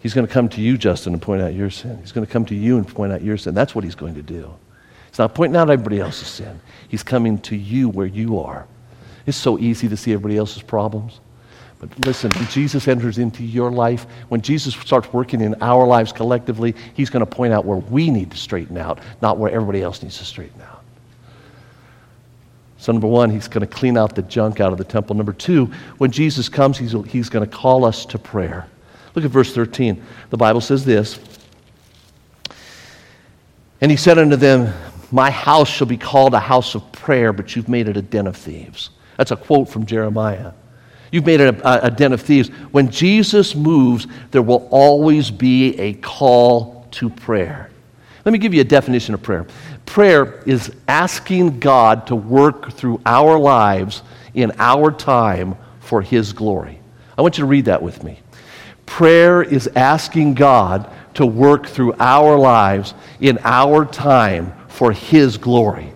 He's 0.00 0.12
going 0.12 0.26
to 0.26 0.32
come 0.34 0.50
to 0.50 0.60
you, 0.60 0.76
Justin, 0.76 1.14
and 1.14 1.22
point 1.22 1.40
out 1.40 1.54
your 1.54 1.70
sin. 1.70 1.96
He's 2.02 2.12
going 2.12 2.26
to 2.26 2.30
come 2.30 2.44
to 2.44 2.54
you 2.54 2.76
and 2.76 2.86
point 2.86 3.14
out 3.14 3.22
your 3.22 3.38
sin. 3.38 3.54
That's 3.54 3.74
what 3.74 3.82
he's 3.82 3.94
going 3.94 4.16
to 4.16 4.22
do. 4.22 4.52
He's 5.08 5.18
not 5.18 5.34
pointing 5.34 5.56
out 5.56 5.70
everybody 5.70 6.00
else's 6.00 6.28
sin. 6.28 6.60
He's 6.88 7.02
coming 7.02 7.38
to 7.38 7.56
you 7.56 7.88
where 7.88 8.06
you 8.06 8.40
are. 8.40 8.66
It's 9.26 9.36
so 9.36 9.58
easy 9.58 9.88
to 9.88 9.96
see 9.96 10.12
everybody 10.12 10.36
else's 10.36 10.62
problems. 10.62 11.20
But 11.82 12.06
listen, 12.06 12.30
when 12.32 12.46
Jesus 12.46 12.86
enters 12.86 13.18
into 13.18 13.42
your 13.42 13.70
life, 13.72 14.06
when 14.28 14.40
Jesus 14.40 14.72
starts 14.74 15.12
working 15.12 15.40
in 15.40 15.60
our 15.60 15.84
lives 15.84 16.12
collectively, 16.12 16.76
he's 16.94 17.10
going 17.10 17.26
to 17.26 17.30
point 17.30 17.52
out 17.52 17.64
where 17.64 17.78
we 17.78 18.08
need 18.08 18.30
to 18.30 18.36
straighten 18.36 18.78
out, 18.78 19.00
not 19.20 19.36
where 19.36 19.50
everybody 19.50 19.82
else 19.82 20.00
needs 20.00 20.16
to 20.18 20.24
straighten 20.24 20.60
out. 20.62 20.82
So, 22.78 22.92
number 22.92 23.08
one, 23.08 23.30
he's 23.30 23.48
going 23.48 23.66
to 23.66 23.72
clean 23.72 23.96
out 23.96 24.14
the 24.14 24.22
junk 24.22 24.60
out 24.60 24.70
of 24.70 24.78
the 24.78 24.84
temple. 24.84 25.16
Number 25.16 25.32
two, 25.32 25.66
when 25.98 26.12
Jesus 26.12 26.48
comes, 26.48 26.78
he's, 26.78 26.94
he's 27.06 27.28
going 27.28 27.48
to 27.48 27.56
call 27.56 27.84
us 27.84 28.06
to 28.06 28.18
prayer. 28.18 28.66
Look 29.14 29.24
at 29.24 29.30
verse 29.30 29.54
13. 29.54 30.02
The 30.30 30.36
Bible 30.36 30.60
says 30.60 30.84
this 30.84 31.18
And 33.80 33.90
he 33.90 33.96
said 33.96 34.18
unto 34.18 34.36
them, 34.36 34.72
My 35.10 35.30
house 35.30 35.68
shall 35.68 35.86
be 35.86 35.96
called 35.96 36.34
a 36.34 36.40
house 36.40 36.76
of 36.76 36.92
prayer, 36.92 37.32
but 37.32 37.56
you've 37.56 37.68
made 37.68 37.88
it 37.88 37.96
a 37.96 38.02
den 38.02 38.28
of 38.28 38.36
thieves. 38.36 38.90
That's 39.16 39.30
a 39.30 39.36
quote 39.36 39.68
from 39.68 39.86
Jeremiah. 39.86 40.52
You've 41.10 41.26
made 41.26 41.42
a, 41.42 41.86
a, 41.86 41.90
den 41.90 42.14
of 42.14 42.22
thieves. 42.22 42.48
When 42.70 42.90
Jesus 42.90 43.54
moves, 43.54 44.06
there 44.30 44.40
will 44.40 44.66
always 44.70 45.30
be 45.30 45.78
a 45.78 45.92
call 45.94 46.88
to 46.92 47.10
prayer. 47.10 47.70
Let 48.24 48.32
me 48.32 48.38
give 48.38 48.54
you 48.54 48.62
a 48.62 48.64
definition 48.64 49.12
of 49.14 49.22
prayer. 49.22 49.46
Prayer 49.84 50.42
is 50.46 50.74
asking 50.88 51.60
God 51.60 52.06
to 52.06 52.16
work 52.16 52.72
through 52.72 53.00
our 53.04 53.38
lives 53.38 54.02
in 54.32 54.52
our 54.58 54.90
time 54.90 55.56
for 55.80 56.00
His 56.00 56.32
glory. 56.32 56.78
I 57.18 57.22
want 57.22 57.36
you 57.36 57.42
to 57.42 57.48
read 57.48 57.66
that 57.66 57.82
with 57.82 58.02
me. 58.02 58.18
Prayer 58.86 59.42
is 59.42 59.68
asking 59.76 60.34
God 60.34 60.90
to 61.14 61.26
work 61.26 61.66
through 61.66 61.94
our 61.98 62.38
lives 62.38 62.94
in 63.20 63.38
our 63.42 63.84
time 63.84 64.54
for 64.68 64.92
His 64.92 65.36
glory. 65.36 65.91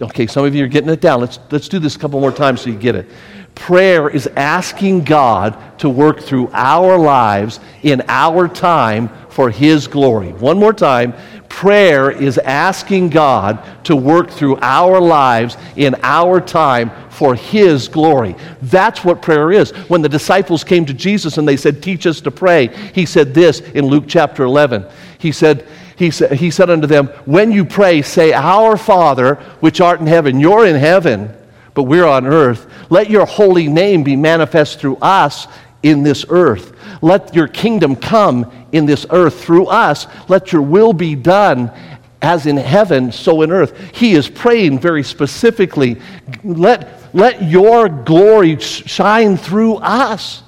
Okay, 0.00 0.26
some 0.26 0.44
of 0.44 0.54
you 0.54 0.64
are 0.64 0.68
getting 0.68 0.90
it 0.90 1.00
down. 1.00 1.20
Let's, 1.20 1.38
let's 1.50 1.68
do 1.68 1.78
this 1.78 1.96
a 1.96 1.98
couple 1.98 2.20
more 2.20 2.32
times 2.32 2.62
so 2.62 2.70
you 2.70 2.76
get 2.76 2.94
it. 2.94 3.08
Prayer 3.54 4.08
is 4.08 4.26
asking 4.28 5.04
God 5.04 5.78
to 5.78 5.88
work 5.88 6.20
through 6.20 6.50
our 6.52 6.98
lives 6.98 7.60
in 7.82 8.02
our 8.08 8.48
time 8.48 9.08
for 9.28 9.50
His 9.50 9.86
glory. 9.86 10.32
One 10.32 10.58
more 10.58 10.72
time. 10.72 11.14
Prayer 11.48 12.10
is 12.10 12.38
asking 12.38 13.10
God 13.10 13.64
to 13.84 13.94
work 13.94 14.28
through 14.30 14.58
our 14.60 15.00
lives 15.00 15.56
in 15.76 15.94
our 16.02 16.40
time 16.40 16.90
for 17.10 17.36
His 17.36 17.86
glory. 17.86 18.34
That's 18.62 19.04
what 19.04 19.22
prayer 19.22 19.52
is. 19.52 19.70
When 19.88 20.02
the 20.02 20.08
disciples 20.08 20.64
came 20.64 20.84
to 20.86 20.94
Jesus 20.94 21.38
and 21.38 21.46
they 21.46 21.56
said, 21.56 21.80
Teach 21.80 22.06
us 22.06 22.20
to 22.22 22.32
pray, 22.32 22.74
He 22.92 23.06
said 23.06 23.34
this 23.34 23.60
in 23.60 23.86
Luke 23.86 24.04
chapter 24.08 24.42
11. 24.42 24.84
He 25.18 25.30
said, 25.30 25.66
he, 25.96 26.10
said, 26.10 26.32
he 26.32 26.50
said 26.50 26.70
unto 26.70 26.86
them, 26.86 27.06
When 27.24 27.52
you 27.52 27.64
pray, 27.64 28.02
say, 28.02 28.32
Our 28.32 28.76
Father, 28.76 29.36
which 29.60 29.80
art 29.80 30.00
in 30.00 30.06
heaven. 30.06 30.40
You're 30.40 30.66
in 30.66 30.76
heaven, 30.76 31.32
but 31.74 31.84
we're 31.84 32.06
on 32.06 32.26
earth. 32.26 32.66
Let 32.90 33.10
your 33.10 33.26
holy 33.26 33.68
name 33.68 34.02
be 34.02 34.16
manifest 34.16 34.80
through 34.80 34.96
us 34.96 35.46
in 35.82 36.02
this 36.02 36.24
earth. 36.28 36.72
Let 37.02 37.34
your 37.34 37.46
kingdom 37.46 37.94
come 37.94 38.50
in 38.72 38.86
this 38.86 39.06
earth 39.10 39.44
through 39.44 39.66
us. 39.66 40.06
Let 40.28 40.52
your 40.52 40.62
will 40.62 40.92
be 40.92 41.14
done 41.14 41.70
as 42.22 42.46
in 42.46 42.56
heaven, 42.56 43.12
so 43.12 43.42
in 43.42 43.52
earth. 43.52 43.78
He 43.94 44.14
is 44.14 44.28
praying 44.28 44.78
very 44.78 45.02
specifically. 45.02 46.00
Let, 46.42 47.14
let 47.14 47.42
your 47.42 47.88
glory 47.88 48.58
shine 48.58 49.36
through 49.36 49.76
us. 49.76 50.42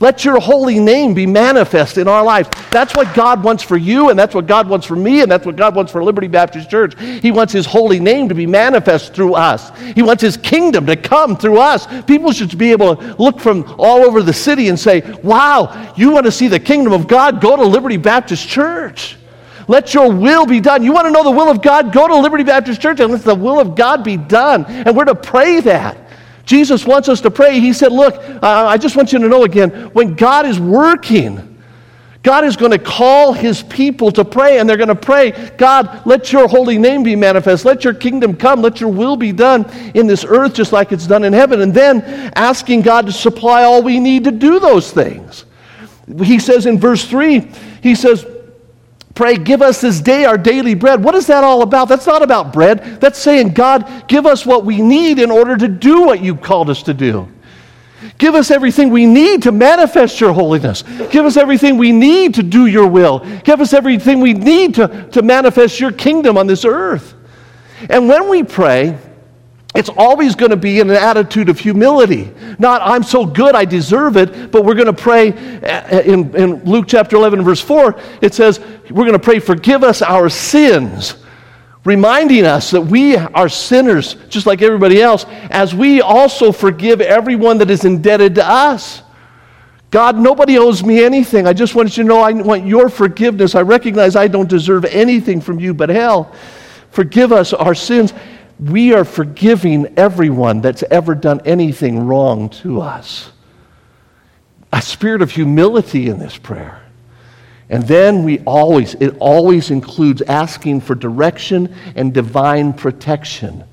Let 0.00 0.24
your 0.24 0.40
holy 0.40 0.78
name 0.78 1.12
be 1.12 1.26
manifest 1.26 1.98
in 1.98 2.08
our 2.08 2.24
lives. 2.24 2.48
That's 2.70 2.94
what 2.94 3.14
God 3.14 3.44
wants 3.44 3.62
for 3.62 3.76
you, 3.76 4.08
and 4.08 4.18
that's 4.18 4.34
what 4.34 4.46
God 4.46 4.66
wants 4.66 4.86
for 4.86 4.96
me, 4.96 5.20
and 5.20 5.30
that's 5.30 5.44
what 5.44 5.56
God 5.56 5.76
wants 5.76 5.92
for 5.92 6.02
Liberty 6.02 6.26
Baptist 6.26 6.70
Church. 6.70 6.98
He 6.98 7.30
wants 7.30 7.52
His 7.52 7.66
holy 7.66 8.00
name 8.00 8.30
to 8.30 8.34
be 8.34 8.46
manifest 8.46 9.12
through 9.12 9.34
us. 9.34 9.70
He 9.94 10.02
wants 10.02 10.22
His 10.22 10.38
kingdom 10.38 10.86
to 10.86 10.96
come 10.96 11.36
through 11.36 11.58
us. 11.58 11.86
People 12.04 12.32
should 12.32 12.56
be 12.56 12.72
able 12.72 12.96
to 12.96 13.14
look 13.22 13.40
from 13.40 13.74
all 13.78 13.98
over 13.98 14.22
the 14.22 14.32
city 14.32 14.68
and 14.68 14.80
say, 14.80 15.02
Wow, 15.22 15.92
you 15.98 16.10
want 16.10 16.24
to 16.24 16.32
see 16.32 16.48
the 16.48 16.60
kingdom 16.60 16.94
of 16.94 17.06
God? 17.06 17.42
Go 17.42 17.54
to 17.54 17.64
Liberty 17.64 17.98
Baptist 17.98 18.48
Church. 18.48 19.18
Let 19.68 19.92
your 19.92 20.10
will 20.12 20.46
be 20.46 20.60
done. 20.60 20.82
You 20.82 20.92
want 20.92 21.08
to 21.08 21.12
know 21.12 21.22
the 21.22 21.30
will 21.30 21.50
of 21.50 21.60
God? 21.60 21.92
Go 21.92 22.08
to 22.08 22.16
Liberty 22.16 22.42
Baptist 22.42 22.80
Church 22.80 23.00
and 23.00 23.12
let 23.12 23.22
the 23.22 23.34
will 23.34 23.60
of 23.60 23.76
God 23.76 24.02
be 24.02 24.16
done. 24.16 24.64
And 24.64 24.96
we're 24.96 25.04
to 25.04 25.14
pray 25.14 25.60
that. 25.60 26.09
Jesus 26.50 26.84
wants 26.84 27.08
us 27.08 27.20
to 27.20 27.30
pray. 27.30 27.60
He 27.60 27.72
said, 27.72 27.92
Look, 27.92 28.16
uh, 28.16 28.38
I 28.42 28.76
just 28.76 28.96
want 28.96 29.12
you 29.12 29.20
to 29.20 29.28
know 29.28 29.44
again, 29.44 29.70
when 29.92 30.16
God 30.16 30.46
is 30.46 30.58
working, 30.58 31.62
God 32.24 32.44
is 32.44 32.56
going 32.56 32.72
to 32.72 32.78
call 32.78 33.32
his 33.32 33.62
people 33.62 34.10
to 34.10 34.24
pray, 34.24 34.58
and 34.58 34.68
they're 34.68 34.76
going 34.76 34.88
to 34.88 34.96
pray, 34.96 35.30
God, 35.56 36.04
let 36.06 36.32
your 36.32 36.48
holy 36.48 36.76
name 36.76 37.04
be 37.04 37.14
manifest. 37.14 37.64
Let 37.64 37.84
your 37.84 37.94
kingdom 37.94 38.34
come. 38.34 38.62
Let 38.62 38.80
your 38.80 38.90
will 38.90 39.16
be 39.16 39.30
done 39.30 39.64
in 39.94 40.08
this 40.08 40.24
earth 40.24 40.54
just 40.54 40.72
like 40.72 40.90
it's 40.90 41.06
done 41.06 41.22
in 41.22 41.32
heaven. 41.32 41.60
And 41.60 41.72
then 41.72 42.02
asking 42.34 42.82
God 42.82 43.06
to 43.06 43.12
supply 43.12 43.62
all 43.62 43.84
we 43.84 44.00
need 44.00 44.24
to 44.24 44.32
do 44.32 44.58
those 44.58 44.90
things. 44.90 45.44
He 46.20 46.40
says 46.40 46.66
in 46.66 46.80
verse 46.80 47.04
3, 47.04 47.48
he 47.80 47.94
says, 47.94 48.26
Pray, 49.14 49.36
give 49.36 49.60
us 49.60 49.80
this 49.80 50.00
day 50.00 50.24
our 50.24 50.38
daily 50.38 50.74
bread. 50.74 51.02
What 51.02 51.14
is 51.14 51.26
that 51.26 51.44
all 51.44 51.62
about? 51.62 51.88
That's 51.88 52.06
not 52.06 52.22
about 52.22 52.52
bread. 52.52 53.00
That's 53.00 53.18
saying, 53.18 53.54
God, 53.54 54.04
give 54.08 54.24
us 54.24 54.46
what 54.46 54.64
we 54.64 54.80
need 54.80 55.18
in 55.18 55.30
order 55.30 55.56
to 55.56 55.68
do 55.68 56.02
what 56.02 56.22
you 56.22 56.36
called 56.36 56.70
us 56.70 56.82
to 56.84 56.94
do. 56.94 57.28
Give 58.18 58.34
us 58.34 58.50
everything 58.50 58.90
we 58.90 59.06
need 59.06 59.42
to 59.42 59.52
manifest 59.52 60.20
your 60.20 60.32
holiness. 60.32 60.82
Give 61.10 61.26
us 61.26 61.36
everything 61.36 61.76
we 61.76 61.92
need 61.92 62.34
to 62.34 62.42
do 62.42 62.66
your 62.66 62.86
will. 62.86 63.18
Give 63.44 63.60
us 63.60 63.72
everything 63.72 64.20
we 64.20 64.32
need 64.32 64.74
to, 64.76 65.08
to 65.12 65.22
manifest 65.22 65.80
your 65.80 65.92
kingdom 65.92 66.38
on 66.38 66.46
this 66.46 66.64
earth. 66.64 67.14
And 67.88 68.08
when 68.08 68.28
we 68.28 68.42
pray, 68.42 68.98
it's 69.74 69.90
always 69.96 70.34
going 70.34 70.50
to 70.50 70.56
be 70.56 70.80
in 70.80 70.90
an 70.90 70.96
attitude 70.96 71.48
of 71.48 71.58
humility. 71.58 72.32
Not, 72.58 72.82
I'm 72.82 73.04
so 73.04 73.24
good, 73.24 73.54
I 73.54 73.64
deserve 73.64 74.16
it, 74.16 74.50
but 74.50 74.64
we're 74.64 74.74
going 74.74 74.86
to 74.86 74.92
pray 74.92 75.30
uh, 75.62 76.00
in, 76.00 76.34
in 76.34 76.64
Luke 76.64 76.86
chapter 76.88 77.14
11, 77.14 77.42
verse 77.42 77.60
4, 77.60 77.98
it 78.20 78.34
says, 78.34 78.58
we're 78.90 79.04
going 79.04 79.12
to 79.12 79.18
pray, 79.20 79.38
forgive 79.38 79.84
us 79.84 80.02
our 80.02 80.28
sins, 80.28 81.14
reminding 81.84 82.44
us 82.44 82.72
that 82.72 82.80
we 82.80 83.16
are 83.16 83.48
sinners 83.48 84.16
just 84.28 84.44
like 84.44 84.60
everybody 84.60 85.00
else, 85.00 85.24
as 85.50 85.72
we 85.72 86.00
also 86.00 86.50
forgive 86.50 87.00
everyone 87.00 87.58
that 87.58 87.70
is 87.70 87.84
indebted 87.84 88.34
to 88.34 88.46
us. 88.46 89.02
God, 89.92 90.16
nobody 90.16 90.58
owes 90.58 90.82
me 90.82 91.04
anything. 91.04 91.46
I 91.46 91.52
just 91.52 91.76
want 91.76 91.96
you 91.96 92.02
to 92.02 92.08
know 92.08 92.20
I 92.20 92.32
want 92.32 92.66
your 92.66 92.88
forgiveness. 92.88 93.54
I 93.54 93.62
recognize 93.62 94.14
I 94.14 94.28
don't 94.28 94.48
deserve 94.48 94.84
anything 94.84 95.40
from 95.40 95.60
you 95.60 95.74
but 95.74 95.88
hell. 95.88 96.34
Forgive 96.90 97.32
us 97.32 97.52
our 97.52 97.74
sins 97.74 98.12
we 98.60 98.92
are 98.92 99.06
forgiving 99.06 99.94
everyone 99.96 100.60
that's 100.60 100.82
ever 100.90 101.14
done 101.14 101.40
anything 101.46 102.06
wrong 102.06 102.50
to 102.50 102.80
us. 102.82 103.30
A 104.72 104.82
spirit 104.82 105.22
of 105.22 105.30
humility 105.30 106.08
in 106.08 106.18
this 106.18 106.36
prayer. 106.36 106.82
And 107.70 107.84
then 107.84 108.22
we 108.22 108.40
always, 108.40 108.94
it 108.94 109.16
always 109.18 109.70
includes 109.70 110.20
asking 110.22 110.82
for 110.82 110.94
direction 110.94 111.74
and 111.94 112.12
divine 112.12 112.74
protection. 112.74 113.64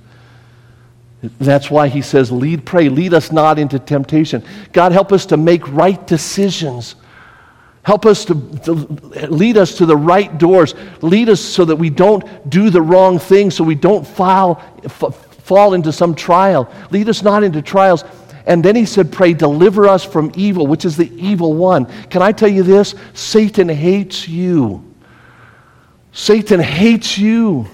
That's 1.22 1.70
why 1.70 1.90
he 1.90 2.02
says, 2.02 2.32
lead, 2.32 2.66
pray, 2.66 2.90
lead 2.90 3.14
us 3.14 3.32
not 3.32 3.60
into 3.60 3.80
temptation. 3.80 4.44
God, 4.72 4.94
help 4.94 5.12
us 5.12 5.26
to 5.28 5.38
make 5.38 5.68
right 5.68 6.06
decisions 6.08 6.96
Help 7.88 8.06
us 8.06 8.26
to, 8.26 8.36
to, 8.66 8.74
lead 9.30 9.56
us 9.56 9.78
to 9.78 9.86
the 9.86 9.96
right 9.96 10.38
doors. 10.38 10.76
Lead 11.02 11.30
us 11.30 11.40
so 11.40 11.64
that 11.64 11.78
we 11.78 11.90
don't 11.90 12.50
do 12.50 12.70
the 12.70 12.82
wrong 12.82 13.18
thing, 13.18 13.50
so 13.50 13.64
we 13.64 13.76
don't 13.76 14.06
fall, 14.06 14.62
f- 14.84 15.26
fall 15.44 15.74
into 15.74 15.94
some 15.94 16.14
trial. 16.14 16.70
Lead 16.92 17.08
us 17.08 17.24
not 17.24 17.44
into 17.44 17.62
trials. 17.62 18.04
And 18.46 18.62
then 18.62 18.76
he 18.76 18.86
said, 18.86 19.10
Pray, 19.10 19.32
deliver 19.32 19.88
us 19.88 20.04
from 20.04 20.34
evil, 20.36 20.68
which 20.68 20.84
is 20.84 20.98
the 20.98 21.10
evil 21.16 21.54
one. 21.54 21.86
Can 22.10 22.22
I 22.22 22.34
tell 22.34 22.50
you 22.50 22.62
this? 22.62 22.94
Satan 23.14 23.70
hates 23.70 24.28
you. 24.28 24.84
Satan 26.12 26.60
hates 26.60 27.18
you. 27.18 27.68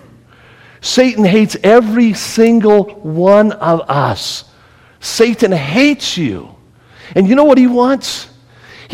Satan 0.82 1.26
hates 1.26 1.58
every 1.64 2.14
single 2.14 2.84
one 3.02 3.52
of 3.54 3.90
us. 3.90 4.44
Satan 5.00 5.52
hates 5.52 6.20
you. 6.20 6.54
And 7.16 7.28
you 7.28 7.34
know 7.34 7.46
what 7.46 7.58
he 7.58 7.66
wants? 7.66 8.30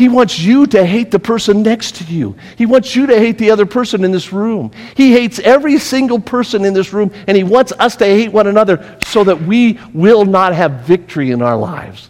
He 0.00 0.08
wants 0.08 0.38
you 0.38 0.66
to 0.68 0.86
hate 0.86 1.10
the 1.10 1.18
person 1.18 1.62
next 1.62 1.96
to 1.96 2.04
you. 2.04 2.34
He 2.56 2.64
wants 2.64 2.96
you 2.96 3.06
to 3.06 3.18
hate 3.18 3.36
the 3.36 3.50
other 3.50 3.66
person 3.66 4.02
in 4.02 4.10
this 4.10 4.32
room. 4.32 4.70
He 4.96 5.12
hates 5.12 5.38
every 5.40 5.78
single 5.78 6.18
person 6.18 6.64
in 6.64 6.72
this 6.72 6.94
room, 6.94 7.12
and 7.26 7.36
He 7.36 7.44
wants 7.44 7.72
us 7.72 7.96
to 7.96 8.06
hate 8.06 8.32
one 8.32 8.46
another 8.46 8.98
so 9.04 9.24
that 9.24 9.42
we 9.42 9.78
will 9.92 10.24
not 10.24 10.54
have 10.54 10.86
victory 10.86 11.32
in 11.32 11.42
our 11.42 11.54
lives. 11.54 12.08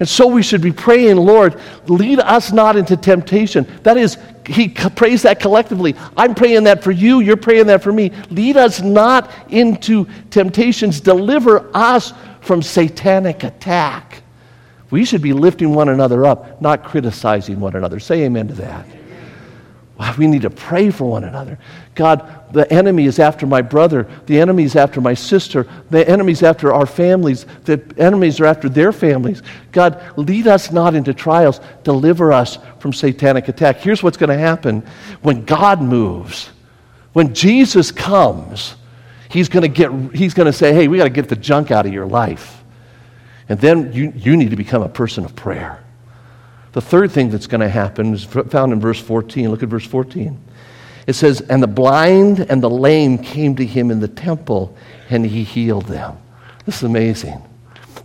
And 0.00 0.08
so 0.08 0.26
we 0.26 0.42
should 0.42 0.60
be 0.60 0.72
praying, 0.72 1.16
Lord, 1.18 1.60
lead 1.86 2.18
us 2.18 2.50
not 2.50 2.74
into 2.74 2.96
temptation. 2.96 3.64
That 3.84 3.96
is, 3.96 4.18
he 4.44 4.70
prays 4.70 5.22
that 5.22 5.38
collectively. 5.38 5.94
I'm 6.16 6.34
praying 6.34 6.64
that 6.64 6.82
for 6.82 6.90
you, 6.90 7.20
you're 7.20 7.36
praying 7.36 7.68
that 7.68 7.84
for 7.84 7.92
me. 7.92 8.10
Lead 8.30 8.56
us 8.56 8.80
not 8.80 9.30
into 9.50 10.08
temptations, 10.30 11.00
deliver 11.00 11.70
us 11.76 12.12
from 12.40 12.60
satanic 12.60 13.44
attack. 13.44 14.23
We 14.94 15.04
should 15.04 15.22
be 15.22 15.32
lifting 15.32 15.74
one 15.74 15.88
another 15.88 16.24
up, 16.24 16.62
not 16.62 16.84
criticizing 16.84 17.58
one 17.58 17.74
another. 17.74 17.98
Say 17.98 18.22
amen 18.22 18.46
to 18.46 18.54
that. 18.54 18.86
We 20.16 20.28
need 20.28 20.42
to 20.42 20.50
pray 20.50 20.92
for 20.92 21.10
one 21.10 21.24
another. 21.24 21.58
God, 21.96 22.52
the 22.52 22.72
enemy 22.72 23.06
is 23.06 23.18
after 23.18 23.44
my 23.44 23.60
brother. 23.60 24.06
The 24.26 24.38
enemy 24.40 24.62
is 24.62 24.76
after 24.76 25.00
my 25.00 25.14
sister. 25.14 25.66
The 25.90 26.08
enemy 26.08 26.30
is 26.30 26.44
after 26.44 26.72
our 26.72 26.86
families. 26.86 27.44
The 27.64 27.82
enemies 27.98 28.38
are 28.38 28.46
after 28.46 28.68
their 28.68 28.92
families. 28.92 29.42
God, 29.72 30.00
lead 30.16 30.46
us 30.46 30.70
not 30.70 30.94
into 30.94 31.12
trials. 31.12 31.60
Deliver 31.82 32.32
us 32.32 32.58
from 32.78 32.92
satanic 32.92 33.48
attack. 33.48 33.78
Here's 33.78 34.00
what's 34.00 34.16
going 34.16 34.30
to 34.30 34.38
happen 34.38 34.86
when 35.22 35.44
God 35.44 35.82
moves, 35.82 36.50
when 37.14 37.34
Jesus 37.34 37.90
comes, 37.90 38.76
he's 39.28 39.48
going 39.48 39.62
to, 39.62 39.68
get, 39.68 39.90
he's 40.14 40.34
going 40.34 40.46
to 40.46 40.52
say, 40.52 40.72
hey, 40.72 40.86
we 40.86 40.98
got 40.98 41.04
to 41.04 41.10
get 41.10 41.28
the 41.28 41.34
junk 41.34 41.72
out 41.72 41.84
of 41.84 41.92
your 41.92 42.06
life. 42.06 42.60
And 43.48 43.60
then 43.60 43.92
you, 43.92 44.12
you 44.16 44.36
need 44.36 44.50
to 44.50 44.56
become 44.56 44.82
a 44.82 44.88
person 44.88 45.24
of 45.24 45.36
prayer. 45.36 45.82
The 46.72 46.80
third 46.80 47.12
thing 47.12 47.30
that's 47.30 47.46
going 47.46 47.60
to 47.60 47.68
happen 47.68 48.14
is 48.14 48.24
found 48.24 48.72
in 48.72 48.80
verse 48.80 49.00
14. 49.00 49.50
Look 49.50 49.62
at 49.62 49.68
verse 49.68 49.86
14. 49.86 50.38
It 51.06 51.12
says, 51.12 51.40
And 51.42 51.62
the 51.62 51.68
blind 51.68 52.40
and 52.40 52.62
the 52.62 52.70
lame 52.70 53.18
came 53.18 53.54
to 53.56 53.64
him 53.64 53.90
in 53.90 54.00
the 54.00 54.08
temple, 54.08 54.76
and 55.10 55.24
he 55.24 55.44
healed 55.44 55.86
them. 55.86 56.16
This 56.64 56.78
is 56.78 56.82
amazing. 56.82 57.42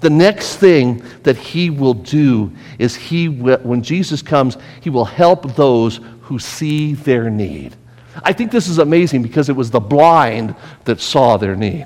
The 0.02 0.10
next 0.10 0.58
thing 0.58 1.04
that 1.24 1.36
he 1.36 1.70
will 1.70 1.94
do 1.94 2.52
is 2.78 2.96
he 2.96 3.28
when 3.28 3.82
Jesus 3.82 4.22
comes, 4.22 4.58
he 4.82 4.90
will 4.90 5.06
help 5.06 5.56
those 5.56 6.00
who 6.22 6.40
see 6.40 6.94
their 6.94 7.30
need. 7.30 7.76
I 8.24 8.34
think 8.34 8.52
this 8.52 8.68
is 8.68 8.78
amazing 8.78 9.24
because 9.24 9.50
it 9.50 9.56
was 9.56 9.72
the 9.72 9.80
blind 9.80 10.56
that 10.86 11.00
saw 11.00 11.38
their 11.38 11.56
need. 11.56 11.86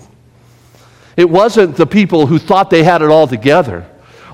It 1.15 1.29
wasn't 1.29 1.75
the 1.75 1.85
people 1.85 2.25
who 2.27 2.39
thought 2.39 2.69
they 2.69 2.83
had 2.83 3.01
it 3.01 3.09
all 3.09 3.27
together. 3.27 3.85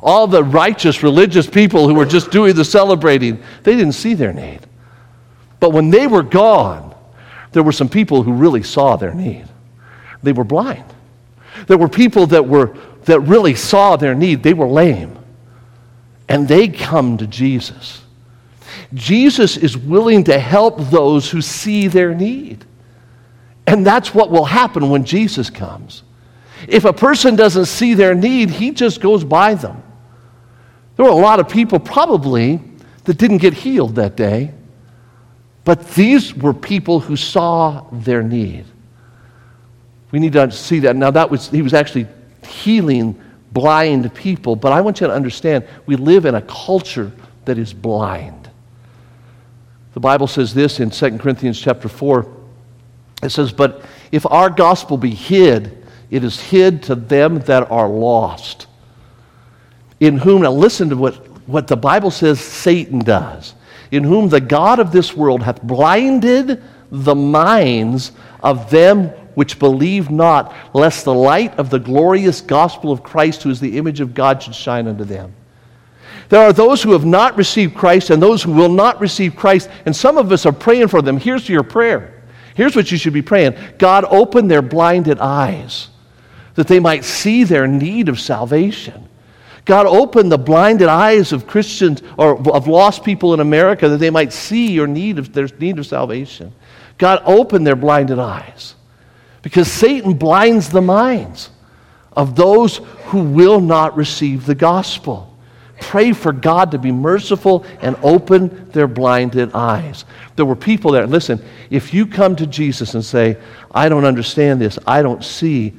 All 0.01 0.27
the 0.27 0.43
righteous, 0.43 1.03
religious 1.03 1.47
people 1.47 1.87
who 1.87 1.95
were 1.95 2.05
just 2.05 2.31
doing 2.31 2.55
the 2.55 2.63
celebrating, 2.63 3.43
they 3.63 3.75
didn't 3.75 3.93
see 3.93 4.13
their 4.13 4.31
need. 4.31 4.61
But 5.59 5.71
when 5.71 5.89
they 5.89 6.07
were 6.07 6.23
gone, 6.23 6.95
there 7.51 7.63
were 7.63 7.71
some 7.71 7.89
people 7.89 8.23
who 8.23 8.33
really 8.33 8.63
saw 8.63 8.95
their 8.95 9.13
need. 9.13 9.45
They 10.23 10.31
were 10.31 10.43
blind. 10.43 10.85
There 11.67 11.77
were 11.77 11.89
people 11.89 12.27
that, 12.27 12.47
were, 12.47 12.77
that 13.03 13.19
really 13.21 13.55
saw 13.55 13.97
their 13.97 14.15
need. 14.15 14.43
They 14.43 14.53
were 14.53 14.67
lame. 14.67 15.17
And 16.29 16.47
they 16.47 16.67
come 16.67 17.17
to 17.17 17.27
Jesus. 17.27 18.01
Jesus 18.93 19.57
is 19.57 19.75
willing 19.75 20.23
to 20.25 20.39
help 20.39 20.79
those 20.79 21.29
who 21.29 21.41
see 21.41 21.87
their 21.87 22.13
need. 22.13 22.65
And 23.67 23.85
that's 23.85 24.13
what 24.13 24.31
will 24.31 24.45
happen 24.45 24.89
when 24.89 25.05
Jesus 25.05 25.49
comes. 25.49 26.03
If 26.67 26.85
a 26.85 26.93
person 26.93 27.35
doesn't 27.35 27.65
see 27.65 27.93
their 27.93 28.13
need, 28.13 28.49
he 28.49 28.71
just 28.71 29.01
goes 29.01 29.23
by 29.23 29.55
them. 29.55 29.81
There 30.95 31.05
were 31.05 31.11
a 31.11 31.15
lot 31.15 31.39
of 31.39 31.47
people 31.47 31.79
probably 31.79 32.59
that 33.05 33.17
didn't 33.17 33.37
get 33.37 33.53
healed 33.53 33.95
that 33.95 34.15
day, 34.15 34.53
but 35.63 35.87
these 35.91 36.35
were 36.35 36.53
people 36.53 36.99
who 36.99 37.15
saw 37.15 37.85
their 37.91 38.21
need. 38.21 38.65
We 40.11 40.19
need 40.19 40.33
to 40.33 40.51
see 40.51 40.79
that. 40.79 40.95
Now, 40.95 41.11
that 41.11 41.29
was, 41.29 41.49
he 41.49 41.61
was 41.61 41.73
actually 41.73 42.07
healing 42.45 43.19
blind 43.51 44.13
people, 44.13 44.55
but 44.55 44.71
I 44.71 44.81
want 44.81 45.01
you 45.01 45.07
to 45.07 45.13
understand 45.13 45.65
we 45.85 45.95
live 45.95 46.25
in 46.25 46.35
a 46.35 46.41
culture 46.41 47.11
that 47.45 47.57
is 47.57 47.73
blind. 47.73 48.49
The 49.93 49.99
Bible 49.99 50.27
says 50.27 50.53
this 50.53 50.79
in 50.79 50.89
2 50.89 51.17
Corinthians 51.17 51.59
chapter 51.59 51.89
4. 51.89 52.31
It 53.23 53.29
says, 53.29 53.51
But 53.51 53.83
if 54.11 54.25
our 54.25 54.49
gospel 54.49 54.97
be 54.97 55.11
hid, 55.11 55.78
it 56.11 56.23
is 56.23 56.39
hid 56.39 56.83
to 56.83 56.95
them 56.95 57.39
that 57.41 57.69
are 57.69 57.87
lost. 57.87 58.67
In 59.99 60.17
whom, 60.17 60.41
now 60.41 60.51
listen 60.51 60.89
to 60.89 60.95
what, 60.95 61.15
what 61.47 61.67
the 61.67 61.77
Bible 61.77 62.11
says 62.11 62.39
Satan 62.39 62.99
does. 62.99 63.53
In 63.91 64.03
whom 64.03 64.29
the 64.29 64.41
God 64.41 64.79
of 64.79 64.91
this 64.91 65.15
world 65.15 65.43
hath 65.43 65.61
blinded 65.61 66.63
the 66.91 67.15
minds 67.15 68.11
of 68.41 68.69
them 68.69 69.09
which 69.35 69.59
believe 69.59 70.09
not, 70.09 70.53
lest 70.73 71.05
the 71.05 71.13
light 71.13 71.57
of 71.57 71.69
the 71.69 71.79
glorious 71.79 72.41
gospel 72.41 72.91
of 72.91 73.03
Christ, 73.03 73.43
who 73.43 73.49
is 73.49 73.59
the 73.59 73.77
image 73.77 74.01
of 74.01 74.13
God, 74.13 74.41
should 74.43 74.55
shine 74.55 74.87
unto 74.87 75.03
them. 75.03 75.33
There 76.29 76.41
are 76.41 76.53
those 76.53 76.83
who 76.83 76.91
have 76.91 77.05
not 77.05 77.37
received 77.37 77.75
Christ 77.75 78.09
and 78.09 78.21
those 78.21 78.43
who 78.43 78.51
will 78.51 78.69
not 78.69 78.99
receive 78.99 79.35
Christ, 79.35 79.69
and 79.85 79.95
some 79.95 80.17
of 80.17 80.31
us 80.31 80.45
are 80.45 80.51
praying 80.51 80.89
for 80.89 81.01
them. 81.01 81.17
Here's 81.17 81.47
your 81.47 81.63
prayer. 81.63 82.21
Here's 82.55 82.75
what 82.75 82.91
you 82.91 82.97
should 82.97 83.13
be 83.13 83.21
praying 83.21 83.55
God, 83.77 84.05
open 84.05 84.47
their 84.47 84.61
blinded 84.61 85.19
eyes 85.19 85.89
that 86.59 86.67
they 86.67 86.81
might 86.81 87.05
see 87.05 87.45
their 87.45 87.67
need 87.67 88.09
of 88.09 88.19
salvation. 88.19 89.07
God, 89.63 89.85
open 89.85 90.27
the 90.27 90.37
blinded 90.37 90.89
eyes 90.89 91.31
of 91.31 91.47
Christians 91.47 92.03
or 92.17 92.37
of 92.51 92.67
lost 92.67 93.05
people 93.05 93.33
in 93.33 93.39
America 93.39 93.87
that 93.87 93.99
they 93.99 94.09
might 94.09 94.33
see 94.33 94.69
your 94.73 94.85
need 94.85 95.19
of, 95.19 95.31
their 95.31 95.47
need 95.57 95.79
of 95.79 95.85
salvation. 95.85 96.51
God, 96.97 97.21
open 97.23 97.63
their 97.63 97.77
blinded 97.77 98.19
eyes. 98.19 98.75
Because 99.41 99.71
Satan 99.71 100.15
blinds 100.15 100.67
the 100.67 100.81
minds 100.81 101.49
of 102.11 102.35
those 102.35 102.81
who 103.05 103.23
will 103.23 103.61
not 103.61 103.95
receive 103.95 104.45
the 104.45 104.53
gospel. 104.53 105.33
Pray 105.79 106.11
for 106.11 106.33
God 106.33 106.71
to 106.71 106.77
be 106.77 106.91
merciful 106.91 107.65
and 107.79 107.95
open 108.03 108.69
their 108.71 108.89
blinded 108.89 109.53
eyes. 109.53 110.03
There 110.35 110.45
were 110.45 110.57
people 110.57 110.91
there. 110.91 111.07
Listen, 111.07 111.41
if 111.69 111.93
you 111.93 112.05
come 112.05 112.35
to 112.35 112.45
Jesus 112.45 112.95
and 112.95 113.05
say, 113.05 113.37
I 113.71 113.87
don't 113.87 114.03
understand 114.03 114.59
this, 114.59 114.77
I 114.85 115.01
don't 115.01 115.23
see 115.23 115.73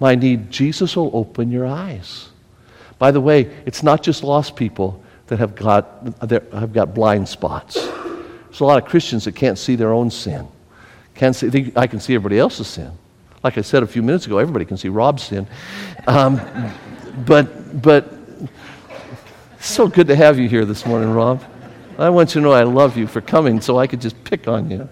my 0.00 0.14
need, 0.14 0.50
Jesus 0.50 0.96
will 0.96 1.10
open 1.14 1.50
your 1.50 1.66
eyes. 1.66 2.28
By 2.98 3.10
the 3.10 3.20
way, 3.20 3.50
it's 3.66 3.82
not 3.82 4.02
just 4.02 4.22
lost 4.22 4.56
people 4.56 5.02
that 5.26 5.38
have 5.38 5.54
got, 5.54 6.20
that 6.28 6.52
have 6.52 6.72
got 6.72 6.94
blind 6.94 7.28
spots. 7.28 7.74
There's 7.74 8.60
a 8.60 8.64
lot 8.64 8.82
of 8.82 8.88
Christians 8.88 9.24
that 9.24 9.32
can't 9.32 9.58
see 9.58 9.76
their 9.76 9.92
own 9.92 10.10
sin. 10.10 10.46
Can't 11.14 11.34
see, 11.34 11.72
I 11.76 11.86
can 11.86 12.00
see 12.00 12.14
everybody 12.14 12.38
else's 12.38 12.68
sin. 12.68 12.92
Like 13.42 13.58
I 13.58 13.62
said 13.62 13.82
a 13.82 13.86
few 13.86 14.02
minutes 14.02 14.26
ago, 14.26 14.38
everybody 14.38 14.64
can 14.64 14.76
see 14.76 14.88
Rob's 14.88 15.22
sin. 15.22 15.46
Um, 16.06 16.40
but, 17.26 17.80
but 17.82 18.12
so 19.60 19.88
good 19.88 20.06
to 20.08 20.16
have 20.16 20.38
you 20.38 20.48
here 20.48 20.64
this 20.64 20.84
morning, 20.86 21.10
Rob. 21.10 21.42
I 21.98 22.10
want 22.10 22.34
you 22.34 22.40
to 22.40 22.46
know 22.46 22.52
I 22.52 22.64
love 22.64 22.96
you 22.96 23.06
for 23.06 23.20
coming 23.20 23.60
so 23.60 23.78
I 23.78 23.86
could 23.86 24.00
just 24.00 24.22
pick 24.24 24.48
on 24.48 24.70
you. 24.70 24.88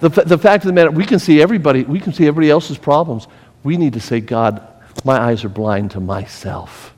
The, 0.00 0.08
the 0.08 0.36
fact 0.36 0.64
of 0.64 0.66
the 0.66 0.72
matter, 0.72 0.90
we 0.90 1.04
can 1.04 1.18
see 1.18 1.40
everybody, 1.40 1.84
we 1.84 2.00
can 2.00 2.12
see 2.12 2.26
everybody 2.26 2.50
else's 2.50 2.76
problems. 2.76 3.28
We 3.62 3.76
need 3.76 3.92
to 3.94 4.00
say, 4.00 4.20
God, 4.20 4.66
my 5.04 5.18
eyes 5.18 5.44
are 5.44 5.48
blind 5.48 5.92
to 5.92 6.00
myself. 6.00 6.94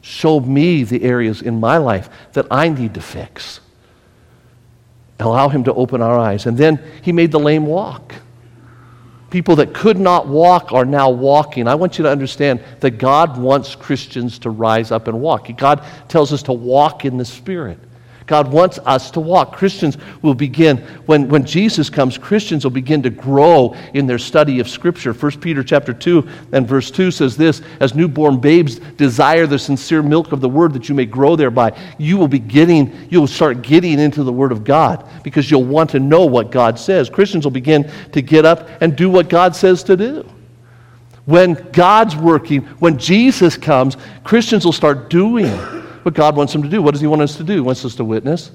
Show 0.00 0.40
me 0.40 0.82
the 0.82 1.02
areas 1.02 1.42
in 1.42 1.60
my 1.60 1.76
life 1.76 2.08
that 2.32 2.46
I 2.50 2.68
need 2.68 2.94
to 2.94 3.00
fix. 3.00 3.60
Allow 5.20 5.48
Him 5.48 5.64
to 5.64 5.74
open 5.74 6.02
our 6.02 6.18
eyes. 6.18 6.46
And 6.46 6.58
then 6.58 6.82
He 7.02 7.12
made 7.12 7.30
the 7.30 7.38
lame 7.40 7.66
walk. 7.66 8.14
People 9.30 9.56
that 9.56 9.72
could 9.72 9.98
not 9.98 10.28
walk 10.28 10.72
are 10.72 10.84
now 10.84 11.08
walking. 11.08 11.66
I 11.66 11.74
want 11.74 11.96
you 11.96 12.04
to 12.04 12.10
understand 12.10 12.62
that 12.80 12.92
God 12.92 13.38
wants 13.38 13.74
Christians 13.74 14.38
to 14.40 14.50
rise 14.50 14.90
up 14.90 15.08
and 15.08 15.20
walk. 15.20 15.48
God 15.56 15.82
tells 16.08 16.32
us 16.32 16.42
to 16.44 16.52
walk 16.52 17.04
in 17.04 17.16
the 17.16 17.24
Spirit. 17.24 17.78
God 18.26 18.52
wants 18.52 18.78
us 18.84 19.10
to 19.12 19.20
walk. 19.20 19.56
Christians 19.56 19.98
will 20.22 20.34
begin, 20.34 20.78
when, 21.06 21.28
when 21.28 21.44
Jesus 21.44 21.90
comes, 21.90 22.16
Christians 22.16 22.64
will 22.64 22.70
begin 22.70 23.02
to 23.02 23.10
grow 23.10 23.74
in 23.94 24.06
their 24.06 24.18
study 24.18 24.60
of 24.60 24.68
Scripture. 24.68 25.12
1 25.12 25.40
Peter 25.40 25.62
chapter 25.62 25.92
2 25.92 26.28
and 26.52 26.66
verse 26.66 26.90
2 26.90 27.10
says 27.10 27.36
this, 27.36 27.62
as 27.80 27.94
newborn 27.94 28.38
babes 28.38 28.78
desire 28.96 29.46
the 29.46 29.58
sincere 29.58 30.02
milk 30.02 30.32
of 30.32 30.40
the 30.40 30.48
word 30.48 30.72
that 30.72 30.88
you 30.88 30.94
may 30.94 31.06
grow 31.06 31.36
thereby. 31.36 31.76
You 31.98 32.16
will 32.16 32.28
be 32.28 32.38
getting, 32.38 33.08
you'll 33.10 33.26
start 33.26 33.62
getting 33.62 33.98
into 33.98 34.22
the 34.22 34.32
word 34.32 34.52
of 34.52 34.64
God 34.64 35.08
because 35.22 35.50
you'll 35.50 35.64
want 35.64 35.90
to 35.90 36.00
know 36.00 36.24
what 36.24 36.50
God 36.50 36.78
says. 36.78 37.10
Christians 37.10 37.44
will 37.44 37.50
begin 37.50 37.90
to 38.12 38.22
get 38.22 38.44
up 38.44 38.68
and 38.80 38.96
do 38.96 39.10
what 39.10 39.28
God 39.28 39.56
says 39.56 39.82
to 39.84 39.96
do. 39.96 40.28
When 41.24 41.54
God's 41.72 42.16
working, 42.16 42.62
when 42.80 42.98
Jesus 42.98 43.56
comes, 43.56 43.96
Christians 44.24 44.64
will 44.64 44.72
start 44.72 45.08
doing 45.08 45.81
what 46.02 46.14
God 46.14 46.36
wants 46.36 46.52
them 46.52 46.62
to 46.62 46.68
do. 46.68 46.82
What 46.82 46.92
does 46.92 47.00
He 47.00 47.06
want 47.06 47.22
us 47.22 47.36
to 47.36 47.44
do? 47.44 47.54
He 47.54 47.60
wants 47.60 47.84
us 47.84 47.94
to 47.96 48.04
witness. 48.04 48.50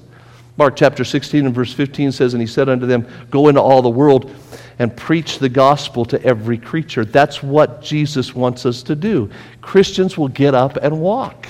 Mark 0.56 0.74
chapter 0.74 1.04
16 1.04 1.46
and 1.46 1.54
verse 1.54 1.72
15 1.72 2.10
says, 2.10 2.34
And 2.34 2.40
He 2.40 2.46
said 2.46 2.68
unto 2.68 2.84
them, 2.84 3.06
Go 3.30 3.48
into 3.48 3.60
all 3.60 3.80
the 3.80 3.88
world 3.88 4.34
and 4.80 4.96
preach 4.96 5.38
the 5.38 5.48
gospel 5.48 6.04
to 6.06 6.22
every 6.24 6.58
creature. 6.58 7.04
That's 7.04 7.42
what 7.42 7.80
Jesus 7.82 8.34
wants 8.34 8.66
us 8.66 8.82
to 8.84 8.96
do. 8.96 9.30
Christians 9.60 10.18
will 10.18 10.28
get 10.28 10.54
up 10.54 10.76
and 10.76 11.00
walk. 11.00 11.46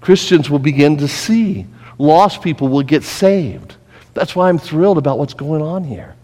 Christians 0.00 0.50
will 0.50 0.58
begin 0.58 0.96
to 0.98 1.08
see. 1.08 1.66
Lost 1.98 2.42
people 2.42 2.68
will 2.68 2.82
get 2.82 3.04
saved. 3.04 3.76
That's 4.14 4.34
why 4.34 4.48
I'm 4.48 4.58
thrilled 4.58 4.98
about 4.98 5.18
what's 5.18 5.34
going 5.34 5.62
on 5.62 5.84
here. 5.84 6.15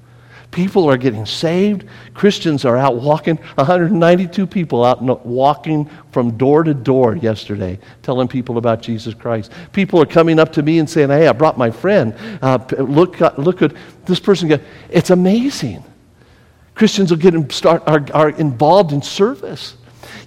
People 0.52 0.88
are 0.88 0.96
getting 0.96 1.26
saved. 1.26 1.86
Christians 2.14 2.64
are 2.64 2.76
out 2.76 2.96
walking. 2.96 3.36
192 3.56 4.46
people 4.46 4.84
out 4.84 5.02
walking 5.26 5.90
from 6.12 6.36
door 6.36 6.62
to 6.62 6.74
door 6.74 7.16
yesterday, 7.16 7.78
telling 8.02 8.28
people 8.28 8.58
about 8.58 8.82
Jesus 8.82 9.14
Christ. 9.14 9.50
People 9.72 10.00
are 10.00 10.06
coming 10.06 10.38
up 10.38 10.52
to 10.52 10.62
me 10.62 10.78
and 10.78 10.88
saying, 10.88 11.08
Hey, 11.08 11.26
I 11.26 11.32
brought 11.32 11.58
my 11.58 11.70
friend. 11.70 12.14
Uh, 12.40 12.58
look, 12.78 13.20
uh, 13.20 13.32
look 13.38 13.62
at 13.62 13.72
this 14.04 14.20
person. 14.20 14.60
It's 14.90 15.10
amazing. 15.10 15.82
Christians 16.74 17.10
are, 17.10 17.16
getting 17.16 17.50
start, 17.50 17.82
are, 17.86 18.06
are 18.14 18.30
involved 18.30 18.92
in 18.92 19.02
service. 19.02 19.76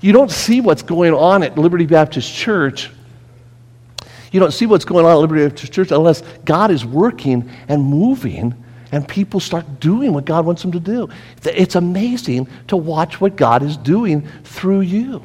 You 0.02 0.12
don't 0.12 0.32
see 0.32 0.60
what's 0.60 0.84
going 0.84 1.14
on 1.14 1.44
at 1.44 1.58
Liberty 1.58 1.86
Baptist 1.86 2.34
Church 2.34 2.90
you 4.32 4.42
don't 4.42 4.52
see 4.52 4.66
what's 4.66 4.84
going 4.84 5.06
on 5.06 5.14
at 5.14 5.20
Liberty 5.20 5.48
Baptist 5.48 5.72
Church 5.72 5.92
unless 5.92 6.22
God 6.44 6.70
is 6.70 6.84
working 6.84 7.50
and 7.70 7.82
moving 7.82 8.65
and 8.92 9.08
people 9.08 9.40
start 9.40 9.80
doing 9.80 10.14
what 10.14 10.26
God 10.26 10.46
wants 10.46 10.62
them 10.62 10.72
to 10.72 10.80
do. 10.80 11.10
It's 11.44 11.76
amazing 11.76 12.48
to 12.68 12.78
watch 12.78 13.20
what 13.20 13.36
God 13.36 13.64
is 13.64 13.78
doing 13.78 14.28
through 14.44 14.82
you. 14.82 15.24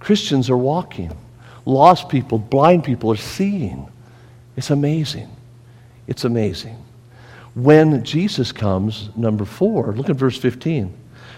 Christians 0.00 0.50
are 0.50 0.56
walking, 0.56 1.16
lost 1.64 2.08
people, 2.08 2.38
blind 2.38 2.84
people 2.84 3.12
are 3.12 3.16
seeing. 3.16 3.88
It's 4.56 4.70
amazing. 4.70 5.28
It's 6.06 6.24
amazing. 6.24 6.76
When 7.54 8.02
Jesus 8.04 8.50
comes, 8.50 9.10
number 9.16 9.44
four, 9.44 9.92
look 9.92 10.08
at 10.08 10.16
verse 10.16 10.38
15. 10.38 10.92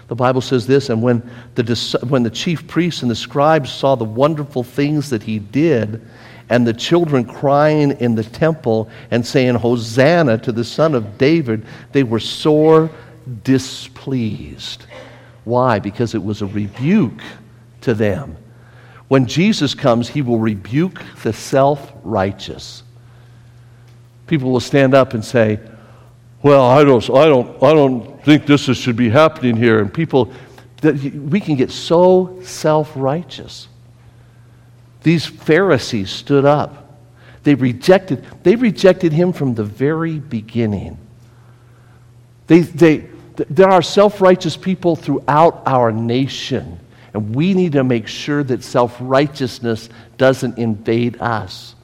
The 0.07 0.15
Bible 0.15 0.41
says 0.41 0.67
this, 0.67 0.89
and 0.89 1.01
when 1.01 1.27
the, 1.55 1.99
when 2.07 2.23
the 2.23 2.29
chief 2.29 2.67
priests 2.67 3.01
and 3.01 3.09
the 3.09 3.15
scribes 3.15 3.71
saw 3.71 3.95
the 3.95 4.05
wonderful 4.05 4.63
things 4.63 5.09
that 5.09 5.23
he 5.23 5.39
did, 5.39 6.01
and 6.49 6.65
the 6.65 6.73
children 6.73 7.25
crying 7.25 7.91
in 7.91 8.15
the 8.15 8.23
temple 8.23 8.89
and 9.11 9.25
saying, 9.25 9.55
Hosanna 9.55 10.37
to 10.39 10.51
the 10.51 10.63
Son 10.63 10.93
of 10.93 11.17
David, 11.17 11.65
they 11.91 12.03
were 12.03 12.19
sore 12.19 12.89
displeased. 13.43 14.85
Why? 15.43 15.79
Because 15.79 16.13
it 16.13 16.23
was 16.23 16.41
a 16.41 16.45
rebuke 16.47 17.21
to 17.81 17.93
them. 17.93 18.37
When 19.07 19.27
Jesus 19.27 19.73
comes, 19.73 20.09
he 20.09 20.21
will 20.21 20.39
rebuke 20.39 21.01
the 21.23 21.33
self 21.33 21.91
righteous. 22.03 22.83
People 24.27 24.51
will 24.51 24.59
stand 24.59 24.95
up 24.95 25.13
and 25.13 25.23
say, 25.23 25.59
Well, 26.41 26.65
I 26.65 26.83
don't, 26.83 27.07
I, 27.11 27.25
don't, 27.27 27.63
I 27.63 27.73
don't 27.73 28.23
think 28.23 28.45
this 28.45 28.61
should 28.61 28.95
be 28.95 29.09
happening 29.09 29.55
here. 29.55 29.79
And 29.79 29.93
people, 29.93 30.31
we 30.81 31.39
can 31.39 31.55
get 31.55 31.71
so 31.71 32.39
self 32.43 32.91
righteous. 32.95 33.67
These 35.05 35.27
Pharisees 35.27 36.09
stood 36.09 36.45
up. 36.45 36.97
They 37.43 37.53
rejected, 37.53 38.25
they 38.41 38.55
rejected 38.55 39.13
him 39.13 39.33
from 39.33 39.53
the 39.53 39.63
very 39.63 40.17
beginning. 40.17 40.97
They, 42.47 42.61
they, 42.61 43.07
there 43.35 43.69
are 43.69 43.83
self 43.83 44.19
righteous 44.19 44.57
people 44.57 44.95
throughout 44.95 45.61
our 45.67 45.91
nation, 45.91 46.79
and 47.13 47.35
we 47.35 47.53
need 47.53 47.73
to 47.73 47.83
make 47.83 48.07
sure 48.07 48.43
that 48.45 48.63
self 48.63 48.97
righteousness 48.99 49.89
doesn't 50.17 50.57
invade 50.57 51.21
us. 51.21 51.75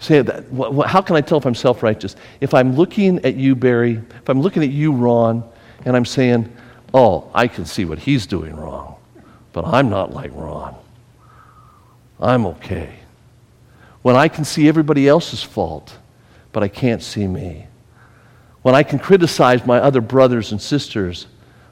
Say 0.00 0.20
that. 0.20 0.46
How 0.84 1.02
can 1.02 1.14
I 1.14 1.20
tell 1.20 1.38
if 1.38 1.46
I'm 1.46 1.54
self 1.54 1.80
righteous? 1.84 2.16
If 2.40 2.54
I'm 2.54 2.74
looking 2.74 3.24
at 3.24 3.36
you, 3.36 3.54
Barry, 3.54 4.02
if 4.20 4.28
I'm 4.28 4.40
looking 4.40 4.64
at 4.64 4.70
you, 4.70 4.90
Ron, 4.90 5.44
and 5.84 5.94
I'm 5.94 6.04
saying, 6.04 6.52
oh, 6.92 7.30
I 7.32 7.46
can 7.46 7.66
see 7.66 7.84
what 7.84 8.00
he's 8.00 8.26
doing 8.26 8.56
wrong, 8.56 8.96
but 9.52 9.64
I'm 9.64 9.88
not 9.88 10.12
like 10.12 10.32
Ron. 10.34 10.74
I'm 12.20 12.46
okay. 12.46 12.94
When 14.02 14.16
I 14.16 14.28
can 14.28 14.44
see 14.44 14.68
everybody 14.68 15.08
else's 15.08 15.42
fault, 15.42 15.96
but 16.52 16.62
I 16.62 16.68
can't 16.68 17.02
see 17.02 17.26
me. 17.26 17.66
When 18.62 18.74
I 18.74 18.82
can 18.82 18.98
criticize 18.98 19.66
my 19.66 19.78
other 19.78 20.00
brothers 20.00 20.52
and 20.52 20.60
sisters, 20.60 21.26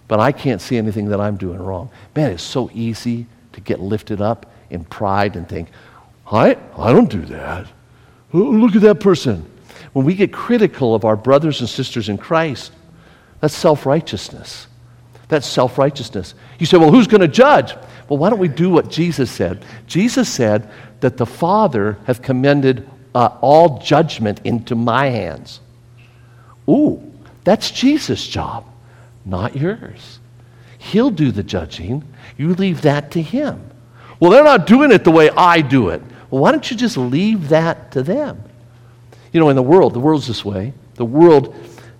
but 0.09 0.21
I 0.21 0.33
can't 0.33 0.61
see 0.61 0.77
anything 0.77 1.09
that 1.09 1.21
I'm 1.21 1.37
doing 1.37 1.59
wrong. 1.59 1.91
Man, 2.15 2.33
it's 2.33 2.43
so 2.43 2.71
easy 2.75 3.27
to 3.53 3.61
get 3.61 3.81
lifted 3.81 4.21
up 4.21 4.51
in 4.71 4.85
pride 4.85 5.37
and 5.37 5.49
think, 5.49 5.69
I, 6.31 6.57
I 6.77 6.93
don't 6.93 7.11
do 7.11 7.23
that. 7.27 7.67
Look 8.33 8.75
at 8.75 8.83
that 8.83 9.01
person. 9.01 9.49
When 9.93 10.05
we 10.05 10.15
get 10.15 10.33
critical 10.33 10.95
of 10.95 11.05
our 11.05 11.17
brothers 11.17 11.61
and 11.61 11.69
sisters 11.69 12.09
in 12.09 12.19
Christ, 12.19 12.73
that's 13.41 13.55
self 13.55 13.87
righteousness. 13.87 14.67
That's 15.29 15.47
self 15.47 15.79
righteousness. 15.79 16.35
You 16.59 16.67
say, 16.67 16.77
well, 16.77 16.91
who's 16.91 17.07
going 17.07 17.21
to 17.21 17.29
judge? 17.29 17.75
Well, 18.09 18.19
why 18.19 18.31
don't 18.31 18.39
we 18.39 18.49
do 18.49 18.71
what 18.71 18.91
Jesus 18.91 19.31
said? 19.31 19.65
Jesus 19.87 20.29
said 20.29 20.71
that 21.01 21.17
the 21.17 21.27
Father 21.27 21.99
hath 22.07 22.23
commended 22.23 22.89
uh, 23.15 23.37
all 23.41 23.79
judgment 23.79 24.41
into 24.45 24.75
my 24.75 25.07
hands. 25.07 25.61
Ooh, 26.69 27.13
that's 27.45 27.71
Jesus' 27.71 28.27
job, 28.27 28.67
not 29.25 29.57
yours. 29.57 30.19
He'll 30.79 31.11
do 31.11 31.31
the 31.31 31.43
judging. 31.43 32.05
You 32.37 32.55
leave 32.55 32.83
that 32.83 33.11
to 33.13 33.23
Him. 33.23 33.71
Well, 34.21 34.31
they're 34.31 34.45
not 34.45 34.67
doing 34.67 34.93
it 34.93 35.05
the 35.05 35.11
way 35.11 35.31
I 35.31 35.61
do 35.61 35.89
it. 35.89 36.03
Well, 36.31 36.43
why 36.43 36.53
don't 36.53 36.71
you 36.71 36.77
just 36.77 36.97
leave 36.97 37.49
that 37.49 37.93
to 37.93 38.03
them? 38.03 38.43
You 39.33 39.41
know, 39.41 39.49
in 39.49 39.57
the 39.57 39.63
world, 39.63 39.95
the 39.95 40.01
world's 40.01 40.27
this 40.27 40.45
way. 40.45 40.73
The 40.95 41.05
world, 41.05 41.55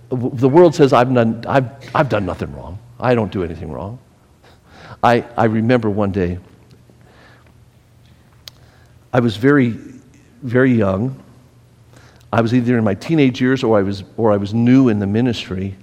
the 0.09 0.49
world 0.49 0.75
says, 0.75 0.93
I've 0.93 1.13
done, 1.13 1.43
I've, 1.47 1.69
I've 1.93 2.09
done 2.09 2.25
nothing 2.25 2.53
wrong. 2.55 2.79
I 2.99 3.15
don't 3.15 3.31
do 3.31 3.43
anything 3.43 3.71
wrong. 3.71 3.99
I, 5.05 5.23
I 5.37 5.45
remember 5.45 5.87
one 5.87 6.11
day, 6.11 6.39
I 9.13 9.19
was 9.19 9.37
very, 9.37 9.77
very 10.41 10.73
young. 10.73 11.21
I 12.33 12.41
was 12.41 12.55
either 12.55 12.75
in 12.75 12.83
my 12.83 12.95
teenage 12.95 13.39
years 13.39 13.63
or 13.63 13.77
I 13.77 13.83
was, 13.83 14.03
or 14.17 14.31
I 14.31 14.37
was 14.37 14.51
new 14.51 14.89
in 14.89 14.97
the 14.97 15.05
ministry, 15.05 15.75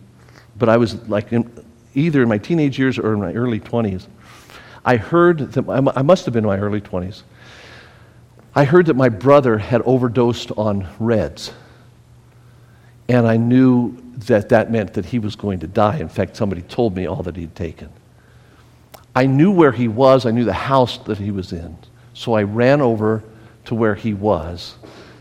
but 0.59 0.68
I 0.68 0.77
was 0.77 1.09
like 1.09 1.33
in, 1.33 1.49
either 1.95 2.20
in 2.20 2.29
my 2.29 2.39
teenage 2.39 2.81
years 2.81 2.99
or 2.99 3.14
in 3.14 3.20
my 3.20 3.33
early 3.35 3.61
20s. 3.61 4.09
I 4.85 4.97
heard 4.97 5.53
that, 5.53 5.68
I 5.68 6.03
must 6.03 6.25
have 6.25 6.35
been 6.35 6.43
in 6.43 6.49
my 6.49 6.59
early 6.59 6.81
20s. 6.81 7.23
I 8.57 8.64
heard 8.64 8.87
that 8.87 8.97
my 8.97 9.09
brother 9.09 9.57
had 9.57 9.83
overdosed 9.83 10.51
on 10.57 10.89
Reds. 10.99 11.53
And 13.09 13.29
I 13.29 13.37
knew 13.37 13.97
that 14.27 14.49
that 14.49 14.73
meant 14.73 14.95
that 14.95 15.05
he 15.05 15.20
was 15.20 15.37
going 15.37 15.61
to 15.61 15.68
die. 15.68 15.99
In 15.99 16.09
fact, 16.09 16.35
somebody 16.37 16.62
told 16.62 16.97
me 16.97 17.07
all 17.07 17.23
that 17.23 17.37
he'd 17.37 17.55
taken. 17.55 17.89
I 19.15 19.27
knew 19.27 19.51
where 19.51 19.73
he 19.73 19.89
was, 19.89 20.27
I 20.27 20.31
knew 20.31 20.45
the 20.45 20.53
house 20.53 20.99
that 20.99 21.19
he 21.19 21.31
was 21.31 21.53
in. 21.53 21.77
So 22.15 22.35
I 22.35 22.43
ran 22.43 22.81
over 22.81 23.23
to 23.67 23.75
where 23.75 23.95
he 23.95 24.15
was. 24.15 24.75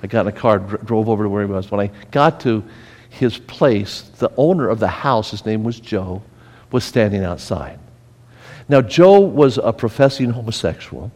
I 0.04 0.08
got 0.08 0.22
in 0.22 0.28
a 0.28 0.32
car, 0.32 0.60
drove 0.60 1.10
over 1.10 1.24
to 1.24 1.30
where 1.30 1.46
he 1.46 1.52
was. 1.52 1.70
When 1.70 1.80
I 1.80 1.92
got 2.10 2.40
to 2.42 2.64
his 3.10 3.38
place, 3.38 4.02
the 4.20 4.32
owner 4.38 4.70
of 4.70 4.80
the 4.80 4.88
house, 4.88 5.32
his 5.32 5.46
name 5.46 5.64
was 5.64 5.80
Joe, 5.80 6.22
was 6.72 6.84
standing 6.84 7.24
outside. 7.24 7.80
Now, 8.70 8.82
Joe 8.82 9.20
was 9.20 9.58
a 9.58 9.74
professing 9.74 10.30
homosexual. 10.30 11.12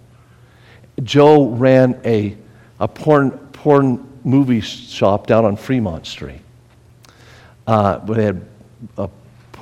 Joe 1.03 1.49
ran 1.49 1.99
a, 2.03 2.35
a 2.79 2.87
porn, 2.87 3.31
porn 3.31 4.05
movie 4.23 4.61
shop 4.61 5.27
down 5.27 5.45
on 5.45 5.55
Fremont 5.55 6.05
Street. 6.05 6.41
Uh, 7.65 7.99
where 7.99 8.17
they 8.17 8.25
had 8.25 8.45
uh, 8.97 9.07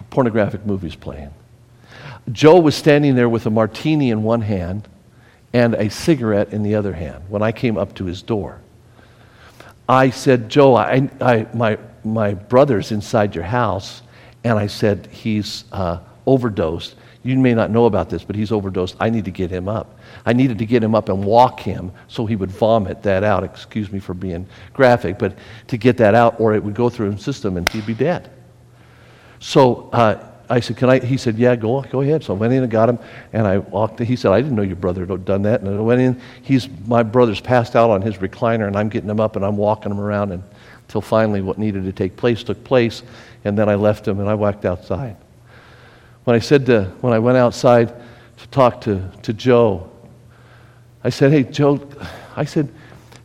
pornographic 0.10 0.66
movies 0.66 0.96
playing. 0.96 1.32
Joe 2.32 2.60
was 2.60 2.76
standing 2.76 3.16
there 3.16 3.30
with 3.30 3.46
a 3.46 3.50
martini 3.50 4.10
in 4.12 4.24
one 4.24 4.42
hand 4.42 4.88
and 5.52 5.76
a 5.76 5.90
cigarette 5.90 6.54
in 6.54 6.64
the 6.64 6.76
other 6.76 6.94
hand 6.94 7.26
when 7.30 7.42
I 7.42 7.52
came 7.52 7.78
up 7.78 7.94
to 7.96 8.06
his 8.06 8.22
door. 8.22 8.62
I 9.88 10.10
said, 10.10 10.50
Joe, 10.50 10.76
I, 10.76 11.10
I, 11.20 11.48
my, 11.54 11.78
my 12.04 12.34
brother's 12.34 12.92
inside 12.92 13.36
your 13.36 13.44
house, 13.44 14.02
and 14.44 14.58
I 14.58 14.68
said, 14.68 15.08
he's 15.12 15.66
uh, 15.72 16.00
overdosed. 16.26 16.96
You 17.22 17.38
may 17.38 17.54
not 17.54 17.72
know 17.72 17.86
about 17.86 18.10
this, 18.10 18.24
but 18.24 18.36
he's 18.36 18.52
overdosed. 18.52 18.96
I 19.00 19.10
need 19.10 19.26
to 19.26 19.32
get 19.32 19.52
him 19.52 19.70
up. 19.70 19.98
I 20.26 20.34
needed 20.34 20.58
to 20.60 20.66
get 20.66 20.84
him 20.84 20.96
up 20.96 21.10
and 21.10 21.24
walk 21.24 21.60
him 21.60 21.92
so 22.08 22.26
he 22.26 22.36
would 22.36 22.52
vomit 22.52 23.04
that 23.04 23.24
out. 23.24 23.44
Excuse 23.44 23.92
me 23.92 24.00
for 24.00 24.14
being 24.14 24.48
graphic, 24.74 25.20
but 25.20 25.38
to 25.68 25.78
get 25.78 25.98
that 25.98 26.16
out, 26.16 26.40
or 26.40 26.54
it 26.54 26.64
would 26.64 26.76
go 26.76 26.90
through 26.90 27.12
his 27.12 27.22
system 27.22 27.58
and 27.58 27.68
he'd 27.70 27.86
be 27.86 27.94
dead. 27.94 28.30
So 29.40 29.90
uh, 29.92 30.33
I 30.50 30.60
said, 30.60 30.78
Can 30.78 30.90
I? 30.90 31.00
He 31.00 31.18
said, 31.18 31.38
Yeah, 31.38 31.56
go, 31.56 31.82
go 31.82 32.02
ahead. 32.02 32.24
So 32.24 32.34
I 32.34 32.38
went 32.38 32.54
in 32.54 32.64
and 32.64 32.72
got 32.72 32.90
him, 32.90 33.00
and 33.32 33.48
I 33.48 33.60
walked. 33.60 34.00
In. 34.02 34.08
He 34.08 34.16
said, 34.16 34.32
I 34.32 34.42
didn't 34.42 34.56
know 34.56 34.62
your 34.62 34.76
brother 34.76 35.06
had 35.06 35.26
done 35.26 35.44
that. 35.44 35.62
And 35.62 35.70
I 35.70 35.80
went 35.80 36.02
in. 36.02 36.22
He's, 36.42 36.68
my 36.86 37.04
brother's 37.04 37.40
passed 37.40 37.76
out 37.76 37.90
on 37.90 38.02
his 38.02 38.18
recliner, 38.18 38.68
and 38.68 38.76
I'm 38.76 38.90
getting 38.90 39.10
him 39.10 39.20
up 39.20 39.36
and 39.36 39.46
I'm 39.46 39.58
walking 39.58 39.92
him 39.92 40.00
around 40.00 40.32
and, 40.32 40.44
until 40.88 41.02
finally 41.02 41.42
what 41.42 41.58
needed 41.58 41.86
to 41.86 41.92
take 41.92 42.16
place 42.16 42.44
took 42.44 42.64
place. 42.64 43.04
And 43.46 43.58
then 43.58 43.70
I 43.70 43.76
left 43.76 44.08
him 44.08 44.20
and 44.20 44.30
I 44.30 44.36
walked 44.36 44.66
outside. 44.66 45.16
When 46.24 46.36
I 46.36 46.40
said 46.40 46.66
to, 46.68 46.86
when 47.02 47.14
I 47.14 47.20
went 47.20 47.38
outside 47.38 47.94
to 48.38 48.48
talk 48.50 48.82
to, 48.82 49.10
to 49.24 49.34
Joe, 49.34 49.90
I 51.04 51.10
said, 51.10 51.32
Hey, 51.32 51.44
Joe, 51.44 51.88
I 52.36 52.46
said, 52.46 52.72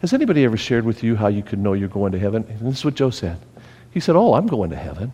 Has 0.01 0.13
anybody 0.13 0.45
ever 0.45 0.57
shared 0.57 0.85
with 0.85 1.03
you 1.03 1.17
how 1.17 1.29
you 1.29 1.43
could 1.43 1.59
know 1.59 1.75
you're 1.75 1.89
going 1.89 2.13
to 2.13 2.19
heaven? 2.19 2.45
And 2.49 2.61
this 2.61 2.79
is 2.79 2.85
what 2.85 2.95
Joe 2.95 3.11
said. 3.11 3.39
He 3.91 4.01
said, 4.01 4.17
Oh, 4.17 4.35
I'm 4.35 4.47
going 4.47 4.71
to 4.71 4.77
heaven. 4.77 5.13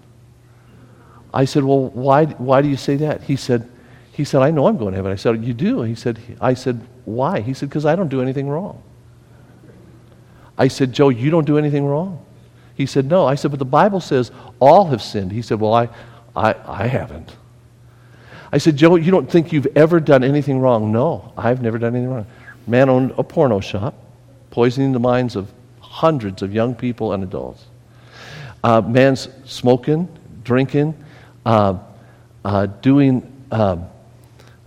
I 1.35 1.45
said, 1.45 1.65
Well, 1.65 1.89
why, 1.89 2.27
why 2.27 2.63
do 2.63 2.69
you 2.69 2.77
say 2.77 2.97
that? 2.97 3.23
He 3.23 3.37
said, 3.37 3.69
he 4.13 4.25
said, 4.25 4.43
I 4.43 4.53
know 4.53 4.69
I'm 4.69 4.79
going 4.79 4.93
to 4.93 4.97
heaven. 4.97 5.11
I 5.11 5.17
said, 5.17 5.45
You 5.45 5.53
do? 5.53 5.83
He 5.83 5.97
said, 5.97 6.21
I 6.41 6.55
said, 6.55 6.81
Why? 7.05 7.41
He 7.41 7.53
said, 7.53 7.69
Because 7.69 7.85
I 7.85 7.97
don't 7.97 8.09
do 8.09 8.23
anything 8.23 8.49
wrong. 8.49 8.81
I 10.57 10.69
said, 10.69 10.93
Joe, 10.93 11.09
you 11.09 11.31
don't 11.31 11.45
do 11.45 11.59
anything 11.59 11.85
wrong. 11.85 12.25
He 12.77 12.87
said, 12.87 13.07
No. 13.07 13.27
I 13.27 13.35
said, 13.35 13.51
But 13.51 13.59
the 13.59 13.65
Bible 13.65 14.01
says 14.01 14.31
all 14.61 14.87
have 14.87 15.03
sinned. 15.03 15.33
He 15.33 15.43
said, 15.43 15.61
Well, 15.61 15.75
I, 15.75 15.89
I, 16.37 16.55
I 16.65 16.87
haven't. 16.87 17.35
I 18.53 18.59
said, 18.59 18.77
Joe, 18.77 18.95
you 18.95 19.11
don't 19.11 19.29
think 19.29 19.53
you've 19.53 19.67
ever 19.75 19.99
done 19.99 20.23
anything 20.23 20.61
wrong? 20.61 20.93
No, 20.93 21.33
I've 21.37 21.61
never 21.61 21.77
done 21.77 21.97
anything 21.97 22.15
wrong. 22.15 22.27
Man 22.69 22.89
owned 22.89 23.13
a 23.19 23.25
porno 23.25 23.59
shop, 23.59 23.95
poisoning 24.51 24.93
the 24.93 25.01
minds 25.01 25.35
of 25.35 25.53
hundreds 25.81 26.41
of 26.41 26.55
young 26.55 26.77
people 26.77 27.13
and 27.15 27.25
adults. 27.25 27.65
Uh, 28.63 28.81
man's 28.81 29.29
smoking, 29.45 30.09
drinking, 30.45 30.95
uh, 31.45 31.79
uh, 32.45 32.67
doing, 32.67 33.31
um, 33.51 33.87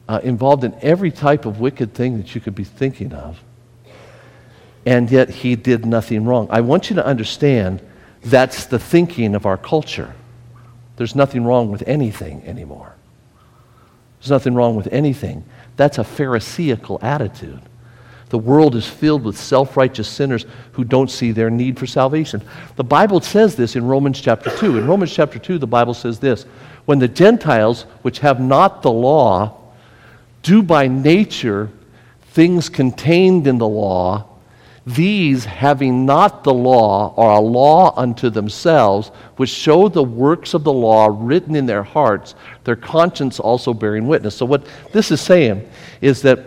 uh, 0.07 0.19
involved 0.23 0.63
in 0.63 0.75
every 0.81 1.11
type 1.11 1.45
of 1.45 1.59
wicked 1.59 1.93
thing 1.93 2.17
that 2.17 2.33
you 2.33 2.41
could 2.41 2.55
be 2.55 2.63
thinking 2.63 3.13
of. 3.13 3.39
And 4.85 5.11
yet 5.11 5.29
he 5.29 5.55
did 5.55 5.85
nothing 5.85 6.25
wrong. 6.25 6.47
I 6.49 6.61
want 6.61 6.89
you 6.89 6.95
to 6.95 7.05
understand 7.05 7.81
that's 8.23 8.65
the 8.65 8.79
thinking 8.79 9.35
of 9.35 9.45
our 9.45 9.57
culture. 9.57 10.13
There's 10.95 11.15
nothing 11.15 11.43
wrong 11.43 11.71
with 11.71 11.83
anything 11.87 12.43
anymore. 12.45 12.95
There's 14.19 14.31
nothing 14.31 14.55
wrong 14.55 14.75
with 14.75 14.87
anything. 14.91 15.43
That's 15.75 15.97
a 15.97 16.03
Pharisaical 16.03 16.99
attitude. 17.01 17.61
The 18.29 18.37
world 18.37 18.75
is 18.75 18.85
filled 18.85 19.23
with 19.23 19.37
self 19.37 19.77
righteous 19.77 20.07
sinners 20.07 20.45
who 20.73 20.83
don't 20.83 21.09
see 21.09 21.31
their 21.31 21.49
need 21.49 21.79
for 21.79 21.87
salvation. 21.87 22.41
The 22.75 22.83
Bible 22.83 23.21
says 23.21 23.55
this 23.55 23.75
in 23.75 23.85
Romans 23.85 24.19
chapter 24.19 24.49
2. 24.49 24.77
In 24.79 24.87
Romans 24.87 25.13
chapter 25.13 25.39
2, 25.39 25.57
the 25.57 25.67
Bible 25.67 25.93
says 25.93 26.19
this 26.19 26.45
When 26.87 26.99
the 26.99 27.09
Gentiles, 27.09 27.81
which 28.01 28.19
have 28.19 28.39
not 28.39 28.81
the 28.81 28.91
law, 28.91 29.57
do 30.41 30.63
by 30.63 30.87
nature 30.87 31.69
things 32.31 32.69
contained 32.69 33.45
in 33.45 33.57
the 33.57 33.67
law, 33.67 34.25
these, 34.85 35.43
having 35.43 36.05
not 36.05 36.45
the 36.45 36.53
law, 36.53 37.13
are 37.17 37.39
a 37.39 37.41
law 37.41 37.93
unto 37.97 38.29
themselves, 38.29 39.09
which 39.35 39.49
show 39.49 39.89
the 39.89 40.01
works 40.01 40.53
of 40.53 40.63
the 40.63 40.71
law 40.71 41.09
written 41.11 41.57
in 41.57 41.65
their 41.65 41.83
hearts, 41.83 42.35
their 42.63 42.77
conscience 42.77 43.37
also 43.37 43.73
bearing 43.73 44.07
witness. 44.07 44.37
So, 44.37 44.45
what 44.45 44.65
this 44.93 45.11
is 45.11 45.19
saying 45.19 45.69
is 45.99 46.21
that 46.21 46.39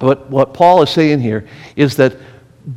what, 0.00 0.28
what 0.28 0.54
Paul 0.54 0.82
is 0.82 0.90
saying 0.90 1.20
here 1.20 1.46
is 1.76 1.94
that 1.98 2.16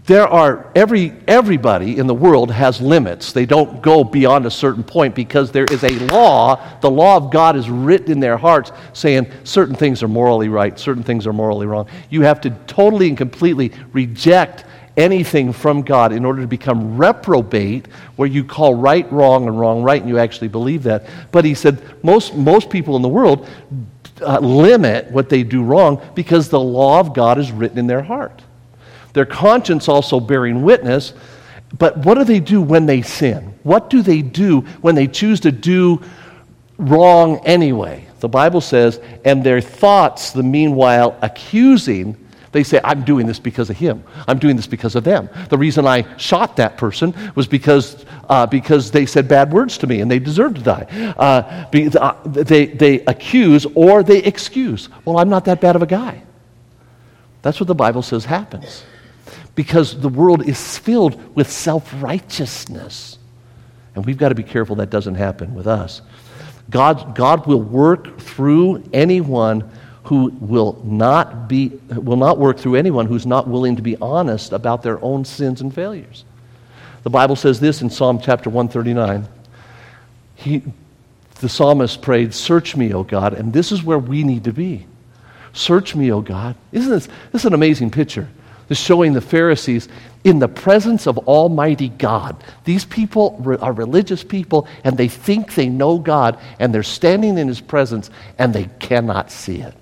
there 0.05 0.27
are 0.27 0.71
every 0.75 1.13
everybody 1.27 1.97
in 1.97 2.05
the 2.05 2.13
world 2.13 2.51
has 2.51 2.79
limits. 2.79 3.31
They 3.31 3.47
don't 3.47 3.81
go 3.81 4.03
beyond 4.03 4.45
a 4.45 4.51
certain 4.51 4.83
point 4.83 5.15
because 5.15 5.51
there 5.51 5.65
is 5.65 5.83
a 5.83 5.89
law. 6.13 6.63
The 6.79 6.91
law 6.91 7.17
of 7.17 7.31
god 7.31 7.55
is 7.55 7.71
written 7.71 8.11
in 8.11 8.19
their 8.19 8.37
hearts 8.37 8.71
saying 8.93 9.31
certain 9.43 9.73
things 9.73 10.03
are 10.03 10.07
morally 10.07 10.47
right 10.47 10.77
certain 10.77 11.01
things 11.01 11.25
are 11.25 11.33
morally 11.33 11.65
wrong. 11.65 11.87
You 12.11 12.21
have 12.21 12.39
to 12.41 12.51
totally 12.67 13.07
and 13.07 13.17
completely 13.17 13.71
reject 13.91 14.65
anything 14.95 15.51
from 15.51 15.81
god 15.81 16.11
in 16.11 16.23
order 16.23 16.41
to 16.41 16.47
become 16.47 16.95
reprobate 16.95 17.87
where 18.15 18.27
you 18.27 18.43
call 18.43 18.75
right 18.75 19.11
wrong 19.11 19.47
and 19.47 19.59
wrong 19.59 19.81
right 19.81 20.01
and 20.01 20.09
you 20.09 20.19
actually 20.19 20.49
believe 20.49 20.83
that. 20.83 21.07
But 21.31 21.45
he 21.45 21.55
said 21.55 21.81
most 22.03 22.35
most 22.35 22.69
people 22.69 22.95
in 22.95 23.01
the 23.01 23.09
world 23.09 23.49
uh, 24.21 24.37
limit 24.37 25.09
what 25.09 25.29
they 25.29 25.41
do 25.41 25.63
wrong 25.63 25.99
because 26.13 26.47
the 26.49 26.59
law 26.59 26.99
of 26.99 27.15
God 27.15 27.39
is 27.39 27.51
written 27.51 27.79
in 27.79 27.87
their 27.87 28.03
heart. 28.03 28.43
Their 29.13 29.25
conscience 29.25 29.87
also 29.87 30.19
bearing 30.19 30.61
witness. 30.61 31.13
But 31.77 31.97
what 31.97 32.15
do 32.15 32.23
they 32.23 32.39
do 32.39 32.61
when 32.61 32.85
they 32.85 33.01
sin? 33.01 33.53
What 33.63 33.89
do 33.89 34.01
they 34.01 34.21
do 34.21 34.61
when 34.81 34.95
they 34.95 35.07
choose 35.07 35.39
to 35.41 35.51
do 35.51 36.01
wrong 36.77 37.39
anyway? 37.45 38.07
The 38.19 38.29
Bible 38.29 38.61
says, 38.61 38.99
and 39.23 39.43
their 39.43 39.61
thoughts, 39.61 40.31
the 40.31 40.43
meanwhile 40.43 41.17
accusing, 41.21 42.17
they 42.51 42.63
say, 42.63 42.81
I'm 42.83 43.03
doing 43.03 43.27
this 43.27 43.39
because 43.39 43.69
of 43.69 43.77
him. 43.77 44.03
I'm 44.27 44.39
doing 44.39 44.55
this 44.55 44.67
because 44.67 44.95
of 44.95 45.03
them. 45.03 45.29
The 45.49 45.57
reason 45.57 45.85
I 45.85 46.17
shot 46.17 46.55
that 46.57 46.77
person 46.77 47.13
was 47.35 47.47
because, 47.47 48.05
uh, 48.27 48.47
because 48.47 48.91
they 48.91 49.05
said 49.05 49.27
bad 49.27 49.53
words 49.53 49.77
to 49.79 49.87
me 49.87 50.01
and 50.01 50.09
they 50.09 50.19
deserve 50.19 50.55
to 50.55 50.61
die. 50.61 51.13
Uh, 51.17 51.69
be, 51.69 51.89
uh, 51.95 52.15
they, 52.25 52.65
they 52.65 53.01
accuse 53.01 53.67
or 53.75 54.01
they 54.01 54.23
excuse. 54.23 54.89
Well, 55.05 55.19
I'm 55.19 55.29
not 55.29 55.45
that 55.45 55.61
bad 55.61 55.75
of 55.75 55.83
a 55.83 55.87
guy. 55.87 56.23
That's 57.41 57.59
what 57.59 57.67
the 57.67 57.75
Bible 57.75 58.01
says 58.01 58.25
happens. 58.25 58.83
Because 59.59 59.99
the 59.99 60.07
world 60.07 60.47
is 60.47 60.77
filled 60.77 61.35
with 61.35 61.51
self 61.51 61.91
righteousness. 62.01 63.17
And 63.93 64.05
we've 64.05 64.17
got 64.17 64.29
to 64.29 64.35
be 64.35 64.41
careful 64.41 64.77
that 64.77 64.89
doesn't 64.89 65.15
happen 65.15 65.53
with 65.53 65.67
us. 65.67 66.01
God, 66.69 67.13
God 67.13 67.45
will 67.45 67.61
work 67.61 68.21
through 68.21 68.81
anyone 68.93 69.69
who 70.03 70.29
will 70.39 70.81
not, 70.85 71.49
be, 71.49 71.77
will 71.89 72.15
not 72.15 72.37
work 72.37 72.57
through 72.57 72.75
anyone 72.75 73.05
who's 73.05 73.25
not 73.25 73.49
willing 73.49 73.75
to 73.75 73.81
be 73.81 73.97
honest 73.97 74.53
about 74.53 74.81
their 74.81 75.03
own 75.03 75.25
sins 75.25 75.59
and 75.59 75.75
failures. 75.75 76.23
The 77.03 77.09
Bible 77.09 77.35
says 77.35 77.59
this 77.59 77.81
in 77.81 77.89
Psalm 77.89 78.21
chapter 78.23 78.49
139. 78.49 79.27
He, 80.35 80.63
the 81.41 81.49
psalmist 81.49 82.01
prayed, 82.01 82.33
Search 82.33 82.77
me, 82.77 82.93
O 82.93 83.03
God. 83.03 83.33
And 83.33 83.51
this 83.51 83.73
is 83.73 83.83
where 83.83 83.99
we 83.99 84.23
need 84.23 84.45
to 84.45 84.53
be. 84.53 84.87
Search 85.51 85.97
me, 85.97 86.13
O 86.13 86.21
God. 86.21 86.55
Isn't 86.71 86.89
this, 86.89 87.09
this 87.33 87.41
is 87.41 87.45
an 87.45 87.53
amazing 87.53 87.91
picture? 87.91 88.29
This 88.69 88.79
showing 88.79 89.13
the 89.13 89.21
Pharisees 89.21 89.89
in 90.23 90.39
the 90.39 90.47
presence 90.47 91.07
of 91.07 91.17
Almighty 91.17 91.89
God. 91.89 92.41
These 92.65 92.85
people 92.85 93.43
are 93.61 93.73
religious 93.73 94.23
people 94.23 94.67
and 94.83 94.95
they 94.95 95.07
think 95.07 95.55
they 95.55 95.69
know 95.69 95.97
God 95.97 96.39
and 96.59 96.73
they're 96.73 96.83
standing 96.83 97.37
in 97.37 97.47
His 97.47 97.61
presence 97.61 98.09
and 98.37 98.53
they 98.53 98.69
cannot 98.79 99.31
see 99.31 99.59
it. 99.61 99.73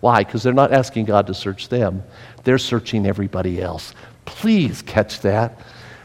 Why? 0.00 0.22
Because 0.22 0.42
they're 0.42 0.52
not 0.52 0.72
asking 0.72 1.06
God 1.06 1.26
to 1.26 1.34
search 1.34 1.68
them, 1.68 2.04
they're 2.44 2.58
searching 2.58 3.04
everybody 3.04 3.60
else. 3.60 3.94
Please 4.24 4.80
catch 4.82 5.20
that. 5.20 5.58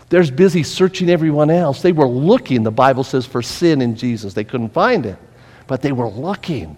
They're 0.09 0.29
busy 0.29 0.63
searching 0.63 1.09
everyone 1.09 1.49
else. 1.49 1.81
They 1.81 1.93
were 1.93 2.07
looking, 2.07 2.63
the 2.63 2.71
Bible 2.71 3.03
says, 3.03 3.25
for 3.25 3.41
sin 3.41 3.81
in 3.81 3.95
Jesus. 3.95 4.33
They 4.33 4.43
couldn't 4.43 4.73
find 4.73 5.05
it, 5.05 5.17
but 5.67 5.81
they 5.81 5.91
were 5.91 6.09
looking. 6.09 6.77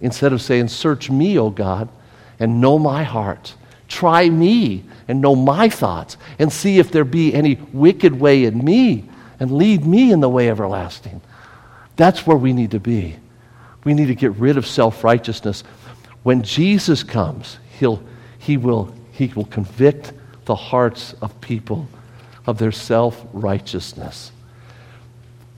Instead 0.00 0.32
of 0.32 0.40
saying, 0.40 0.68
Search 0.68 1.10
me, 1.10 1.38
O 1.38 1.50
God, 1.50 1.88
and 2.38 2.60
know 2.60 2.78
my 2.78 3.02
heart. 3.02 3.54
Try 3.88 4.28
me 4.28 4.84
and 5.08 5.20
know 5.20 5.36
my 5.36 5.68
thoughts, 5.68 6.16
and 6.38 6.52
see 6.52 6.78
if 6.78 6.90
there 6.90 7.04
be 7.04 7.34
any 7.34 7.56
wicked 7.72 8.18
way 8.18 8.44
in 8.44 8.64
me, 8.64 9.04
and 9.38 9.50
lead 9.50 9.84
me 9.84 10.12
in 10.12 10.20
the 10.20 10.28
way 10.28 10.48
everlasting. 10.48 11.20
That's 11.96 12.26
where 12.26 12.36
we 12.36 12.52
need 12.52 12.70
to 12.72 12.80
be. 12.80 13.16
We 13.84 13.94
need 13.94 14.06
to 14.06 14.14
get 14.14 14.32
rid 14.32 14.56
of 14.56 14.66
self 14.66 15.04
righteousness. 15.04 15.62
When 16.22 16.42
Jesus 16.42 17.02
comes, 17.02 17.58
he'll, 17.78 18.02
he, 18.38 18.56
will, 18.56 18.94
he 19.12 19.26
will 19.28 19.44
convict 19.44 20.12
the 20.46 20.54
hearts 20.54 21.14
of 21.20 21.38
people 21.40 21.88
of 22.46 22.58
their 22.58 22.72
self 22.72 23.24
righteousness. 23.32 24.32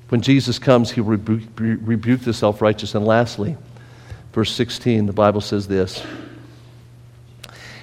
When 0.08 0.20
Jesus 0.20 0.58
comes, 0.58 0.90
he 0.90 1.00
will 1.00 1.16
rebuke, 1.16 1.42
rebuke 1.56 2.20
the 2.22 2.34
self 2.34 2.60
righteous. 2.60 2.94
And 2.94 3.04
lastly, 3.04 3.56
verse 4.32 4.52
16, 4.52 5.06
the 5.06 5.12
Bible 5.12 5.40
says 5.40 5.68
this 5.68 6.04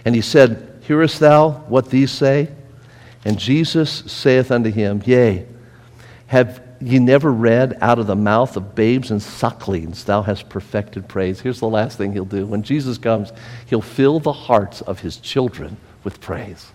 And 0.06 0.16
he 0.16 0.22
said, 0.22 0.82
Hearest 0.82 1.20
thou 1.20 1.52
what 1.68 1.90
these 1.90 2.12
say? 2.12 2.50
And 3.26 3.40
Jesus 3.40 3.90
saith 4.12 4.52
unto 4.52 4.70
him, 4.70 5.02
Yea, 5.06 5.46
have 6.28 6.62
ye 6.82 7.00
never 7.00 7.32
read, 7.32 7.78
Out 7.82 8.00
of 8.00 8.08
the 8.08 8.16
mouth 8.16 8.58
of 8.58 8.76
babes 8.76 9.12
and 9.12 9.22
sucklings 9.22 10.04
thou 10.04 10.22
hast 10.22 10.50
perfected 10.50 11.08
praise? 11.08 11.40
Here's 11.40 11.60
the 11.60 11.70
last 11.70 11.98
thing 11.98 12.12
he'll 12.12 12.26
do. 12.26 12.46
When 12.46 12.64
Jesus 12.64 12.98
comes, 12.98 13.32
he'll 13.68 13.82
fill 13.82 14.20
the 14.20 14.34
hearts 14.34 14.82
of 14.82 15.00
his 15.00 15.18
children 15.18 15.78
with 16.04 16.20
praise. 16.20 16.72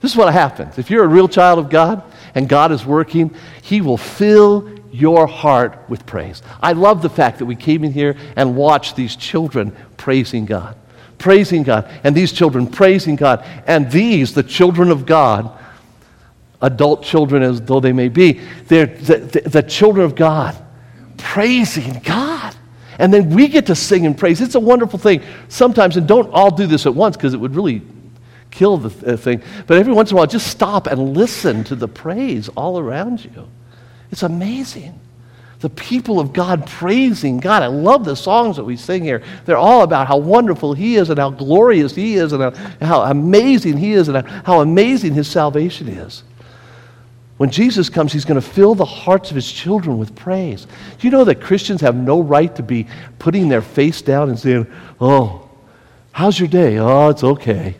This 0.00 0.12
is 0.12 0.16
what 0.16 0.32
happens. 0.32 0.78
If 0.78 0.90
you're 0.90 1.04
a 1.04 1.08
real 1.08 1.28
child 1.28 1.58
of 1.58 1.70
God 1.70 2.02
and 2.34 2.48
God 2.48 2.72
is 2.72 2.84
working, 2.84 3.34
he 3.62 3.80
will 3.80 3.98
fill 3.98 4.68
your 4.92 5.26
heart 5.26 5.78
with 5.88 6.06
praise. 6.06 6.42
I 6.60 6.72
love 6.72 7.02
the 7.02 7.10
fact 7.10 7.38
that 7.38 7.46
we 7.46 7.54
came 7.54 7.84
in 7.84 7.92
here 7.92 8.16
and 8.36 8.56
watched 8.56 8.96
these 8.96 9.14
children 9.14 9.76
praising 9.96 10.46
God. 10.46 10.76
Praising 11.20 11.62
God. 11.62 11.88
And 12.02 12.16
these 12.16 12.32
children 12.32 12.66
praising 12.66 13.14
God. 13.14 13.44
And 13.66 13.90
these, 13.92 14.32
the 14.32 14.42
children 14.42 14.90
of 14.90 15.04
God, 15.04 15.56
adult 16.62 17.02
children 17.04 17.42
as 17.42 17.60
though 17.60 17.78
they 17.78 17.92
may 17.92 18.08
be, 18.08 18.40
they're 18.66 18.86
the, 18.86 19.18
the, 19.18 19.40
the 19.48 19.62
children 19.62 20.04
of 20.04 20.14
God, 20.14 20.56
praising 21.18 22.00
God. 22.00 22.56
And 22.98 23.12
then 23.12 23.30
we 23.30 23.48
get 23.48 23.66
to 23.66 23.74
sing 23.74 24.06
and 24.06 24.16
praise. 24.16 24.40
It's 24.40 24.54
a 24.54 24.60
wonderful 24.60 24.98
thing. 24.98 25.22
Sometimes, 25.48 25.98
and 25.98 26.08
don't 26.08 26.30
all 26.32 26.50
do 26.50 26.66
this 26.66 26.86
at 26.86 26.94
once 26.94 27.16
because 27.16 27.34
it 27.34 27.38
would 27.38 27.54
really 27.54 27.82
kill 28.50 28.78
the 28.78 29.12
uh, 29.12 29.16
thing, 29.16 29.42
but 29.66 29.76
every 29.76 29.92
once 29.92 30.10
in 30.10 30.16
a 30.16 30.18
while, 30.18 30.26
just 30.26 30.46
stop 30.46 30.86
and 30.86 31.14
listen 31.16 31.64
to 31.64 31.74
the 31.76 31.86
praise 31.86 32.48
all 32.50 32.78
around 32.78 33.24
you. 33.24 33.46
It's 34.10 34.22
amazing. 34.22 34.98
The 35.60 35.70
people 35.70 36.18
of 36.18 36.32
God 36.32 36.66
praising 36.66 37.38
God. 37.38 37.62
I 37.62 37.66
love 37.66 38.04
the 38.04 38.16
songs 38.16 38.56
that 38.56 38.64
we 38.64 38.76
sing 38.76 39.04
here. 39.04 39.22
They're 39.44 39.58
all 39.58 39.82
about 39.82 40.08
how 40.08 40.16
wonderful 40.16 40.72
He 40.72 40.96
is 40.96 41.10
and 41.10 41.18
how 41.18 41.30
glorious 41.30 41.94
He 41.94 42.14
is 42.14 42.32
and 42.32 42.56
how 42.80 43.02
amazing 43.02 43.76
He 43.76 43.92
is 43.92 44.08
and 44.08 44.26
how 44.26 44.62
amazing 44.62 45.14
His 45.14 45.28
salvation 45.28 45.88
is. 45.88 46.22
When 47.40 47.50
Jesus 47.50 47.88
comes, 47.88 48.12
he's 48.12 48.26
going 48.26 48.38
to 48.38 48.46
fill 48.46 48.74
the 48.74 48.84
hearts 48.84 49.30
of 49.30 49.34
his 49.34 49.50
children 49.50 49.96
with 49.96 50.14
praise. 50.14 50.66
Do 50.98 51.06
you 51.06 51.10
know 51.10 51.24
that 51.24 51.40
Christians 51.40 51.80
have 51.80 51.96
no 51.96 52.20
right 52.20 52.54
to 52.56 52.62
be 52.62 52.86
putting 53.18 53.48
their 53.48 53.62
face 53.62 54.02
down 54.02 54.28
and 54.28 54.38
saying, 54.38 54.66
Oh, 55.00 55.48
how's 56.12 56.38
your 56.38 56.50
day? 56.50 56.76
Oh, 56.76 57.08
it's 57.08 57.24
okay. 57.24 57.76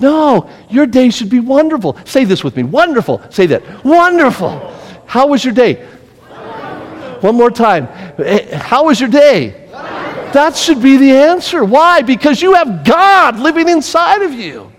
No, 0.00 0.50
your 0.68 0.84
day 0.84 1.08
should 1.08 1.30
be 1.30 1.40
wonderful. 1.40 1.96
Say 2.04 2.26
this 2.26 2.44
with 2.44 2.54
me 2.56 2.62
wonderful. 2.62 3.22
Say 3.30 3.46
that. 3.46 3.84
Wonderful. 3.86 4.70
How 5.06 5.28
was 5.28 5.46
your 5.46 5.54
day? 5.54 5.88
One 7.20 7.34
more 7.34 7.50
time. 7.50 7.88
Eh, 8.18 8.56
how 8.56 8.86
was 8.86 9.00
your 9.00 9.10
day? 9.10 9.68
That 10.32 10.56
should 10.56 10.80
be 10.80 10.96
the 10.96 11.12
answer. 11.12 11.64
Why? 11.64 12.02
Because 12.02 12.40
you 12.40 12.54
have 12.54 12.84
God 12.84 13.38
living 13.38 13.68
inside 13.68 14.22
of 14.22 14.32
you. 14.32 14.70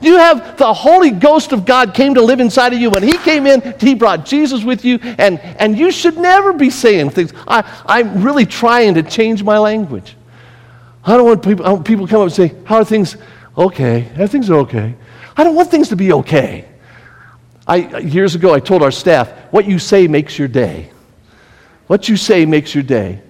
You 0.00 0.18
have 0.18 0.58
the 0.58 0.72
Holy 0.74 1.10
Ghost 1.10 1.52
of 1.52 1.64
God 1.64 1.94
came 1.94 2.14
to 2.14 2.22
live 2.22 2.40
inside 2.40 2.72
of 2.74 2.80
you. 2.80 2.90
When 2.90 3.02
He 3.02 3.16
came 3.18 3.46
in, 3.46 3.74
He 3.80 3.94
brought 3.94 4.26
Jesus 4.26 4.62
with 4.62 4.84
you, 4.84 4.98
and, 5.02 5.38
and 5.40 5.78
you 5.78 5.90
should 5.90 6.18
never 6.18 6.52
be 6.52 6.70
saying 6.70 7.10
things. 7.10 7.32
I, 7.46 7.64
I'm 7.86 8.22
really 8.22 8.44
trying 8.44 8.94
to 8.94 9.02
change 9.02 9.42
my 9.42 9.58
language. 9.58 10.16
I 11.04 11.16
don't 11.16 11.24
want 11.24 11.42
people, 11.42 11.64
I 11.64 11.70
want 11.70 11.86
people 11.86 12.06
to 12.06 12.10
come 12.10 12.20
up 12.20 12.26
and 12.26 12.34
say, 12.34 12.54
How 12.64 12.76
are 12.76 12.84
things? 12.84 13.16
Okay. 13.56 14.02
Things 14.26 14.50
are 14.50 14.56
okay. 14.58 14.94
I 15.36 15.44
don't 15.44 15.54
want 15.54 15.70
things 15.70 15.88
to 15.88 15.96
be 15.96 16.12
okay. 16.12 16.66
I, 17.66 17.98
years 17.98 18.34
ago, 18.34 18.52
I 18.52 18.60
told 18.60 18.82
our 18.82 18.90
staff, 18.90 19.30
What 19.50 19.66
you 19.66 19.78
say 19.78 20.08
makes 20.08 20.38
your 20.38 20.48
day. 20.48 20.90
What 21.86 22.08
you 22.08 22.16
say 22.16 22.46
makes 22.46 22.74
your 22.74 22.84
day. 22.84 23.20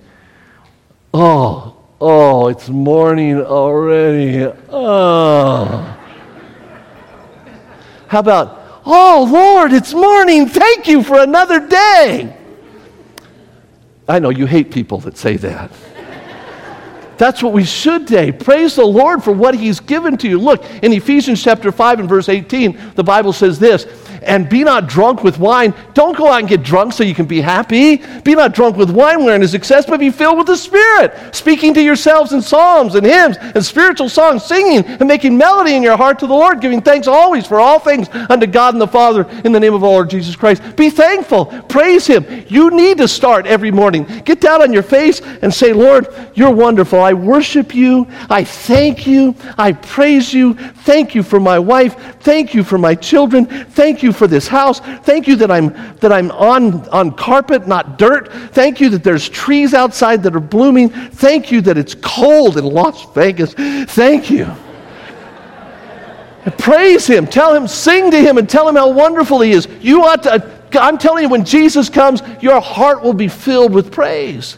Oh, 1.12 1.76
oh, 2.00 2.48
it's 2.48 2.68
morning 2.68 3.40
already. 3.40 4.44
Oh. 4.68 5.96
How 8.08 8.20
about, 8.20 8.82
oh 8.84 9.28
Lord, 9.30 9.72
it's 9.72 9.92
morning. 9.92 10.46
Thank 10.46 10.86
you 10.86 11.02
for 11.02 11.20
another 11.20 11.66
day. 11.66 12.36
I 14.08 14.18
know 14.20 14.30
you 14.30 14.46
hate 14.46 14.70
people 14.70 14.98
that 15.00 15.18
say 15.18 15.36
that. 15.38 15.70
That's 17.18 17.42
what 17.42 17.52
we 17.52 17.64
should 17.64 18.08
say. 18.08 18.30
Praise 18.30 18.76
the 18.76 18.84
Lord 18.84 19.24
for 19.24 19.32
what 19.32 19.54
He's 19.54 19.80
given 19.80 20.16
to 20.18 20.28
you. 20.28 20.38
Look, 20.38 20.64
in 20.82 20.92
Ephesians 20.92 21.42
chapter 21.42 21.72
5 21.72 22.00
and 22.00 22.08
verse 22.08 22.28
18, 22.28 22.92
the 22.94 23.02
Bible 23.02 23.32
says 23.32 23.58
this 23.58 23.86
and 24.26 24.48
be 24.48 24.64
not 24.64 24.88
drunk 24.88 25.24
with 25.24 25.38
wine. 25.38 25.72
Don't 25.94 26.16
go 26.16 26.28
out 26.28 26.40
and 26.40 26.48
get 26.48 26.62
drunk 26.62 26.92
so 26.92 27.04
you 27.04 27.14
can 27.14 27.26
be 27.26 27.40
happy. 27.40 28.02
Be 28.22 28.34
not 28.34 28.54
drunk 28.54 28.76
with 28.76 28.90
wine 28.90 29.24
wherein 29.24 29.42
is 29.42 29.54
excess, 29.54 29.86
but 29.86 30.00
be 30.00 30.10
filled 30.10 30.38
with 30.38 30.46
the 30.46 30.56
Spirit, 30.56 31.34
speaking 31.34 31.72
to 31.74 31.82
yourselves 31.82 32.32
in 32.32 32.42
psalms 32.42 32.94
and 32.94 33.06
hymns 33.06 33.36
and 33.40 33.64
spiritual 33.64 34.08
songs, 34.08 34.44
singing 34.44 34.84
and 34.84 35.06
making 35.06 35.36
melody 35.36 35.74
in 35.74 35.82
your 35.82 35.96
heart 35.96 36.18
to 36.18 36.26
the 36.26 36.34
Lord, 36.34 36.60
giving 36.60 36.80
thanks 36.80 37.06
always 37.06 37.46
for 37.46 37.60
all 37.60 37.78
things 37.78 38.08
unto 38.28 38.46
God 38.46 38.74
and 38.74 38.80
the 38.80 38.86
Father 38.86 39.28
in 39.44 39.52
the 39.52 39.60
name 39.60 39.74
of 39.74 39.84
our 39.84 39.90
Lord 39.90 40.10
Jesus 40.10 40.36
Christ. 40.36 40.62
Be 40.76 40.90
thankful. 40.90 41.46
Praise 41.68 42.06
Him. 42.06 42.44
You 42.48 42.70
need 42.70 42.98
to 42.98 43.08
start 43.08 43.46
every 43.46 43.70
morning. 43.70 44.04
Get 44.24 44.40
down 44.40 44.62
on 44.62 44.72
your 44.72 44.82
face 44.82 45.20
and 45.20 45.52
say, 45.52 45.72
Lord, 45.72 46.08
you're 46.34 46.50
wonderful. 46.50 47.00
I 47.00 47.12
worship 47.12 47.74
you. 47.74 48.06
I 48.28 48.44
thank 48.44 49.06
you. 49.06 49.34
I 49.56 49.72
praise 49.72 50.32
you. 50.34 50.54
Thank 50.54 51.14
you 51.14 51.22
for 51.22 51.40
my 51.40 51.58
wife. 51.58 52.16
Thank 52.20 52.54
you 52.54 52.64
for 52.64 52.78
my 52.78 52.94
children. 52.94 53.46
Thank 53.46 54.02
you 54.02 54.12
for 54.16 54.26
this 54.26 54.48
house. 54.48 54.80
Thank 54.80 55.28
you 55.28 55.36
that 55.36 55.50
I'm, 55.50 55.68
that 55.98 56.12
I'm 56.12 56.30
on, 56.32 56.88
on 56.88 57.12
carpet, 57.12 57.66
not 57.66 57.98
dirt. 57.98 58.32
Thank 58.52 58.80
you 58.80 58.88
that 58.90 59.04
there's 59.04 59.28
trees 59.28 59.74
outside 59.74 60.22
that 60.24 60.34
are 60.34 60.40
blooming. 60.40 60.90
Thank 60.90 61.52
you 61.52 61.60
that 61.62 61.78
it's 61.78 61.94
cold 61.94 62.56
in 62.56 62.64
Las 62.64 63.12
Vegas. 63.14 63.54
Thank 63.54 64.30
you. 64.30 64.50
Praise 66.58 67.06
Him. 67.06 67.26
Tell 67.26 67.54
Him, 67.54 67.66
sing 67.66 68.10
to 68.10 68.18
Him, 68.18 68.38
and 68.38 68.48
tell 68.48 68.68
Him 68.68 68.76
how 68.76 68.90
wonderful 68.90 69.40
He 69.40 69.52
is. 69.52 69.66
You 69.80 70.04
ought 70.04 70.22
to, 70.24 70.60
I'm 70.80 70.98
telling 70.98 71.24
you, 71.24 71.28
when 71.28 71.44
Jesus 71.44 71.88
comes, 71.88 72.22
your 72.40 72.60
heart 72.60 73.02
will 73.02 73.14
be 73.14 73.28
filled 73.28 73.72
with 73.72 73.90
praise. 73.90 74.56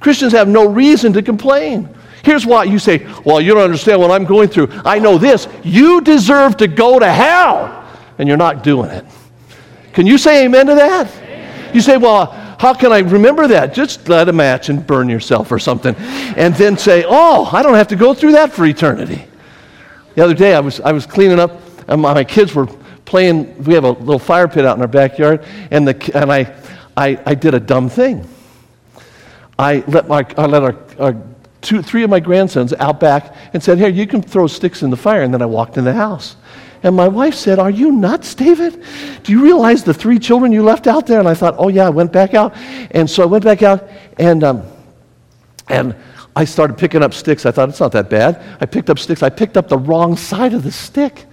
Christians 0.00 0.32
have 0.32 0.48
no 0.48 0.68
reason 0.68 1.12
to 1.12 1.22
complain. 1.22 1.88
Here's 2.24 2.46
why 2.46 2.64
you 2.64 2.78
say, 2.78 3.06
Well, 3.24 3.40
you 3.40 3.54
don't 3.54 3.62
understand 3.62 4.00
what 4.00 4.10
I'm 4.10 4.24
going 4.24 4.48
through. 4.48 4.68
I 4.84 4.98
know 4.98 5.18
this. 5.18 5.48
You 5.62 6.00
deserve 6.00 6.56
to 6.58 6.68
go 6.68 6.98
to 6.98 7.10
hell, 7.10 7.81
and 8.18 8.28
you're 8.28 8.36
not 8.36 8.62
doing 8.62 8.90
it. 8.90 9.04
Can 9.92 10.06
you 10.06 10.18
say 10.18 10.44
amen 10.44 10.66
to 10.66 10.74
that? 10.74 11.74
You 11.74 11.80
say, 11.80 11.96
Well, 11.96 12.26
how 12.58 12.74
can 12.74 12.92
I 12.92 13.00
remember 13.00 13.48
that? 13.48 13.74
Just 13.74 14.08
light 14.08 14.28
a 14.28 14.32
match 14.32 14.68
and 14.68 14.86
burn 14.86 15.08
yourself 15.08 15.50
or 15.50 15.58
something. 15.58 15.94
And 15.96 16.54
then 16.54 16.78
say, 16.78 17.04
Oh, 17.06 17.48
I 17.52 17.62
don't 17.62 17.74
have 17.74 17.88
to 17.88 17.96
go 17.96 18.14
through 18.14 18.32
that 18.32 18.52
for 18.52 18.64
eternity. 18.64 19.26
The 20.14 20.24
other 20.24 20.34
day, 20.34 20.54
I 20.54 20.60
was, 20.60 20.80
I 20.80 20.92
was 20.92 21.06
cleaning 21.06 21.40
up, 21.40 21.60
and 21.88 22.02
my 22.02 22.24
kids 22.24 22.54
were 22.54 22.66
playing. 23.04 23.64
We 23.64 23.74
have 23.74 23.84
a 23.84 23.90
little 23.90 24.18
fire 24.18 24.46
pit 24.46 24.64
out 24.64 24.76
in 24.76 24.82
our 24.82 24.88
backyard, 24.88 25.44
and, 25.70 25.88
the, 25.88 26.10
and 26.14 26.30
I, 26.30 26.54
I, 26.96 27.18
I 27.24 27.34
did 27.34 27.54
a 27.54 27.60
dumb 27.60 27.88
thing. 27.88 28.28
I 29.58 29.84
let, 29.86 30.08
my, 30.08 30.26
I 30.36 30.46
let 30.46 30.62
our, 30.62 30.76
our 30.98 31.16
two, 31.62 31.80
three 31.82 32.02
of 32.02 32.10
my 32.10 32.20
grandsons 32.20 32.72
out 32.74 33.00
back 33.00 33.34
and 33.54 33.62
said, 33.62 33.78
Here, 33.78 33.88
you 33.88 34.06
can 34.06 34.20
throw 34.20 34.46
sticks 34.46 34.82
in 34.82 34.90
the 34.90 34.96
fire. 34.96 35.22
And 35.22 35.32
then 35.32 35.40
I 35.40 35.46
walked 35.46 35.78
in 35.78 35.84
the 35.84 35.94
house. 35.94 36.36
And 36.82 36.96
my 36.96 37.08
wife 37.08 37.34
said, 37.34 37.58
Are 37.58 37.70
you 37.70 37.92
nuts, 37.92 38.34
David? 38.34 38.82
Do 39.22 39.32
you 39.32 39.42
realize 39.42 39.84
the 39.84 39.94
three 39.94 40.18
children 40.18 40.52
you 40.52 40.62
left 40.62 40.86
out 40.86 41.06
there? 41.06 41.20
And 41.20 41.28
I 41.28 41.34
thought, 41.34 41.54
Oh, 41.58 41.68
yeah, 41.68 41.86
I 41.86 41.90
went 41.90 42.12
back 42.12 42.34
out. 42.34 42.54
And 42.90 43.08
so 43.08 43.22
I 43.22 43.26
went 43.26 43.44
back 43.44 43.62
out 43.62 43.88
and, 44.18 44.42
um, 44.42 44.62
and 45.68 45.94
I 46.34 46.44
started 46.44 46.76
picking 46.76 47.02
up 47.02 47.14
sticks. 47.14 47.46
I 47.46 47.52
thought, 47.52 47.68
It's 47.68 47.80
not 47.80 47.92
that 47.92 48.10
bad. 48.10 48.42
I 48.60 48.66
picked 48.66 48.90
up 48.90 48.98
sticks. 48.98 49.22
I 49.22 49.30
picked 49.30 49.56
up 49.56 49.68
the 49.68 49.78
wrong 49.78 50.16
side 50.16 50.54
of 50.54 50.64
the 50.64 50.72
stick. 50.72 51.26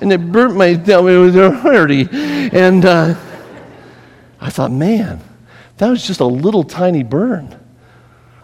And 0.00 0.12
it 0.12 0.32
burnt 0.32 0.56
my, 0.56 0.66
it 0.66 0.86
was 0.86 1.34
dirty. 1.34 2.08
And 2.12 2.84
uh, 2.84 3.14
I 4.40 4.50
thought, 4.50 4.70
Man, 4.70 5.20
that 5.78 5.88
was 5.88 6.06
just 6.06 6.20
a 6.20 6.26
little 6.26 6.62
tiny 6.62 7.02
burn. 7.02 7.60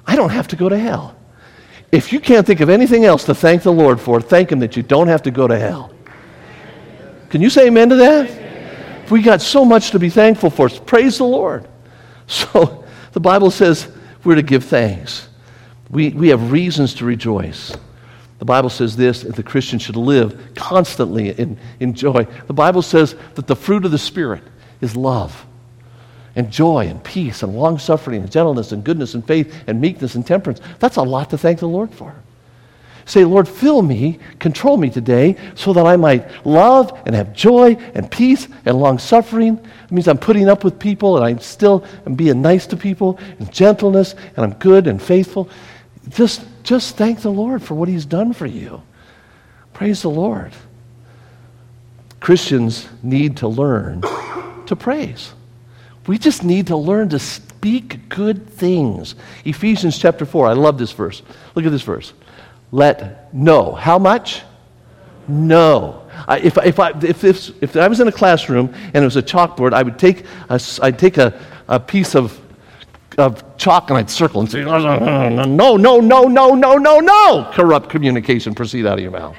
I 0.05 0.17
don't 0.17 0.31
have 0.31 0.49
to 0.49 0.57
go 0.57 0.69
to 0.69 0.77
hell. 0.77 1.17
If 1.93 2.13
you 2.13 2.19
can't 2.19 2.47
think 2.47 2.61
of 2.61 2.69
anything 2.69 3.05
else 3.05 3.25
to 3.25 3.35
thank 3.35 3.63
the 3.63 3.73
Lord 3.73 4.01
for, 4.01 4.21
thank 4.21 4.51
Him 4.51 4.59
that 4.61 4.77
you 4.77 4.83
don't 4.83 5.07
have 5.07 5.23
to 5.23 5.31
go 5.31 5.47
to 5.47 5.57
hell. 5.57 5.93
Can 7.31 7.41
you 7.41 7.49
say 7.49 7.69
amen 7.69 7.89
to 7.89 7.97
that? 7.97 9.11
We 9.11 9.23
got 9.23 9.41
so 9.41 9.65
much 9.65 9.91
to 9.93 9.99
be 9.99 10.11
thankful 10.11 10.51
for. 10.51 10.69
Praise 10.69 11.19
the 11.19 11.25
Lord. 11.25 11.67
So 12.27 12.85
the 13.11 13.19
Bible 13.19 13.51
says 13.51 13.91
we're 14.23 14.37
to 14.37 14.43
give 14.43 14.65
thanks. 14.65 15.29
We, 15.91 16.11
we 16.11 16.29
have 16.29 16.53
reasons 16.53 16.95
to 16.95 17.05
rejoice. 17.05 17.77
The 18.39 18.45
Bible 18.45 18.71
says 18.71 18.97
this 18.97 19.23
that 19.23 19.35
the 19.35 19.43
Christian 19.43 19.81
should 19.81 19.97
live 19.97 20.55
constantly 20.55 21.31
in, 21.31 21.59
in 21.81 21.93
joy. 21.93 22.29
The 22.47 22.53
Bible 22.53 22.83
says 22.83 23.17
that 23.35 23.49
the 23.49 23.57
fruit 23.57 23.85
of 23.85 23.91
the 23.91 23.99
Spirit 23.99 24.45
is 24.81 24.95
love 24.95 25.45
and 26.37 26.51
joy 26.51 26.87
and 26.87 27.03
peace 27.03 27.43
and 27.43 27.55
long 27.55 27.79
suffering 27.79 28.23
and 28.23 28.31
gentleness 28.31 28.71
and 28.71 28.85
goodness 28.85 29.15
and 29.15 29.27
faith 29.27 29.53
and 29.67 29.81
meekness 29.81 30.15
and 30.15 30.25
temperance. 30.25 30.61
That's 30.79 30.97
a 30.97 31.03
lot 31.03 31.31
to 31.31 31.39
thank 31.39 31.59
the 31.59 31.69
Lord 31.69 31.93
for. 31.93 32.15
Say, 33.11 33.25
Lord, 33.25 33.49
fill 33.49 33.83
me, 33.83 34.21
control 34.39 34.77
me 34.77 34.89
today 34.89 35.35
so 35.57 35.73
that 35.73 35.85
I 35.85 35.97
might 35.97 36.47
love 36.47 36.97
and 37.07 37.13
have 37.17 37.33
joy 37.33 37.75
and 37.93 38.09
peace 38.09 38.47
and 38.65 38.79
long 38.79 39.01
suffering. 39.01 39.59
It 39.59 39.91
means 39.91 40.07
I'm 40.07 40.17
putting 40.17 40.49
up 40.49 40.63
with 40.63 40.79
people 40.79 41.17
and 41.17 41.27
I'm 41.27 41.41
still 41.41 41.85
I'm 42.07 42.15
being 42.15 42.41
nice 42.41 42.69
to 42.69 42.77
people 42.77 43.19
and 43.41 43.53
gentleness 43.53 44.15
and 44.37 44.45
I'm 44.45 44.53
good 44.61 44.87
and 44.87 45.03
faithful. 45.03 45.49
Just, 46.11 46.45
just 46.63 46.97
thank 46.97 47.23
the 47.23 47.33
Lord 47.33 47.65
for 47.65 47.75
what 47.75 47.89
He's 47.89 48.07
done 48.07 48.33
for 48.33 48.47
you. 48.47 48.81
Praise 49.73 50.03
the 50.03 50.11
Lord. 50.11 50.53
Christians 52.21 52.89
need 53.03 53.39
to 53.39 53.49
learn 53.49 54.03
to 54.67 54.77
praise. 54.79 55.33
We 56.07 56.17
just 56.17 56.45
need 56.45 56.69
to 56.69 56.77
learn 56.77 57.09
to 57.09 57.19
speak 57.19 58.09
good 58.09 58.49
things. 58.49 59.17
Ephesians 59.45 59.99
chapter 59.99 60.25
4, 60.25 60.47
I 60.47 60.53
love 60.53 60.79
this 60.79 60.93
verse. 60.93 61.23
Look 61.57 61.67
at 61.67 61.73
this 61.73 61.83
verse. 61.83 62.13
Let 62.73 63.33
no. 63.35 63.73
How 63.73 63.99
much? 63.99 64.43
No. 65.29 66.09
I, 66.29 66.39
if, 66.39 66.59
if, 66.59 66.79
I, 66.79 66.91
if, 67.03 67.25
if, 67.25 67.63
if 67.63 67.77
I 67.77 67.89
was 67.89 68.01
in 68.01 68.09
a 68.09 68.13
classroom 68.13 68.75
and 68.95 68.97
it 68.97 69.05
was 69.05 69.17
a 69.17 69.23
chalkboard, 69.23 69.73
I 69.73 69.83
would 69.83 69.99
take 69.99 70.25
a, 70.49 70.61
I'd 70.83 70.99
take 70.99 71.19
a, 71.19 71.41
a 71.69 71.81
piece 71.81 72.15
of, 72.15 72.39
of 73.17 73.57
chalk 73.57 73.91
and 73.91 73.99
I'd 73.99 74.11
circle 74.11 74.41
and 74.41 74.51
say, 74.51 74.63
no, 74.63 74.79
no, 75.47 75.77
no, 75.77 76.01
no, 76.01 76.23
no, 76.23 76.55
no, 76.55 76.77
no, 76.77 77.01
no. 77.01 77.51
Corrupt 77.53 77.89
communication 77.89 78.55
proceed 78.55 78.87
out 78.87 78.99
of 78.99 79.03
your 79.03 79.13
mouth. 79.13 79.37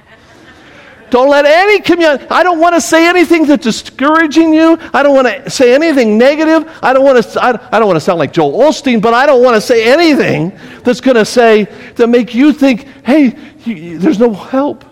Don't 1.11 1.29
let 1.29 1.45
any 1.45 1.81
community, 1.81 2.25
I 2.29 2.41
don't 2.41 2.59
want 2.59 2.73
to 2.73 2.79
say 2.79 3.05
anything 3.05 3.45
that's 3.45 3.63
discouraging 3.63 4.53
you. 4.53 4.77
I 4.93 5.03
don't 5.03 5.13
want 5.13 5.27
to 5.27 5.49
say 5.49 5.75
anything 5.75 6.17
negative. 6.17 6.73
I 6.81 6.93
don't 6.93 7.03
want 7.03 7.21
to, 7.21 7.43
I, 7.43 7.51
don't 7.51 7.85
want 7.85 7.97
to 7.97 8.01
sound 8.01 8.17
like 8.17 8.31
Joel 8.31 8.57
Osteen, 8.57 9.01
but 9.01 9.13
I 9.13 9.25
don't 9.25 9.43
want 9.43 9.55
to 9.55 9.61
say 9.61 9.91
anything 9.91 10.57
that's 10.83 11.01
going 11.01 11.17
to 11.17 11.25
say, 11.25 11.65
to 11.97 12.07
make 12.07 12.33
you 12.33 12.53
think, 12.53 12.87
hey, 13.05 13.37
you, 13.65 13.99
there's 13.99 14.19
no 14.19 14.33
help. 14.33 14.85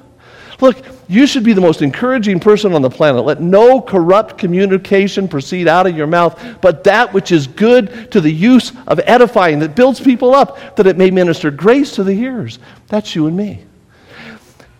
Look, 0.59 0.85
you 1.07 1.25
should 1.25 1.45
be 1.45 1.53
the 1.53 1.61
most 1.61 1.81
encouraging 1.81 2.41
person 2.41 2.73
on 2.73 2.81
the 2.81 2.89
planet. 2.89 3.23
Let 3.23 3.39
no 3.39 3.79
corrupt 3.79 4.37
communication 4.37 5.29
proceed 5.29 5.69
out 5.69 5.87
of 5.87 5.95
your 5.95 6.05
mouth, 6.05 6.57
but 6.59 6.83
that 6.83 7.13
which 7.13 7.31
is 7.31 7.47
good 7.47 8.11
to 8.11 8.19
the 8.19 8.29
use 8.29 8.73
of 8.87 8.99
edifying, 9.05 9.59
that 9.59 9.73
builds 9.73 10.01
people 10.01 10.35
up, 10.35 10.75
that 10.75 10.85
it 10.85 10.97
may 10.97 11.11
minister 11.11 11.49
grace 11.49 11.95
to 11.95 12.03
the 12.03 12.13
hearers. 12.13 12.59
That's 12.89 13.15
you 13.15 13.27
and 13.27 13.37
me. 13.37 13.63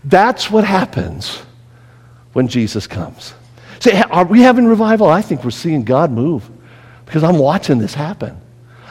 That's 0.04 0.50
what 0.50 0.64
happens 0.64 1.42
when 2.34 2.48
Jesus 2.48 2.88
comes. 2.88 3.34
Say, 3.80 4.02
are 4.02 4.26
we 4.26 4.42
having 4.42 4.66
revival? 4.66 5.08
I 5.08 5.22
think 5.22 5.44
we're 5.44 5.52
seeing 5.52 5.84
God 5.84 6.12
move 6.12 6.50
because 7.06 7.24
I'm 7.24 7.38
watching 7.38 7.78
this 7.78 7.94
happen. 7.94 8.40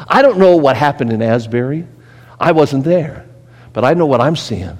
I 0.07 0.23
don't 0.23 0.39
know 0.39 0.57
what 0.57 0.77
happened 0.77 1.13
in 1.13 1.23
Asbury. 1.23 1.87
I 2.39 2.53
wasn't 2.53 2.85
there. 2.85 3.27
But 3.73 3.85
I 3.85 3.95
know 3.95 4.07
what 4.07 4.21
I'm 4.21 4.37
seeing. 4.37 4.77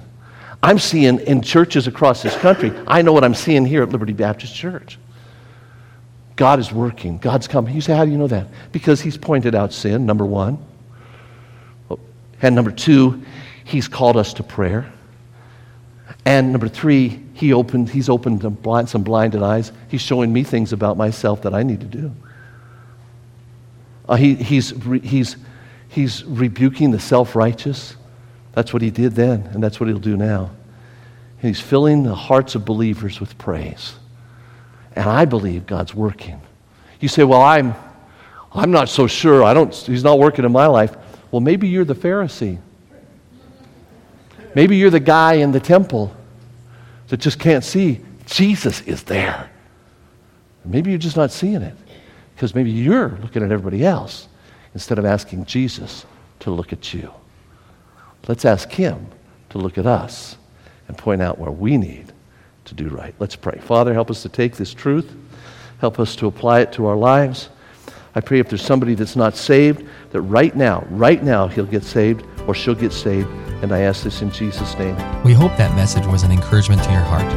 I'm 0.61 0.79
seeing 0.79 1.19
in 1.19 1.41
churches 1.41 1.87
across 1.87 2.21
this 2.21 2.35
country. 2.35 2.73
I 2.87 3.01
know 3.01 3.13
what 3.13 3.23
I'm 3.23 3.35
seeing 3.35 3.65
here 3.65 3.83
at 3.83 3.89
Liberty 3.89 4.13
Baptist 4.13 4.53
Church. 4.53 4.97
God 6.35 6.59
is 6.59 6.71
working. 6.71 7.17
God's 7.17 7.47
coming. 7.47 7.75
You 7.75 7.81
say, 7.81 7.95
how 7.95 8.05
do 8.05 8.11
you 8.11 8.17
know 8.17 8.27
that? 8.27 8.47
Because 8.71 9.01
He's 9.01 9.17
pointed 9.17 9.55
out 9.55 9.73
sin, 9.73 10.05
number 10.05 10.25
one. 10.25 10.57
And 12.41 12.55
number 12.55 12.71
two, 12.71 13.23
He's 13.63 13.87
called 13.87 14.17
us 14.17 14.33
to 14.35 14.43
prayer. 14.43 14.91
And 16.25 16.51
number 16.51 16.67
three, 16.67 17.21
he 17.33 17.53
opened, 17.53 17.89
he's 17.89 18.09
opened 18.09 18.41
some, 18.41 18.53
blind, 18.53 18.89
some 18.89 19.03
blinded 19.03 19.41
eyes. 19.41 19.71
He's 19.87 20.01
showing 20.01 20.31
me 20.31 20.43
things 20.43 20.73
about 20.73 20.97
myself 20.97 21.41
that 21.43 21.53
I 21.53 21.63
need 21.63 21.79
to 21.79 21.85
do. 21.85 22.11
Uh, 24.07 24.15
he, 24.15 24.35
he's, 24.35 24.73
re, 24.73 24.99
he's, 24.99 25.37
he's 25.87 26.23
rebuking 26.25 26.91
the 26.91 26.99
self 26.99 27.35
righteous. 27.35 27.95
That's 28.53 28.73
what 28.73 28.81
he 28.81 28.89
did 28.89 29.13
then, 29.13 29.43
and 29.53 29.63
that's 29.63 29.79
what 29.79 29.87
he'll 29.87 29.99
do 29.99 30.17
now. 30.17 30.51
He's 31.41 31.59
filling 31.59 32.03
the 32.03 32.15
hearts 32.15 32.55
of 32.55 32.65
believers 32.65 33.19
with 33.19 33.37
praise. 33.37 33.93
And 34.95 35.07
I 35.07 35.25
believe 35.25 35.65
God's 35.65 35.95
working. 35.95 36.41
You 36.99 37.07
say, 37.07 37.23
Well, 37.23 37.41
I'm, 37.41 37.75
I'm 38.53 38.71
not 38.71 38.89
so 38.89 39.07
sure. 39.07 39.43
I 39.43 39.53
don't, 39.53 39.73
he's 39.73 40.03
not 40.03 40.19
working 40.19 40.43
in 40.43 40.51
my 40.51 40.65
life. 40.65 40.95
Well, 41.31 41.39
maybe 41.39 41.67
you're 41.67 41.85
the 41.85 41.95
Pharisee. 41.95 42.59
Maybe 44.59 44.75
you're 44.75 44.89
the 44.89 44.99
guy 44.99 45.35
in 45.35 45.53
the 45.53 45.59
temple 45.61 46.13
that 47.07 47.21
just 47.21 47.39
can't 47.39 47.63
see 47.63 48.01
Jesus 48.25 48.81
is 48.81 49.03
there. 49.03 49.49
Maybe 50.65 50.89
you're 50.89 50.99
just 50.99 51.15
not 51.15 51.31
seeing 51.31 51.61
it 51.61 51.77
because 52.35 52.53
maybe 52.53 52.69
you're 52.69 53.17
looking 53.21 53.41
at 53.41 53.53
everybody 53.53 53.85
else 53.85 54.27
instead 54.73 54.99
of 54.99 55.05
asking 55.05 55.45
Jesus 55.45 56.05
to 56.41 56.51
look 56.51 56.73
at 56.73 56.93
you. 56.93 57.09
Let's 58.27 58.43
ask 58.43 58.69
Him 58.69 59.07
to 59.51 59.59
look 59.59 59.77
at 59.77 59.85
us 59.85 60.35
and 60.89 60.97
point 60.97 61.21
out 61.21 61.39
where 61.39 61.51
we 61.51 61.77
need 61.77 62.11
to 62.65 62.73
do 62.73 62.89
right. 62.89 63.15
Let's 63.17 63.37
pray. 63.37 63.59
Father, 63.61 63.93
help 63.93 64.11
us 64.11 64.23
to 64.23 64.29
take 64.29 64.57
this 64.57 64.73
truth, 64.73 65.09
help 65.79 66.01
us 66.01 66.17
to 66.17 66.27
apply 66.27 66.59
it 66.59 66.73
to 66.73 66.85
our 66.85 66.97
lives. 66.97 67.47
I 68.13 68.19
pray 68.19 68.39
if 68.39 68.49
there's 68.49 68.61
somebody 68.61 68.93
that's 68.95 69.15
not 69.15 69.37
saved, 69.37 69.87
that 70.11 70.19
right 70.23 70.53
now, 70.53 70.85
right 70.89 71.23
now, 71.23 71.47
he'll 71.47 71.65
get 71.65 71.83
saved 71.83 72.25
or 72.49 72.55
she'll 72.55 72.73
get 72.73 72.91
saved. 72.91 73.29
And 73.61 73.71
I 73.71 73.81
ask 73.81 74.03
this 74.03 74.23
in 74.23 74.31
Jesus' 74.31 74.75
name. 74.79 74.95
We 75.23 75.33
hope 75.33 75.55
that 75.57 75.75
message 75.75 76.07
was 76.07 76.23
an 76.23 76.31
encouragement 76.31 76.81
to 76.83 76.91
your 76.91 77.03
heart. 77.03 77.27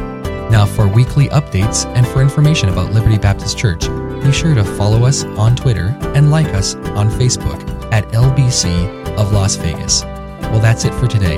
Now, 0.49 0.65
for 0.65 0.87
weekly 0.87 1.27
updates 1.27 1.85
and 1.95 2.07
for 2.07 2.21
information 2.21 2.69
about 2.69 2.93
Liberty 2.93 3.19
Baptist 3.19 3.57
Church, 3.57 3.87
be 4.23 4.31
sure 4.31 4.55
to 4.55 4.63
follow 4.63 5.05
us 5.05 5.23
on 5.23 5.55
Twitter 5.55 5.95
and 6.15 6.31
like 6.31 6.47
us 6.47 6.73
on 6.75 7.09
Facebook 7.09 7.61
at 7.91 8.07
LBC 8.07 9.15
of 9.15 9.31
Las 9.31 9.55
Vegas. 9.55 10.01
Well, 10.03 10.59
that's 10.59 10.83
it 10.83 10.93
for 10.95 11.07
today. 11.07 11.37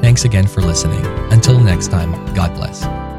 Thanks 0.00 0.24
again 0.24 0.46
for 0.46 0.62
listening. 0.62 1.04
Until 1.30 1.60
next 1.60 1.88
time, 1.88 2.12
God 2.34 2.54
bless. 2.54 3.11